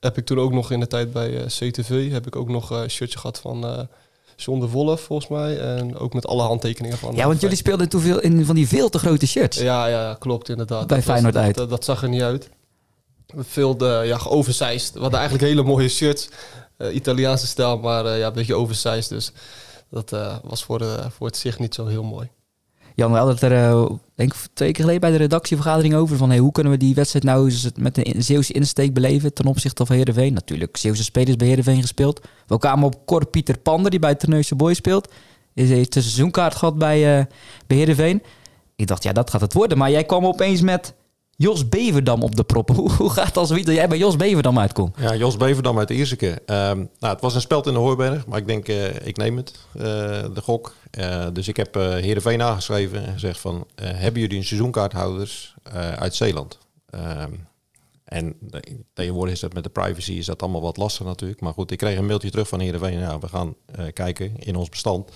heb 0.00 0.16
ik 0.16 0.24
toen 0.24 0.38
ook 0.38 0.52
nog 0.52 0.70
in 0.70 0.80
de 0.80 0.86
tijd 0.86 1.12
bij 1.12 1.44
CTV 1.46 2.10
heb 2.10 2.26
ik 2.26 2.36
ook 2.36 2.48
nog 2.48 2.70
een 2.70 2.90
shirtje 2.90 3.18
gehad 3.18 3.38
van 3.38 3.88
John 4.36 4.60
de 4.60 4.68
Wolf 4.68 5.00
volgens 5.00 5.28
mij. 5.28 5.58
En 5.60 5.96
ook 5.98 6.14
met 6.14 6.26
alle 6.26 6.42
handtekeningen 6.42 6.98
van. 6.98 7.14
Ja, 7.14 7.26
want 7.26 7.40
jullie 7.40 7.56
speelden 7.56 7.88
toen 7.88 8.00
veel 8.00 8.20
in 8.20 8.44
van 8.44 8.54
die 8.54 8.68
veel 8.68 8.88
te 8.88 8.98
grote 8.98 9.26
shirts. 9.26 9.58
Ja, 9.58 9.86
ja, 9.86 10.16
klopt 10.18 10.48
inderdaad. 10.48 10.86
Bij 10.86 10.96
Dat 10.96 11.06
was- 11.06 11.14
Feyenoord 11.20 11.36
uit. 11.44 11.54
Dat, 11.54 11.70
dat 11.70 11.84
zag 11.84 12.02
er 12.02 12.08
niet 12.08 12.22
uit. 12.22 12.50
Veel 13.36 13.76
de, 13.76 14.02
ja, 14.04 14.18
geoversized. 14.18 14.92
We 14.92 15.00
hadden 15.00 15.18
eigenlijk 15.20 15.48
hele 15.48 15.62
mooie 15.62 15.88
shirts. 15.88 16.28
eh, 16.76 16.94
Italiaanse 16.94 17.46
stijl, 17.46 17.78
maar 17.78 18.06
eh, 18.06 18.18
ja, 18.18 18.26
een 18.26 18.32
beetje 18.32 18.54
oversized. 18.54 19.08
Dus 19.08 19.32
dat 19.90 20.12
eh, 20.12 20.36
was 20.44 20.64
voor, 20.64 20.78
de, 20.78 20.96
voor 21.16 21.26
het 21.26 21.36
zicht 21.36 21.58
niet 21.58 21.74
zo 21.74 21.86
heel 21.86 22.02
mooi. 22.02 22.28
Jan, 22.94 23.10
we 23.10 23.16
hadden 23.16 23.34
het 23.34 23.42
er 23.42 23.52
uh, 23.52 23.90
denk 24.14 24.34
ik 24.34 24.38
twee 24.52 24.72
keer 24.72 24.80
geleden 24.80 25.00
bij 25.00 25.10
de 25.10 25.16
redactievergadering 25.16 25.94
over. 25.94 26.16
Van 26.16 26.30
hey, 26.30 26.38
hoe 26.38 26.52
kunnen 26.52 26.72
we 26.72 26.78
die 26.78 26.94
wedstrijd 26.94 27.24
nou 27.24 27.44
eens 27.44 27.68
met 27.76 28.14
een 28.14 28.22
Zeeuwse 28.22 28.52
insteek 28.52 28.94
beleven 28.94 29.34
ten 29.34 29.46
opzichte 29.46 29.86
van 29.86 29.96
Heerenveen? 29.96 30.32
Natuurlijk, 30.32 30.76
Zeeuwse 30.76 31.04
spelers 31.04 31.36
bij 31.36 31.46
Heerenveen 31.46 31.80
gespeeld. 31.80 32.20
We 32.46 32.58
kwamen 32.58 32.84
op 32.84 33.06
Cor 33.06 33.26
Pieter 33.26 33.58
Pander, 33.58 33.90
die 33.90 34.00
bij 34.00 34.14
Terneuze 34.14 34.54
Boy 34.54 34.74
speelt. 34.74 35.12
Hij 35.54 35.64
heeft 35.64 35.96
een 35.96 36.02
seizoenkaart 36.02 36.54
gehad 36.54 36.78
bij, 36.78 37.18
uh, 37.18 37.24
bij 37.66 37.76
Heerenveen. 37.76 38.22
Ik 38.76 38.86
dacht, 38.86 39.02
ja, 39.02 39.12
dat 39.12 39.30
gaat 39.30 39.40
het 39.40 39.52
worden. 39.52 39.78
Maar 39.78 39.90
jij 39.90 40.04
kwam 40.04 40.26
opeens 40.26 40.60
met 40.60 40.94
Jos 41.42 41.68
Beverdam 41.68 42.22
op 42.22 42.36
de 42.36 42.44
proppen. 42.44 42.74
Hoe, 42.98 43.10
gaat 43.10 43.36
als 43.36 43.50
wie 43.50 43.64
dat 43.64 43.74
jij 43.74 43.88
bij 43.88 43.98
Jos 43.98 44.16
Beverdam 44.16 44.58
uitkomt? 44.58 44.96
Ja, 44.98 45.14
Jos 45.14 45.36
Beverdam 45.36 45.78
uit 45.78 45.90
Ierseke. 45.90 46.28
Um, 46.28 46.90
nou, 46.98 47.12
het 47.12 47.20
was 47.20 47.34
een 47.34 47.40
speld 47.40 47.66
in 47.66 47.72
de 47.72 47.78
Hooiberg, 47.78 48.26
maar 48.26 48.38
ik 48.38 48.46
denk, 48.46 48.68
uh, 48.68 49.06
ik 49.06 49.16
neem 49.16 49.36
het, 49.36 49.58
uh, 49.74 49.82
de 50.34 50.40
gok. 50.42 50.74
Uh, 50.98 51.26
dus 51.32 51.48
ik 51.48 51.56
heb 51.56 51.76
uh, 51.76 51.82
Heerenveen 51.82 52.42
aangeschreven 52.42 53.06
en 53.06 53.12
gezegd 53.12 53.40
van, 53.40 53.66
hebben 53.74 54.20
jullie 54.20 54.36
een 54.38 54.44
seizoenkaarthouders 54.44 55.54
uit 55.96 56.14
Zeeland? 56.14 56.58
Um, 56.94 57.46
en 58.04 58.36
tegenwoordig 58.92 59.34
is 59.34 59.40
dat 59.40 59.52
met 59.52 59.64
de 59.64 59.70
privacy 59.70 60.12
is 60.12 60.26
dat 60.26 60.42
allemaal 60.42 60.60
wat 60.60 60.76
lastig 60.76 61.06
natuurlijk. 61.06 61.40
Maar 61.40 61.52
goed, 61.52 61.70
ik 61.70 61.78
kreeg 61.78 61.98
een 61.98 62.06
mailtje 62.06 62.30
terug 62.30 62.48
van 62.48 62.60
Heerenveen. 62.60 62.98
Nou, 62.98 63.20
we 63.20 63.28
gaan 63.28 63.54
kijken 63.92 64.36
in 64.36 64.56
ons 64.56 64.68
bestand 64.68 65.10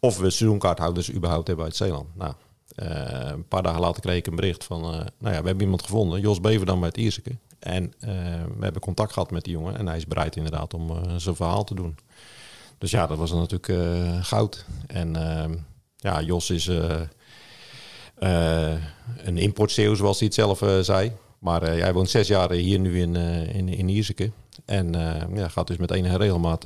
of 0.00 0.18
we 0.18 0.30
seizoenkaarthouders 0.30 1.12
überhaupt 1.12 1.46
hebben 1.46 1.64
uit 1.64 1.76
Zeeland. 1.76 2.06
Nou, 2.16 2.32
een 2.74 3.48
paar 3.48 3.62
dagen 3.62 3.80
later 3.80 4.02
kreeg 4.02 4.16
ik 4.16 4.26
een 4.26 4.36
bericht 4.36 4.64
van, 4.64 4.80
uh, 4.82 4.90
nou 5.18 5.34
ja, 5.34 5.40
we 5.40 5.46
hebben 5.46 5.60
iemand 5.60 5.82
gevonden, 5.82 6.20
Jos 6.20 6.40
Beverdam 6.40 6.84
uit 6.84 6.96
Ierseke. 6.96 7.36
En 7.58 7.84
uh, 7.84 8.08
we 8.56 8.64
hebben 8.64 8.80
contact 8.80 9.12
gehad 9.12 9.30
met 9.30 9.44
die 9.44 9.52
jongen 9.52 9.76
en 9.76 9.86
hij 9.86 9.96
is 9.96 10.06
bereid 10.06 10.36
inderdaad 10.36 10.74
om 10.74 10.92
zijn 11.16 11.36
verhaal 11.36 11.64
te 11.64 11.74
doen. 11.74 11.96
Dus 12.78 12.90
ja, 12.90 13.06
dat 13.06 13.18
was 13.18 13.30
dan 13.30 13.38
natuurlijk 13.38 14.26
goud. 14.26 14.64
En 14.86 15.12
ja, 15.96 16.22
Jos 16.22 16.50
is 16.50 16.66
een 19.16 19.38
importseeuw, 19.38 19.94
zoals 19.94 20.18
hij 20.18 20.26
het 20.26 20.36
zelf 20.36 20.84
zei. 20.84 21.12
Maar 21.38 21.62
hij 21.62 21.92
woont 21.92 22.10
zes 22.10 22.28
jaar 22.28 22.52
hier 22.52 22.78
nu 22.78 23.00
in, 23.00 23.16
in, 23.46 23.68
in 23.68 23.88
Ierseke. 23.88 24.30
En 24.64 24.92
ja, 25.34 25.48
gaat 25.48 25.66
dus 25.66 25.76
met 25.76 25.90
enige 25.90 26.16
regelmaat 26.16 26.64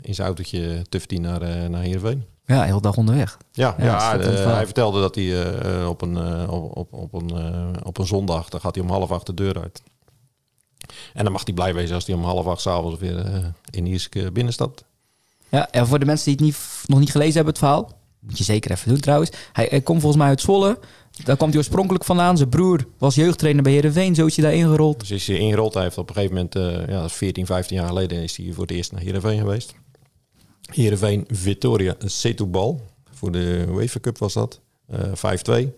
in 0.00 0.14
zijn 0.14 0.26
autootje 0.26 0.82
tuftie 0.88 1.20
naar, 1.20 1.70
naar 1.70 1.82
Heerenveen. 1.82 2.24
Ja, 2.46 2.62
heel 2.62 2.80
dag 2.80 2.96
onderweg. 2.96 3.38
Ja, 3.52 3.74
ja, 3.78 3.84
ja 3.84 4.18
uh, 4.18 4.54
hij 4.54 4.64
vertelde 4.64 5.00
dat 5.00 5.14
hij 5.14 5.24
uh, 5.24 5.88
op, 5.88 6.02
een, 6.02 6.16
uh, 6.16 6.52
op, 6.52 6.92
op, 6.92 7.12
een, 7.12 7.32
op 7.84 7.98
een 7.98 8.06
zondag, 8.06 8.48
dan 8.48 8.60
gaat 8.60 8.74
hij 8.74 8.84
om 8.84 8.90
half 8.90 9.10
acht 9.10 9.26
de 9.26 9.34
deur 9.34 9.60
uit. 9.60 9.82
En 11.12 11.24
dan 11.24 11.32
mag 11.32 11.44
hij 11.44 11.54
blij 11.54 11.74
wezen 11.74 11.94
als 11.94 12.06
hij 12.06 12.14
om 12.14 12.24
half 12.24 12.46
acht 12.46 12.60
s'avonds 12.60 12.98
weer 13.00 13.52
in 13.70 13.86
Iersk 13.86 14.32
binnenstapt. 14.32 14.84
Ja, 15.48 15.70
en 15.70 15.86
voor 15.86 15.98
de 15.98 16.04
mensen 16.04 16.24
die 16.24 16.34
het 16.34 16.44
niet, 16.44 16.84
nog 16.86 16.98
niet 16.98 17.10
gelezen 17.10 17.34
hebben, 17.34 17.52
het 17.52 17.62
verhaal, 17.62 17.90
moet 18.20 18.38
je 18.38 18.44
zeker 18.44 18.70
even 18.70 18.88
doen 18.88 19.00
trouwens. 19.00 19.30
Hij, 19.52 19.66
hij 19.70 19.80
komt 19.80 20.00
volgens 20.00 20.22
mij 20.22 20.30
uit 20.30 20.40
Zwolle. 20.40 20.78
Daar 21.24 21.36
kwam 21.36 21.48
hij 21.48 21.58
oorspronkelijk 21.58 22.04
vandaan. 22.04 22.36
Zijn 22.36 22.48
broer 22.48 22.86
was 22.98 23.14
jeugdtrainer 23.14 23.62
bij 23.62 23.72
Heerenveen. 23.72 24.14
Zo 24.14 24.26
is 24.26 24.36
hij 24.36 24.44
daar 24.44 24.54
ingerold. 24.54 25.00
Dus 25.00 25.10
is 25.10 25.26
hij 25.26 25.36
ingerold. 25.36 25.74
Hij 25.74 25.82
heeft 25.82 25.98
op 25.98 26.08
een 26.08 26.14
gegeven 26.14 26.34
moment, 26.34 26.88
ja, 26.88 27.08
14, 27.08 27.46
15 27.46 27.76
jaar 27.76 27.86
geleden, 27.86 28.22
is 28.22 28.36
hij 28.36 28.52
voor 28.52 28.62
het 28.62 28.72
eerst 28.72 28.92
naar 28.92 29.00
Heerenveen 29.00 29.38
geweest. 29.38 29.74
Heerenveen 30.72 31.24
Victoria 31.30 31.94
Setúbal. 31.98 32.80
Voor 33.10 33.32
de 33.32 33.64
UEFA 33.68 34.00
Cup 34.00 34.18
was 34.18 34.32
dat. 34.32 34.60
Uh, 34.92 35.66
5-2. 35.66 35.68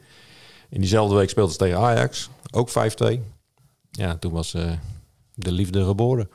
In 0.68 0.80
diezelfde 0.80 1.16
week 1.16 1.28
speelden 1.28 1.52
ze 1.52 1.58
tegen 1.58 1.78
Ajax. 1.78 2.30
Ook 2.50 2.70
5-2. 2.70 2.72
Ja, 3.90 4.16
toen 4.16 4.32
was 4.32 4.54
uh, 4.54 4.72
de 5.34 5.52
liefde 5.52 5.84
geboren. 5.84 6.30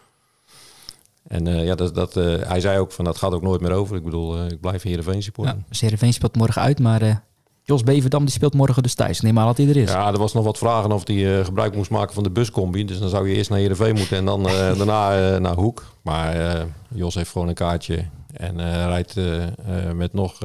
En 1.27 1.47
uh, 1.47 1.65
ja, 1.65 1.75
dat, 1.75 1.95
dat, 1.95 2.13
hij 2.13 2.59
zei 2.59 2.79
ook 2.79 2.91
van 2.91 3.05
dat 3.05 3.17
gaat 3.17 3.33
ook 3.33 3.41
nooit 3.41 3.61
meer 3.61 3.71
over. 3.71 3.95
Ik 3.95 4.03
bedoel, 4.03 4.45
ik 4.45 4.61
blijf 4.61 4.81
Heerenveen 4.81 5.23
supporten. 5.23 5.55
Ja, 5.57 5.63
dus 5.69 5.81
Heerenveen 5.81 6.13
speelt 6.13 6.35
morgen 6.35 6.61
uit, 6.61 6.79
maar 6.79 7.23
Jos 7.63 7.83
Beverdam 7.83 8.25
die 8.25 8.33
speelt 8.33 8.53
morgen 8.53 8.83
dus 8.83 8.93
thuis. 8.93 9.21
Neem 9.21 9.33
maar 9.33 9.45
dat 9.45 9.57
hij 9.57 9.67
er 9.67 9.77
is. 9.77 9.91
Ja, 9.91 10.11
er 10.11 10.17
was 10.17 10.33
nog 10.33 10.43
wat 10.43 10.57
vragen 10.57 10.91
of 10.91 11.07
hij 11.07 11.43
gebruik 11.43 11.75
moest 11.75 11.89
maken 11.89 12.13
van 12.13 12.23
de 12.23 12.31
buscombi. 12.31 12.85
Dus 12.85 12.99
dan 12.99 13.09
zou 13.09 13.29
je 13.29 13.35
eerst 13.35 13.49
naar 13.49 13.59
Heerenveen 13.59 13.95
moeten 13.95 14.17
en 14.17 14.25
dan 14.25 14.43
daarna 14.77 15.37
naar 15.39 15.55
Hoek. 15.55 15.85
Maar 16.01 16.65
Jos 16.93 17.15
heeft 17.15 17.31
gewoon 17.31 17.47
een 17.47 17.53
kaartje 17.53 18.05
en 18.33 18.59
uh, 18.59 18.85
rijdt 18.85 19.17
uh, 19.17 19.43
uh, 19.43 19.91
met 19.95 20.13
nog 20.13 20.39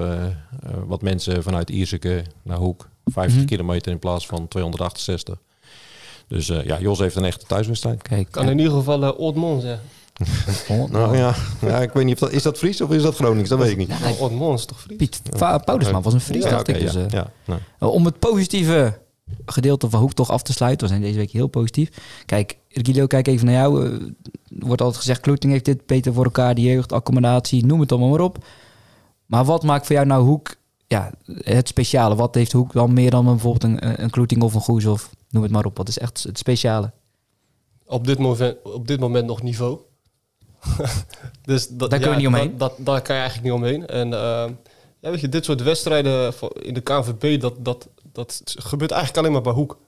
wat 0.87 1.03
mensen 1.03 1.43
vanuit 1.43 1.71
Ierseke 1.71 2.25
naar 2.43 2.57
Hoek. 2.57 2.89
50 3.05 3.37
Mhm. 3.37 3.47
kilometer 3.47 3.93
in 3.93 3.99
plaats 3.99 4.27
van 4.27 4.49
268. 4.49 5.39
Dus 6.29 6.47
ja, 6.47 6.79
Jos 6.81 6.99
heeft 6.99 7.17
een 7.17 7.25
echte 7.25 7.47
thuiswedstrijd. 7.47 8.03
Kijk, 8.03 8.31
kan 8.31 8.49
in 8.49 8.59
ieder 8.59 8.73
geval 8.73 9.03
uh, 9.03 9.59
zeggen. 9.61 9.81
nou 10.91 11.17
ja, 11.17 11.35
ja, 11.61 11.81
ik 11.83 11.93
weet 11.93 12.05
niet 12.05 12.15
of 12.15 12.21
dat 12.21 12.33
is 12.33 12.43
dat 12.43 12.59
Fries 12.59 12.81
of 12.81 12.91
is 12.91 13.03
dat 13.03 13.15
Gronings, 13.15 13.49
dat 13.49 13.59
weet 13.59 13.71
ik 13.71 13.77
niet. 13.77 13.89
Nou, 13.89 14.19
Oudmond 14.21 14.59
is 14.59 14.65
toch 14.65 14.81
Fries? 14.81 14.97
Piet 14.97 15.21
ja. 15.39 15.59
Paulusman 15.59 16.03
was 16.03 16.13
een 16.13 16.21
Fries, 16.21 16.45
ja, 16.45 16.51
dacht 16.51 16.69
okay, 16.69 16.81
ik. 16.81 16.93
Dus, 16.93 16.95
ja, 16.95 17.07
ja, 17.11 17.31
nee. 17.45 17.91
Om 17.91 18.05
het 18.05 18.19
positieve 18.19 18.99
gedeelte 19.47 19.91
van 19.91 20.01
Hoek 20.01 20.13
toch 20.13 20.31
af 20.31 20.43
te 20.43 20.53
sluiten. 20.53 20.87
We 20.87 20.93
zijn 20.93 21.05
deze 21.05 21.19
week 21.19 21.31
heel 21.31 21.47
positief. 21.47 21.91
Kijk, 22.27 22.59
Guido, 22.69 23.07
kijk 23.07 23.27
even 23.27 23.47
naar 23.47 23.55
jou. 23.55 23.85
Er 23.85 24.15
wordt 24.49 24.81
altijd 24.81 25.01
gezegd, 25.01 25.21
Kloeting 25.21 25.53
heeft 25.53 25.65
dit 25.65 25.87
beter 25.87 26.13
voor 26.13 26.25
elkaar, 26.25 26.55
die 26.55 26.71
jeugd, 26.71 26.93
accommodatie, 26.93 27.67
noem 27.67 27.81
het 27.81 27.93
allemaal 27.93 28.11
maar 28.11 28.21
op. 28.21 28.45
Maar 29.27 29.45
wat 29.45 29.63
maakt 29.63 29.87
voor 29.87 29.95
jou 29.95 30.07
nou 30.07 30.25
Hoek 30.25 30.57
ja, 30.87 31.13
het 31.25 31.69
speciale? 31.69 32.15
Wat 32.15 32.35
heeft 32.35 32.53
Hoek 32.53 32.73
dan 32.73 32.93
meer 32.93 33.11
dan 33.11 33.25
bijvoorbeeld 33.25 33.65
een, 33.65 34.03
een 34.03 34.11
Kloeting 34.11 34.43
of 34.43 34.55
een 34.55 34.61
Goes 34.61 34.85
of 34.85 35.11
noem 35.31 35.43
het 35.43 35.53
maar 35.53 35.65
op? 35.65 35.77
Wat 35.77 35.89
is 35.89 35.99
echt 35.99 36.23
het 36.23 36.39
speciale? 36.39 36.93
Op 37.87 38.07
dit 38.07 38.19
moment, 38.19 38.57
op 38.63 38.89
dit 38.89 39.01
moment 39.01 39.27
nog 39.27 39.43
niveau. 39.43 39.81
dus 41.43 41.69
dat, 41.69 41.91
daar 41.91 41.99
kun 41.99 42.09
je 42.09 42.15
ja, 42.15 42.19
niet 42.19 42.27
omheen. 42.27 42.59
Dat, 42.59 42.77
dat, 42.77 42.87
daar 42.87 43.03
kan 43.03 43.15
je 43.15 43.21
eigenlijk 43.21 43.53
niet 43.53 43.63
omheen. 43.63 43.87
En 43.87 44.07
uh, 44.07 44.45
ja, 45.01 45.11
weet 45.11 45.21
je, 45.21 45.29
dit 45.29 45.45
soort 45.45 45.63
wedstrijden 45.63 46.35
in 46.61 46.75
de 46.75 46.81
KNVB, 46.81 47.41
dat, 47.41 47.55
dat, 47.65 47.89
dat 48.17 48.43
gebeurt 48.45 48.91
eigenlijk 48.91 49.21
alleen 49.21 49.33
maar 49.33 49.43
bij 49.43 49.53
Hoek. 49.53 49.79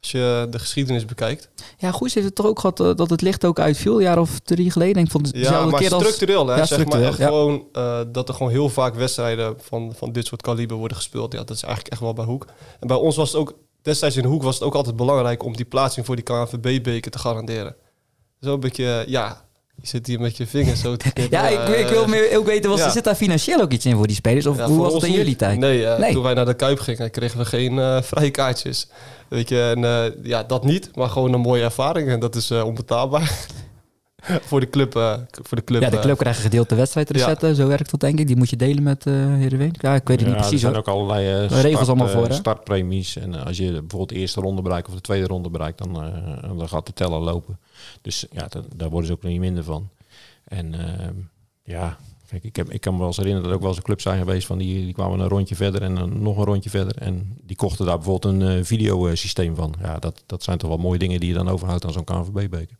Als 0.00 0.10
je 0.10 0.46
de 0.50 0.58
geschiedenis 0.58 1.04
bekijkt. 1.04 1.48
Ja, 1.78 1.90
Goes 1.90 2.14
heeft 2.14 2.26
het 2.26 2.34
toch 2.34 2.46
ook 2.46 2.58
gehad 2.58 2.80
uh, 2.80 2.94
dat 2.94 3.10
het 3.10 3.20
licht 3.20 3.44
ook 3.44 3.58
uitviel, 3.58 3.96
een 3.96 4.02
jaar 4.02 4.18
of 4.18 4.38
drie 4.38 4.70
geleden. 4.70 5.02
Ik 5.02 5.10
vond 5.10 5.26
het 5.26 5.36
ja, 5.36 5.64
maar 5.64 5.80
keer 5.80 5.90
structureel, 5.90 6.40
als... 6.40 6.48
hè? 6.50 6.56
Ja, 6.56 6.64
zeg 6.64 6.78
structureel, 6.78 7.00
maar 7.00 7.10
echt 7.10 7.18
ja. 7.18 7.26
gewoon 7.26 7.66
uh, 7.72 8.00
dat 8.12 8.28
er 8.28 8.34
gewoon 8.34 8.52
heel 8.52 8.68
vaak 8.68 8.94
wedstrijden 8.94 9.54
van, 9.58 9.92
van 9.96 10.12
dit 10.12 10.26
soort 10.26 10.42
kaliber 10.42 10.76
worden 10.76 10.96
gespeeld. 10.96 11.32
Ja, 11.32 11.38
dat 11.38 11.56
is 11.56 11.62
eigenlijk 11.62 11.92
echt 11.92 12.02
wel 12.02 12.12
bij 12.12 12.24
Hoek. 12.24 12.46
En 12.80 12.86
bij 12.86 12.96
ons 12.96 13.16
was 13.16 13.32
het 13.32 13.40
ook, 13.40 13.54
destijds 13.82 14.16
in 14.16 14.22
de 14.22 14.28
Hoek 14.28 14.42
was 14.42 14.54
het 14.54 14.64
ook 14.64 14.74
altijd 14.74 14.96
belangrijk 14.96 15.42
om 15.42 15.56
die 15.56 15.64
plaatsing 15.64 16.06
voor 16.06 16.16
die 16.16 16.24
KNVB-beker 16.24 17.10
te 17.10 17.18
garanderen. 17.18 17.76
Zo 18.40 18.54
een 18.54 18.60
beetje, 18.60 19.04
ja, 19.06 19.48
je 19.80 19.88
zit 19.88 20.06
hier 20.06 20.20
met 20.20 20.36
je 20.36 20.46
vingers 20.46 20.80
zo 20.80 20.96
te 20.96 21.10
knippen. 21.12 21.38
ja, 21.38 21.48
ik, 21.48 21.68
ik, 21.68 21.88
wil 21.88 22.06
meer 22.06 22.36
ook 22.36 22.46
weten, 22.46 22.70
was, 22.70 22.80
ja. 22.80 22.90
zit 22.90 23.04
daar 23.04 23.14
financieel 23.14 23.60
ook 23.60 23.72
iets 23.72 23.86
in 23.86 23.96
voor 23.96 24.06
die 24.06 24.16
spelers? 24.16 24.46
Of 24.46 24.56
Ja, 24.56 24.66
hoe 24.66 24.78
was 24.78 24.92
het 24.94 25.02
in 25.02 25.12
jullie 25.12 25.36
tijd? 25.36 25.58
Nee, 25.58 25.80
uh, 25.80 25.98
Nee. 25.98 26.12
toen 26.12 26.22
wij 26.22 26.34
naar 26.34 26.46
de 26.46 26.54
Kuip 26.54 26.78
gingen, 26.78 27.10
kregen 27.10 27.38
we 27.38 27.44
geen 27.44 27.72
uh, 27.72 28.02
vrije 28.02 28.30
kaartjes. 28.30 28.86
Weet 29.28 29.48
je, 29.48 29.72
en 29.76 29.82
uh, 29.82 30.24
ja, 30.26 30.42
dat 30.42 30.64
niet, 30.64 30.90
maar 30.94 31.08
gewoon 31.08 31.32
een 31.32 31.40
mooie 31.40 31.62
ervaring 31.62 32.08
en 32.08 32.20
dat 32.20 32.34
is 32.34 32.50
onbetaalbaar. 32.50 33.32
voor 34.48 34.60
de 34.60 34.70
club. 34.70 34.96
eh, 34.96 35.14
voor 35.30 35.56
de 35.56 35.64
club 35.64 35.82
Ja, 35.82 35.90
de 35.90 35.96
eh, 35.96 36.02
club 36.02 36.18
krijgt 36.18 36.38
een 36.38 36.44
gedeelte 36.44 36.74
wedstrijdrecetten. 36.74 37.54
Zo 37.54 37.66
werkt 37.68 37.90
dat 37.90 38.00
denk 38.00 38.18
ik. 38.18 38.26
Die 38.26 38.36
moet 38.36 38.50
je 38.50 38.56
delen 38.56 38.82
met 38.82 39.06
eh 39.06 39.12
Heerenveen. 39.14 39.74
Ja, 39.80 39.94
ik 39.94 40.08
weet 40.08 40.18
het 40.20 40.28
niet 40.28 40.36
Ja, 40.38 40.42
precies 40.42 40.62
Er 40.62 40.66
hoor. 40.74 40.84
zijn 40.84 40.94
ook 40.96 41.00
allerlei 41.10 41.44
eh, 41.48 41.60
Regels 41.62 41.86
allemaal 41.88 42.08
voor, 42.08 42.26
hè? 42.26 42.32
startpremies. 42.34 43.16
En 43.16 43.34
als 43.44 43.56
je 43.56 43.70
bijvoorbeeld 43.70 44.08
de 44.08 44.14
eerste 44.14 44.40
ronde 44.40 44.62
bereikt 44.62 44.88
of 44.88 44.94
de 44.94 45.00
tweede 45.00 45.26
ronde 45.26 45.50
bereikt, 45.50 45.78
dan, 45.78 46.02
eh, 46.04 46.42
dan 46.58 46.68
gaat 46.68 46.86
de 46.86 46.92
teller 46.92 47.20
lopen. 47.20 47.58
Dus 48.02 48.26
ja, 48.30 48.46
da- 48.48 48.62
daar 48.76 48.90
worden 48.90 49.06
ze 49.06 49.12
ook 49.12 49.22
niet 49.22 49.40
minder 49.40 49.64
van. 49.64 49.88
En 50.44 50.74
ehm, 50.74 51.14
ja, 51.62 51.96
kijk, 52.28 52.44
ik, 52.44 52.56
heb, 52.56 52.70
ik 52.70 52.80
kan 52.80 52.92
me 52.92 52.98
wel 52.98 53.06
eens 53.08 53.16
herinneren 53.16 53.48
dat 53.48 53.50
er 53.52 53.56
ook 53.56 53.62
wel 53.66 53.74
eens 53.74 53.78
een 53.80 53.94
club 53.94 54.00
zijn 54.00 54.18
geweest 54.18 54.46
van 54.46 54.58
die, 54.58 54.84
die 54.84 54.92
kwamen 54.94 55.20
een 55.20 55.28
rondje 55.28 55.54
verder 55.56 55.82
en 55.82 55.94
dan 55.94 56.22
nog 56.22 56.36
een 56.36 56.44
rondje 56.44 56.70
verder. 56.70 56.96
En 56.98 57.36
die 57.42 57.56
kochten 57.56 57.86
daar 57.86 57.96
bijvoorbeeld 57.98 58.40
een 58.42 58.64
videosysteem 58.64 59.54
van. 59.54 59.74
Ja, 59.82 59.98
dat, 59.98 60.22
dat 60.26 60.42
zijn 60.42 60.58
toch 60.58 60.68
wel 60.68 60.78
mooie 60.78 60.98
dingen 60.98 61.20
die 61.20 61.28
je 61.28 61.34
dan 61.34 61.48
overhoudt 61.48 61.84
aan 61.84 61.92
zo'n 61.92 62.04
KNVB-beker. 62.04 62.76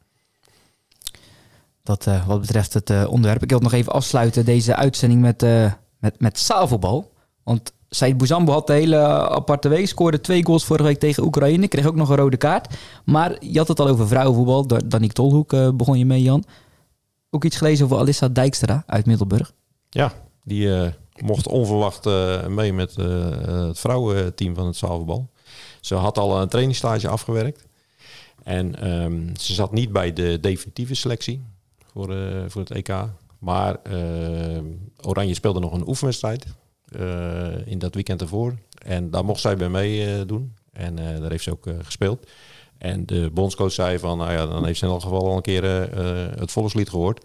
Dat 1.91 2.07
eh, 2.07 2.27
wat 2.27 2.41
betreft 2.41 2.75
het 2.75 2.91
eh, 2.91 3.07
onderwerp. 3.09 3.43
Ik 3.43 3.51
wil 3.51 3.61
nog 3.61 3.73
even 3.73 3.93
afsluiten 3.93 4.45
deze 4.45 4.77
uitzending 4.77 5.21
met, 5.21 5.43
eh 5.43 5.73
met, 5.99 6.21
met 6.21 6.39
zaalvoetbal. 6.39 7.13
Want 7.43 7.73
Said 7.89 8.17
Bouzambo 8.17 8.53
had 8.53 8.67
de 8.67 8.73
hele 8.73 8.97
aparte 9.29 9.69
week. 9.69 9.87
Scoorde 9.89 10.21
twee 10.21 10.45
goals 10.45 10.65
vorige 10.65 10.87
week 10.87 10.99
tegen 10.99 11.23
Oekraïne. 11.25 11.69
Kreeg 11.69 11.87
ook 11.87 11.95
nog 11.95 12.09
een 12.09 12.17
rode 12.17 12.37
kaart. 12.37 12.75
Maar 13.05 13.45
je 13.45 13.59
had 13.59 13.69
het 13.69 13.81
al 13.81 13.89
over 13.89 14.09
vrouwenvoetbal. 14.09 14.67
Da- 14.67 14.81
Danique 14.85 15.15
Tolhoek 15.15 15.77
begon 15.77 15.99
je 15.99 16.07
mee, 16.07 16.23
Jan. 16.23 16.45
Ook 17.31 17.45
iets 17.45 17.57
gelezen 17.57 17.85
over 17.85 17.99
Alissa 17.99 18.29
Dijkstra 18.29 18.83
uit 18.87 19.07
Middelburg. 19.07 19.53
Ja, 19.89 20.13
die 20.45 20.91
mocht 21.25 21.49
onverwacht 21.49 22.05
mee 22.49 22.73
met 22.73 22.97
het 22.97 23.79
vrouwenteam 23.79 24.55
van 24.55 24.67
het 24.67 24.77
zaalvoetbal. 24.77 25.29
Ze 25.81 25.95
had 25.95 26.19
al 26.19 26.41
een 26.43 26.49
trainingsstage 26.49 27.09
afgewerkt. 27.09 27.67
En 28.43 28.81
ehm, 28.81 29.37
ze 29.37 29.55
zat 29.55 29.73
niet 29.73 29.93
bij 29.93 30.13
de 30.13 30.39
definitieve 30.41 30.95
selectie 30.95 31.43
voor, 31.93 32.15
eh, 32.15 32.45
voor 32.49 32.61
het 32.61 32.71
EK. 32.71 33.09
Maar 33.41 33.83
eh, 33.83 34.63
Oranje 35.01 35.35
speelde 35.35 35.61
nog 35.61 35.73
een 35.73 35.89
oefenwedstrijd 35.89 36.47
eh, 36.85 37.67
in 37.67 37.79
dat 37.79 37.95
weekend 37.95 38.21
ervoor. 38.21 38.55
En 38.85 39.11
daar 39.11 39.25
mocht 39.25 39.41
zij 39.41 39.57
bij 39.57 39.69
mee 39.69 40.07
eh, 40.07 40.27
doen. 40.27 40.55
En 40.73 40.97
daar 40.97 41.31
heeft 41.31 41.45
ze 41.45 41.51
ook 41.51 41.67
gespeeld. 41.83 42.31
En 42.79 43.07
de 43.07 43.31
bondscoach 43.33 43.73
zei 43.73 43.99
van, 43.99 44.19
nou 44.19 44.33
ja, 44.33 44.47
dan 44.47 44.65
heeft 44.65 44.79
ze 44.79 44.85
in 44.85 44.91
elk 44.91 45.03
geval 45.03 45.27
al 45.27 45.37
een 45.37 45.43
keer 45.43 45.65
het 46.39 46.51
volkslied 46.51 46.89
gehoord. 46.89 47.25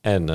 En 0.00 0.26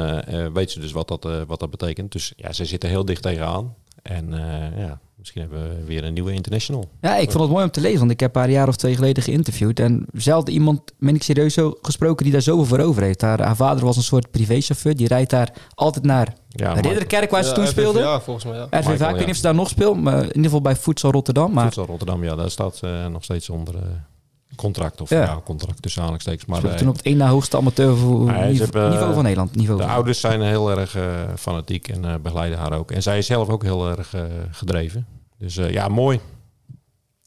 weet 0.53 0.71
ze 0.71 0.79
dus 0.79 0.91
wat 0.91 1.07
dat, 1.07 1.45
wat 1.47 1.59
dat 1.59 1.69
betekent. 1.69 2.11
Dus 2.11 2.33
ja, 2.35 2.53
ze 2.53 2.65
zitten 2.65 2.89
heel 2.89 3.05
dicht 3.05 3.21
tegenaan. 3.21 3.75
En 4.01 4.31
ja, 4.77 4.99
misschien 5.19 5.41
hebben 5.41 5.69
we 5.69 5.85
weer 5.85 6.03
een 6.03 6.13
nieuwe 6.13 6.33
international. 6.33 6.89
Ja, 7.01 7.17
ik 7.17 7.31
vond 7.31 7.43
het 7.43 7.51
mooi 7.51 7.63
om 7.63 7.71
te 7.71 7.81
lezen. 7.81 7.99
Want 7.99 8.11
ik 8.11 8.19
heb 8.19 8.35
haar 8.35 8.43
een 8.43 8.51
jaar 8.51 8.67
of 8.67 8.75
twee 8.75 8.95
geleden 8.95 9.23
geïnterviewd. 9.23 9.79
En 9.79 10.05
zelden 10.13 10.53
iemand, 10.53 10.81
ben 10.99 11.15
ik 11.15 11.23
serieus 11.23 11.53
zo 11.53 11.77
gesproken, 11.81 12.23
die 12.23 12.33
daar 12.33 12.41
zoveel 12.41 12.65
voor 12.65 12.79
over 12.79 13.01
heeft. 13.01 13.21
Haar, 13.21 13.41
haar 13.41 13.55
vader 13.55 13.85
was 13.85 13.97
een 13.97 14.03
soort 14.03 14.31
privéchauffeur. 14.31 14.95
Die 14.95 15.07
rijdt 15.07 15.29
daar 15.29 15.53
altijd 15.75 16.05
naar 16.05 16.33
Ja, 16.49 16.73
Ridderkerk, 16.73 17.31
waar 17.31 17.43
ze 17.43 17.49
ja, 17.49 17.55
toen 17.55 17.67
speelde. 17.67 17.99
Ja, 17.99 18.21
volgens 18.21 18.45
mij 18.45 18.55
ja. 18.55 18.63
RVV, 18.63 18.75
ik 18.75 18.87
Michael, 18.87 18.97
weet 18.97 19.17
niet 19.17 19.25
ja. 19.25 19.31
of 19.31 19.35
ze 19.35 19.41
daar 19.41 19.55
nog 19.55 19.69
speelt, 19.69 20.01
maar 20.01 20.19
in 20.19 20.27
ieder 20.27 20.43
geval 20.43 20.61
bij 20.61 20.75
Voedsel 20.75 21.11
Rotterdam. 21.11 21.53
Maar 21.53 21.63
Voedsel 21.63 21.85
Rotterdam, 21.85 22.23
ja, 22.23 22.35
daar 22.35 22.51
staat 22.51 22.75
ze 22.75 23.07
nog 23.11 23.23
steeds 23.23 23.49
onder 23.49 23.75
eh, 23.75 23.81
contract. 24.59 25.01
Of 25.01 25.09
Ja. 25.09 25.21
ja, 25.21 25.41
contract 25.45 25.81
tussen 25.81 25.99
aanhalingstekens. 26.01 26.45
Maar 26.49 26.63
eh, 26.71 26.75
toen 26.77 26.87
op 26.87 26.95
het 26.95 27.05
één 27.05 27.17
na 27.17 27.27
hoogste 27.29 27.57
amateur 27.57 27.89
niveau, 27.93 28.31
hebben, 28.59 28.89
niveau 28.89 29.13
van 29.13 29.23
Nederland. 29.23 29.55
Niveau 29.55 29.77
de 29.79 29.83
van- 29.85 29.93
ouders 29.93 30.19
zijn 30.19 30.41
heel 30.41 30.71
erg 30.79 30.95
eh, 30.95 31.03
fanatiek 31.37 31.87
en 31.87 32.05
eh, 32.05 32.13
begeleiden 32.21 32.59
haar 32.59 32.73
ook. 32.73 32.91
En 32.91 33.01
zij 33.01 33.17
is 33.17 33.25
zelf 33.25 33.49
ook 33.49 33.63
heel 33.63 33.89
erg 33.89 34.13
eh, 34.13 34.21
gedreven. 34.51 35.05
Dus 35.37 35.57
eh, 35.57 35.71
ja, 35.71 35.87
mooi. 35.87 36.19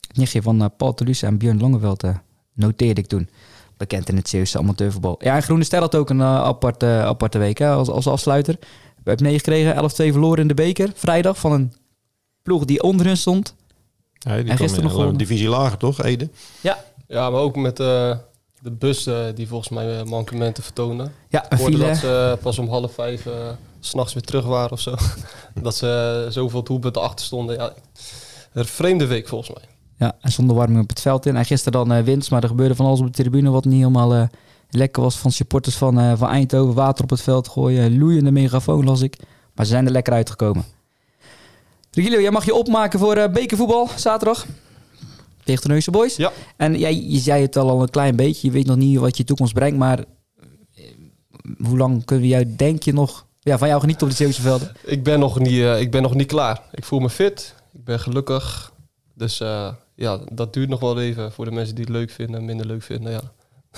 Het 0.08 0.16
nichtje 0.16 0.42
van 0.42 0.62
eh, 0.62 0.66
Paul 0.76 0.94
Toulouse 0.94 1.26
en 1.26 1.38
Björn 1.38 1.58
Longeveld 1.60 2.02
eh, 2.02 2.14
noteerde 2.54 3.00
ik 3.00 3.06
toen. 3.06 3.28
Bekend 3.76 4.08
in 4.08 4.16
het 4.16 4.28
Zeeuwse 4.28 4.58
amateurvoetbal. 4.58 5.16
Ja, 5.18 5.34
en 5.36 5.42
Groene 5.42 5.64
Ster 5.64 5.80
had 5.80 5.94
ook 5.94 6.10
een 6.10 6.20
eh, 6.20 6.36
aparte, 6.42 6.86
aparte 6.86 7.38
week 7.38 7.58
hè, 7.58 7.70
als, 7.70 7.88
als 7.88 8.06
afsluiter. 8.06 8.56
We 9.02 9.08
hebben 9.10 9.26
meegekregen, 9.26 9.74
11-2 9.76 9.78
verloren 10.12 10.38
in 10.38 10.48
de 10.48 10.54
beker. 10.54 10.90
Vrijdag 10.94 11.38
van 11.38 11.52
een 11.52 11.72
ploeg 12.42 12.64
die 12.64 12.82
onder 12.82 13.06
hun 13.06 13.16
stond. 13.16 13.54
Ja, 14.18 14.36
die 14.36 14.50
En 14.50 14.56
gisteren 14.56 14.90
in 14.90 14.96
nog 14.96 15.06
een 15.06 15.16
divisie 15.16 15.48
lager, 15.48 15.78
toch, 15.78 16.02
Ede? 16.02 16.28
Ja, 16.60 16.78
Ja, 17.12 17.30
maar 17.30 17.40
ook 17.40 17.56
met 17.56 17.80
eh, 17.80 18.16
de 18.60 18.70
bus 18.70 19.06
eh, 19.06 19.16
die 19.34 19.48
volgens 19.48 19.68
mij 19.68 19.98
eh, 19.98 20.04
mankementen 20.04 20.62
vertonen. 20.62 21.12
ja 21.28 21.44
Ik 21.44 21.52
een 21.52 21.58
file. 21.58 21.86
dat 21.86 21.96
ze 21.96 22.38
pas 22.42 22.58
om 22.58 22.68
half 22.68 22.92
vijf 22.92 23.26
eh, 23.26 23.32
s 23.80 23.88
s'nachts 23.88 24.12
weer 24.14 24.22
terug 24.22 24.44
waren 24.44 24.70
of 24.70 24.80
zo. 24.80 24.94
dat 25.62 25.74
ze 25.76 26.22
eh, 26.26 26.32
zoveel 26.32 26.62
doelpunten 26.62 27.02
achter 27.02 27.24
stonden. 27.26 27.56
Ja, 27.56 27.72
een 28.52 28.64
vreemde 28.64 29.06
week 29.06 29.28
volgens 29.28 29.54
mij. 29.58 29.68
Ja, 29.96 30.12
en 30.20 30.32
zonder 30.32 30.56
warming 30.56 30.82
op 30.82 30.88
het 30.88 31.00
veld 31.00 31.26
in. 31.26 31.36
En 31.36 31.44
gisteren 31.44 31.72
dan 31.86 31.96
eh, 31.96 32.04
winst, 32.04 32.30
maar 32.30 32.42
er 32.42 32.48
gebeurde 32.48 32.74
van 32.74 32.86
alles 32.86 33.00
op 33.00 33.06
de 33.06 33.12
tribune 33.22 33.50
wat 33.50 33.64
niet 33.64 33.78
helemaal 33.78 34.14
eh, 34.14 34.22
lekker 34.70 35.02
was. 35.02 35.16
Van 35.16 35.30
supporters 35.30 35.76
van, 35.76 35.98
eh, 36.00 36.12
van 36.16 36.28
Eindhoven, 36.28 36.74
water 36.74 37.04
op 37.04 37.10
het 37.10 37.20
veld 37.20 37.48
gooien, 37.48 37.98
loeiende 37.98 38.30
megafoon 38.30 38.84
las 38.84 39.00
ik. 39.00 39.16
Maar 39.54 39.64
ze 39.66 39.72
zijn 39.72 39.86
er 39.86 39.92
lekker 39.92 40.12
uitgekomen. 40.12 40.64
Regilio, 41.90 42.20
jij 42.20 42.30
mag 42.30 42.44
je 42.44 42.54
opmaken 42.54 42.98
voor 42.98 43.14
eh, 43.16 43.32
bekervoetbal 43.32 43.88
zaterdag. 43.96 44.46
Tegen 45.44 45.62
de 45.62 45.68
Neuse 45.68 45.90
Boys. 45.90 46.16
Ja. 46.16 46.32
En 46.56 46.78
jij, 46.78 47.02
je 47.02 47.18
zei 47.18 47.42
het 47.42 47.56
al, 47.56 47.68
al 47.70 47.82
een 47.82 47.90
klein 47.90 48.16
beetje. 48.16 48.46
Je 48.46 48.52
weet 48.52 48.66
nog 48.66 48.76
niet 48.76 48.98
wat 48.98 49.16
je 49.16 49.24
toekomst 49.24 49.54
brengt, 49.54 49.78
maar 49.78 49.98
eh, 49.98 50.84
hoe 51.66 51.76
lang 51.78 52.04
kunnen 52.04 52.24
we 52.24 52.30
jou, 52.30 52.56
denk 52.56 52.82
je 52.82 52.92
nog, 52.92 53.26
ja, 53.40 53.58
van 53.58 53.68
jou 53.68 53.80
genieten 53.80 54.04
op 54.06 54.10
de 54.12 54.18
Zeeuwse 54.18 54.42
velden? 54.42 54.72
Ik 54.84 55.02
ben 55.02 55.18
nog 55.18 55.38
niet, 55.38 55.60
eh, 55.62 55.80
ik 55.80 55.90
ben 55.90 56.02
nog 56.02 56.14
niet 56.14 56.26
klaar. 56.26 56.60
Ik 56.72 56.84
voel 56.84 56.98
me 57.00 57.10
fit. 57.10 57.54
Ik 57.72 57.84
ben 57.84 58.00
gelukkig. 58.00 58.72
Dus 59.14 59.40
eh, 59.40 59.68
ja, 59.94 60.18
dat 60.32 60.52
duurt 60.52 60.68
nog 60.68 60.80
wel 60.80 61.00
even 61.00 61.32
voor 61.32 61.44
de 61.44 61.50
mensen 61.50 61.74
die 61.74 61.84
het 61.84 61.92
leuk 61.92 62.10
vinden, 62.10 62.44
minder 62.44 62.66
leuk 62.66 62.82
vinden. 62.82 63.12
Ja. 63.12 63.20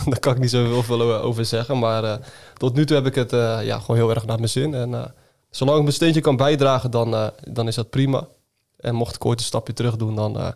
Daar 0.11 0.19
kan 0.21 0.35
ik 0.35 0.41
niet 0.41 0.51
zo 0.51 0.65
heel 0.65 0.83
veel 0.83 1.01
o- 1.01 1.21
over 1.21 1.45
zeggen. 1.45 1.79
Maar 1.79 2.21
tot 2.57 2.75
nu 2.75 2.87
toe 2.87 2.97
heb 2.97 3.07
ik 3.07 3.15
het 3.15 3.31
ja, 3.65 3.79
gewoon 3.79 3.97
heel 3.97 4.11
erg 4.11 4.27
naar 4.27 4.37
mijn 4.37 4.49
zin. 4.49 4.75
En 4.75 5.15
zolang 5.51 5.77
ik 5.77 5.83
mijn 5.83 5.95
steentje 5.95 6.21
kan 6.21 6.37
bijdragen, 6.37 6.91
dan, 6.91 7.31
dan 7.51 7.69
is 7.69 7.75
dat 7.75 7.91
prima. 7.91 8.27
En 8.77 8.95
mocht 8.95 9.15
ik 9.15 9.25
ooit 9.25 9.39
een 9.39 9.45
stapje 9.45 9.73
terug 9.73 9.97
doen, 9.97 10.15
dan 10.15 10.55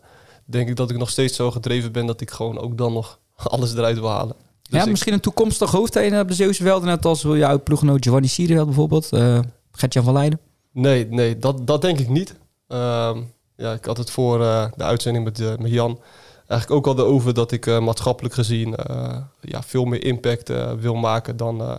denk 0.51 0.68
ik 0.68 0.76
dat 0.76 0.90
ik 0.90 0.96
nog 0.99 1.11
steeds 1.11 1.36
zo 1.36 1.51
gedreven 1.51 1.92
ben 1.92 2.07
dat 2.07 2.20
ik 2.20 2.30
gewoon 2.30 2.59
ook 2.59 2.78
dan 2.78 2.92
nog 2.92 3.18
alles 3.36 3.72
eruit 3.74 3.99
wil 3.99 4.09
halen. 4.11 4.36
Dus 4.62 4.78
ja, 4.78 4.84
ik- 4.84 4.90
misschien 4.90 5.12
een 5.12 5.20
toekomstig 5.20 5.70
hoofdtrainer 5.70 6.20
op 6.20 6.28
de 6.28 6.34
Zeeuwse 6.34 6.62
velden. 6.62 6.88
Net 6.88 7.05
als 7.05 7.22
jouw 7.22 7.62
ploeggenoot 7.62 8.03
Giovanni 8.05 8.28
Sierveld 8.28 8.66
bijvoorbeeld. 8.66 9.12
eh 9.12 9.38
Gert-Jan 9.72 10.05
van 10.05 10.12
Leiden. 10.12 10.40
Nee, 10.72 11.07
nee 11.11 11.38
dat, 11.38 11.66
dat 11.66 11.82
denk 11.82 11.99
ik 11.99 12.09
niet. 12.09 12.34
Ehm, 12.68 13.18
ja, 13.57 13.72
ik 13.72 13.84
had 13.84 13.96
het 13.96 14.11
voor 14.11 14.42
eh, 14.42 14.64
de 14.76 14.84
uitzending 14.84 15.24
met, 15.24 15.40
eh, 15.40 15.57
met 15.59 15.70
Jan 15.70 16.01
eigenlijk 16.46 16.86
ook 16.88 16.99
al 16.99 17.05
over 17.05 17.34
dat 17.34 17.53
ik 17.53 17.66
eh, 17.66 17.78
maatschappelijk 17.80 18.34
gezien 18.34 18.76
eh, 18.76 19.16
ja, 19.40 19.62
veel 19.62 19.84
meer 19.84 20.05
impact 20.05 20.51
eh, 20.51 20.72
wil 20.72 20.94
maken 20.94 21.36
dan. 21.36 21.61
eh 21.61 21.74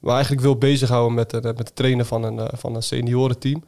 maar 0.00 0.12
eigenlijk 0.14 0.42
wil 0.42 0.56
bezighouden 0.56 1.14
met, 1.14 1.32
het 1.32 1.42
met 1.44 1.58
het 1.58 1.76
trainen 1.76 2.06
van 2.06 2.22
een, 2.22 2.38
eh, 2.38 2.58
van 2.58 2.74
een 2.74 2.82
seniorenteam. 2.82 3.64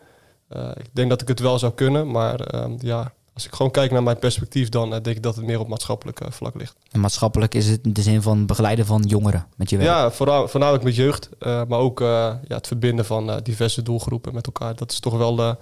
Eh, 0.49 0.71
ik 0.77 0.87
denk 0.93 1.11
dat 1.11 1.21
ik 1.23 1.29
het 1.29 1.41
wel 1.41 1.59
zou 1.59 1.73
kunnen, 1.73 2.11
maar 2.11 2.41
ehm, 2.41 2.73
ja, 2.79 3.13
als 3.35 3.47
ik 3.47 3.55
gewoon 3.55 3.73
kijk 3.73 3.91
naar 3.91 4.03
mijn 4.03 4.19
perspectief, 4.19 4.69
dan 4.69 4.95
eh, 4.95 5.03
denk 5.03 5.17
ik 5.17 5.23
dat 5.23 5.37
het 5.37 5.45
meer 5.45 5.61
op 5.61 5.69
maatschappelijk 5.69 6.21
eh, 6.21 6.31
vlak 6.31 6.55
ligt. 6.55 6.77
En 6.91 7.01
maatschappelijk 7.01 7.55
is 7.55 7.67
het 7.67 7.81
in 7.85 7.93
de 7.93 8.03
zin 8.03 8.23
van 8.23 8.47
begeleiden 8.47 8.87
van 8.87 9.03
jongeren 9.03 9.47
met 9.57 9.71
je 9.71 9.77
werk. 9.77 9.89
Ja, 9.89 10.11
vooral, 10.11 10.49
voornamelijk 10.49 10.85
met 10.85 10.97
jeugd, 10.97 11.29
eh, 11.39 11.63
maar 11.69 11.79
ook 11.79 12.01
eh, 12.01 12.07
ja, 12.49 12.57
het 12.57 12.67
verbinden 12.67 13.05
van 13.05 13.41
diverse 13.43 13.83
doelgroepen 13.83 14.35
met 14.35 14.47
elkaar. 14.47 14.75
Dat 14.75 14.93
is 14.93 15.01
toch 15.01 15.17
wel 15.17 15.57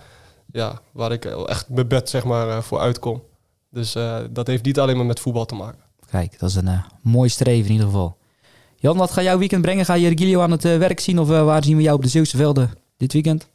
ja, 0.53 0.81
waar 0.93 1.13
ik 1.13 1.25
echt 1.25 1.69
mijn 1.69 1.89
bed 1.89 2.09
zeg 2.09 2.25
maar, 2.25 2.63
voor 2.63 2.79
uitkom. 2.79 3.23
Dus 3.73 3.95
eh, 3.95 4.19
dat 4.31 4.47
heeft 4.47 4.65
niet 4.65 4.79
alleen 4.79 4.97
maar 4.97 5.07
met 5.07 5.21
voetbal 5.21 5.47
te 5.47 5.55
maken. 5.55 5.81
Kijk, 6.11 6.39
dat 6.39 6.49
is 6.49 6.55
een 6.55 6.83
mooi 7.03 7.29
streven 7.29 7.67
in 7.67 7.73
ieder 7.73 7.87
geval. 7.87 8.17
Jan, 8.77 8.97
wat 8.97 9.11
ga 9.11 9.23
jouw 9.23 9.39
weekend 9.39 9.63
brengen? 9.63 9.85
Ga 9.85 9.95
je 9.95 10.09
Regilio 10.09 10.41
aan 10.41 10.51
het 10.51 10.63
werk 10.63 11.01
zien? 11.01 11.19
Of 11.19 11.29
waar 11.29 11.65
zien 11.65 11.77
we 11.77 11.83
jou 11.83 11.97
op 11.97 12.03
de 12.03 12.09
Zeeuwse 12.09 12.37
velden 12.37 12.71
dit 12.97 13.13
weekend? 13.13 13.49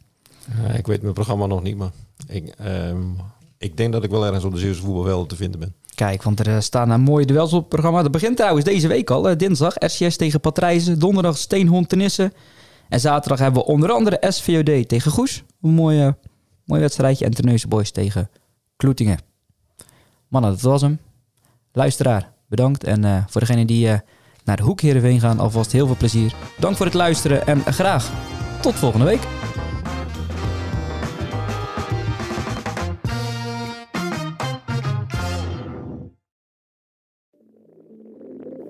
Eh, 0.65 0.77
ik 0.77 0.87
weet 0.87 1.01
mijn 1.01 1.13
programma 1.13 1.45
nog 1.45 1.63
niet, 1.63 1.77
maar 1.77 1.91
ik, 2.27 2.47
ehm, 2.57 3.01
ik 3.57 3.77
denk 3.77 3.93
dat 3.93 4.03
ik 4.03 4.09
wel 4.09 4.25
ergens 4.25 4.43
op 4.43 4.53
de 4.53 4.59
Zeeuwse 4.59 4.81
voetbalvelden 4.81 5.27
te 5.27 5.35
vinden 5.35 5.59
ben. 5.59 5.73
Kijk, 5.95 6.23
want 6.23 6.39
er 6.39 6.47
eh, 6.55 6.59
staan 6.59 6.89
een 6.89 7.01
mooie 7.01 7.25
duels 7.25 7.53
op 7.53 7.59
het 7.59 7.69
programma. 7.69 8.01
Dat 8.01 8.11
begint 8.11 8.37
trouwens 8.37 8.65
deze 8.65 8.87
week 8.87 9.09
al. 9.09 9.29
eh, 9.29 9.37
dinsdag 9.37 9.73
RCS 9.77 10.15
tegen 10.15 10.39
Patrijzen. 10.39 10.99
Donderdag 10.99 11.37
Steenhond 11.37 11.89
Tenisse. 11.89 12.31
En 12.89 12.99
zaterdag 12.99 13.39
hebben 13.39 13.61
we 13.61 13.67
onder 13.67 13.91
andere 13.91 14.17
SVOD 14.29 14.87
tegen 14.89 15.11
Goes. 15.11 15.43
Een 15.61 15.69
mooi, 15.69 16.01
eh, 16.01 16.09
mooi 16.65 16.81
wedstrijdje. 16.81 17.25
En 17.25 17.31
Terneuzen 17.33 17.69
Boys 17.69 17.91
tegen 17.91 18.29
Kloetingen. 18.77 19.19
Mannen, 20.27 20.51
dat 20.51 20.61
was 20.61 20.81
hem. 20.81 20.99
Luisteraar, 21.71 22.31
bedankt. 22.49 22.83
En 22.83 23.03
eh, 23.03 23.23
voor 23.27 23.41
degenen 23.41 23.67
die 23.67 23.89
eh, 23.89 23.99
naar 24.43 24.57
de 24.57 24.63
Hoek 24.63 24.81
Heerenveen 24.81 25.19
gaan, 25.19 25.39
alvast 25.39 25.71
heel 25.71 25.85
veel 25.85 25.97
plezier. 25.97 26.33
Dank 26.59 26.75
voor 26.75 26.85
het 26.85 26.95
luisteren 26.95 27.47
en 27.47 27.61
graag 27.73 28.11
tot 28.61 28.73
volgende 28.73 29.05
week. 29.05 29.27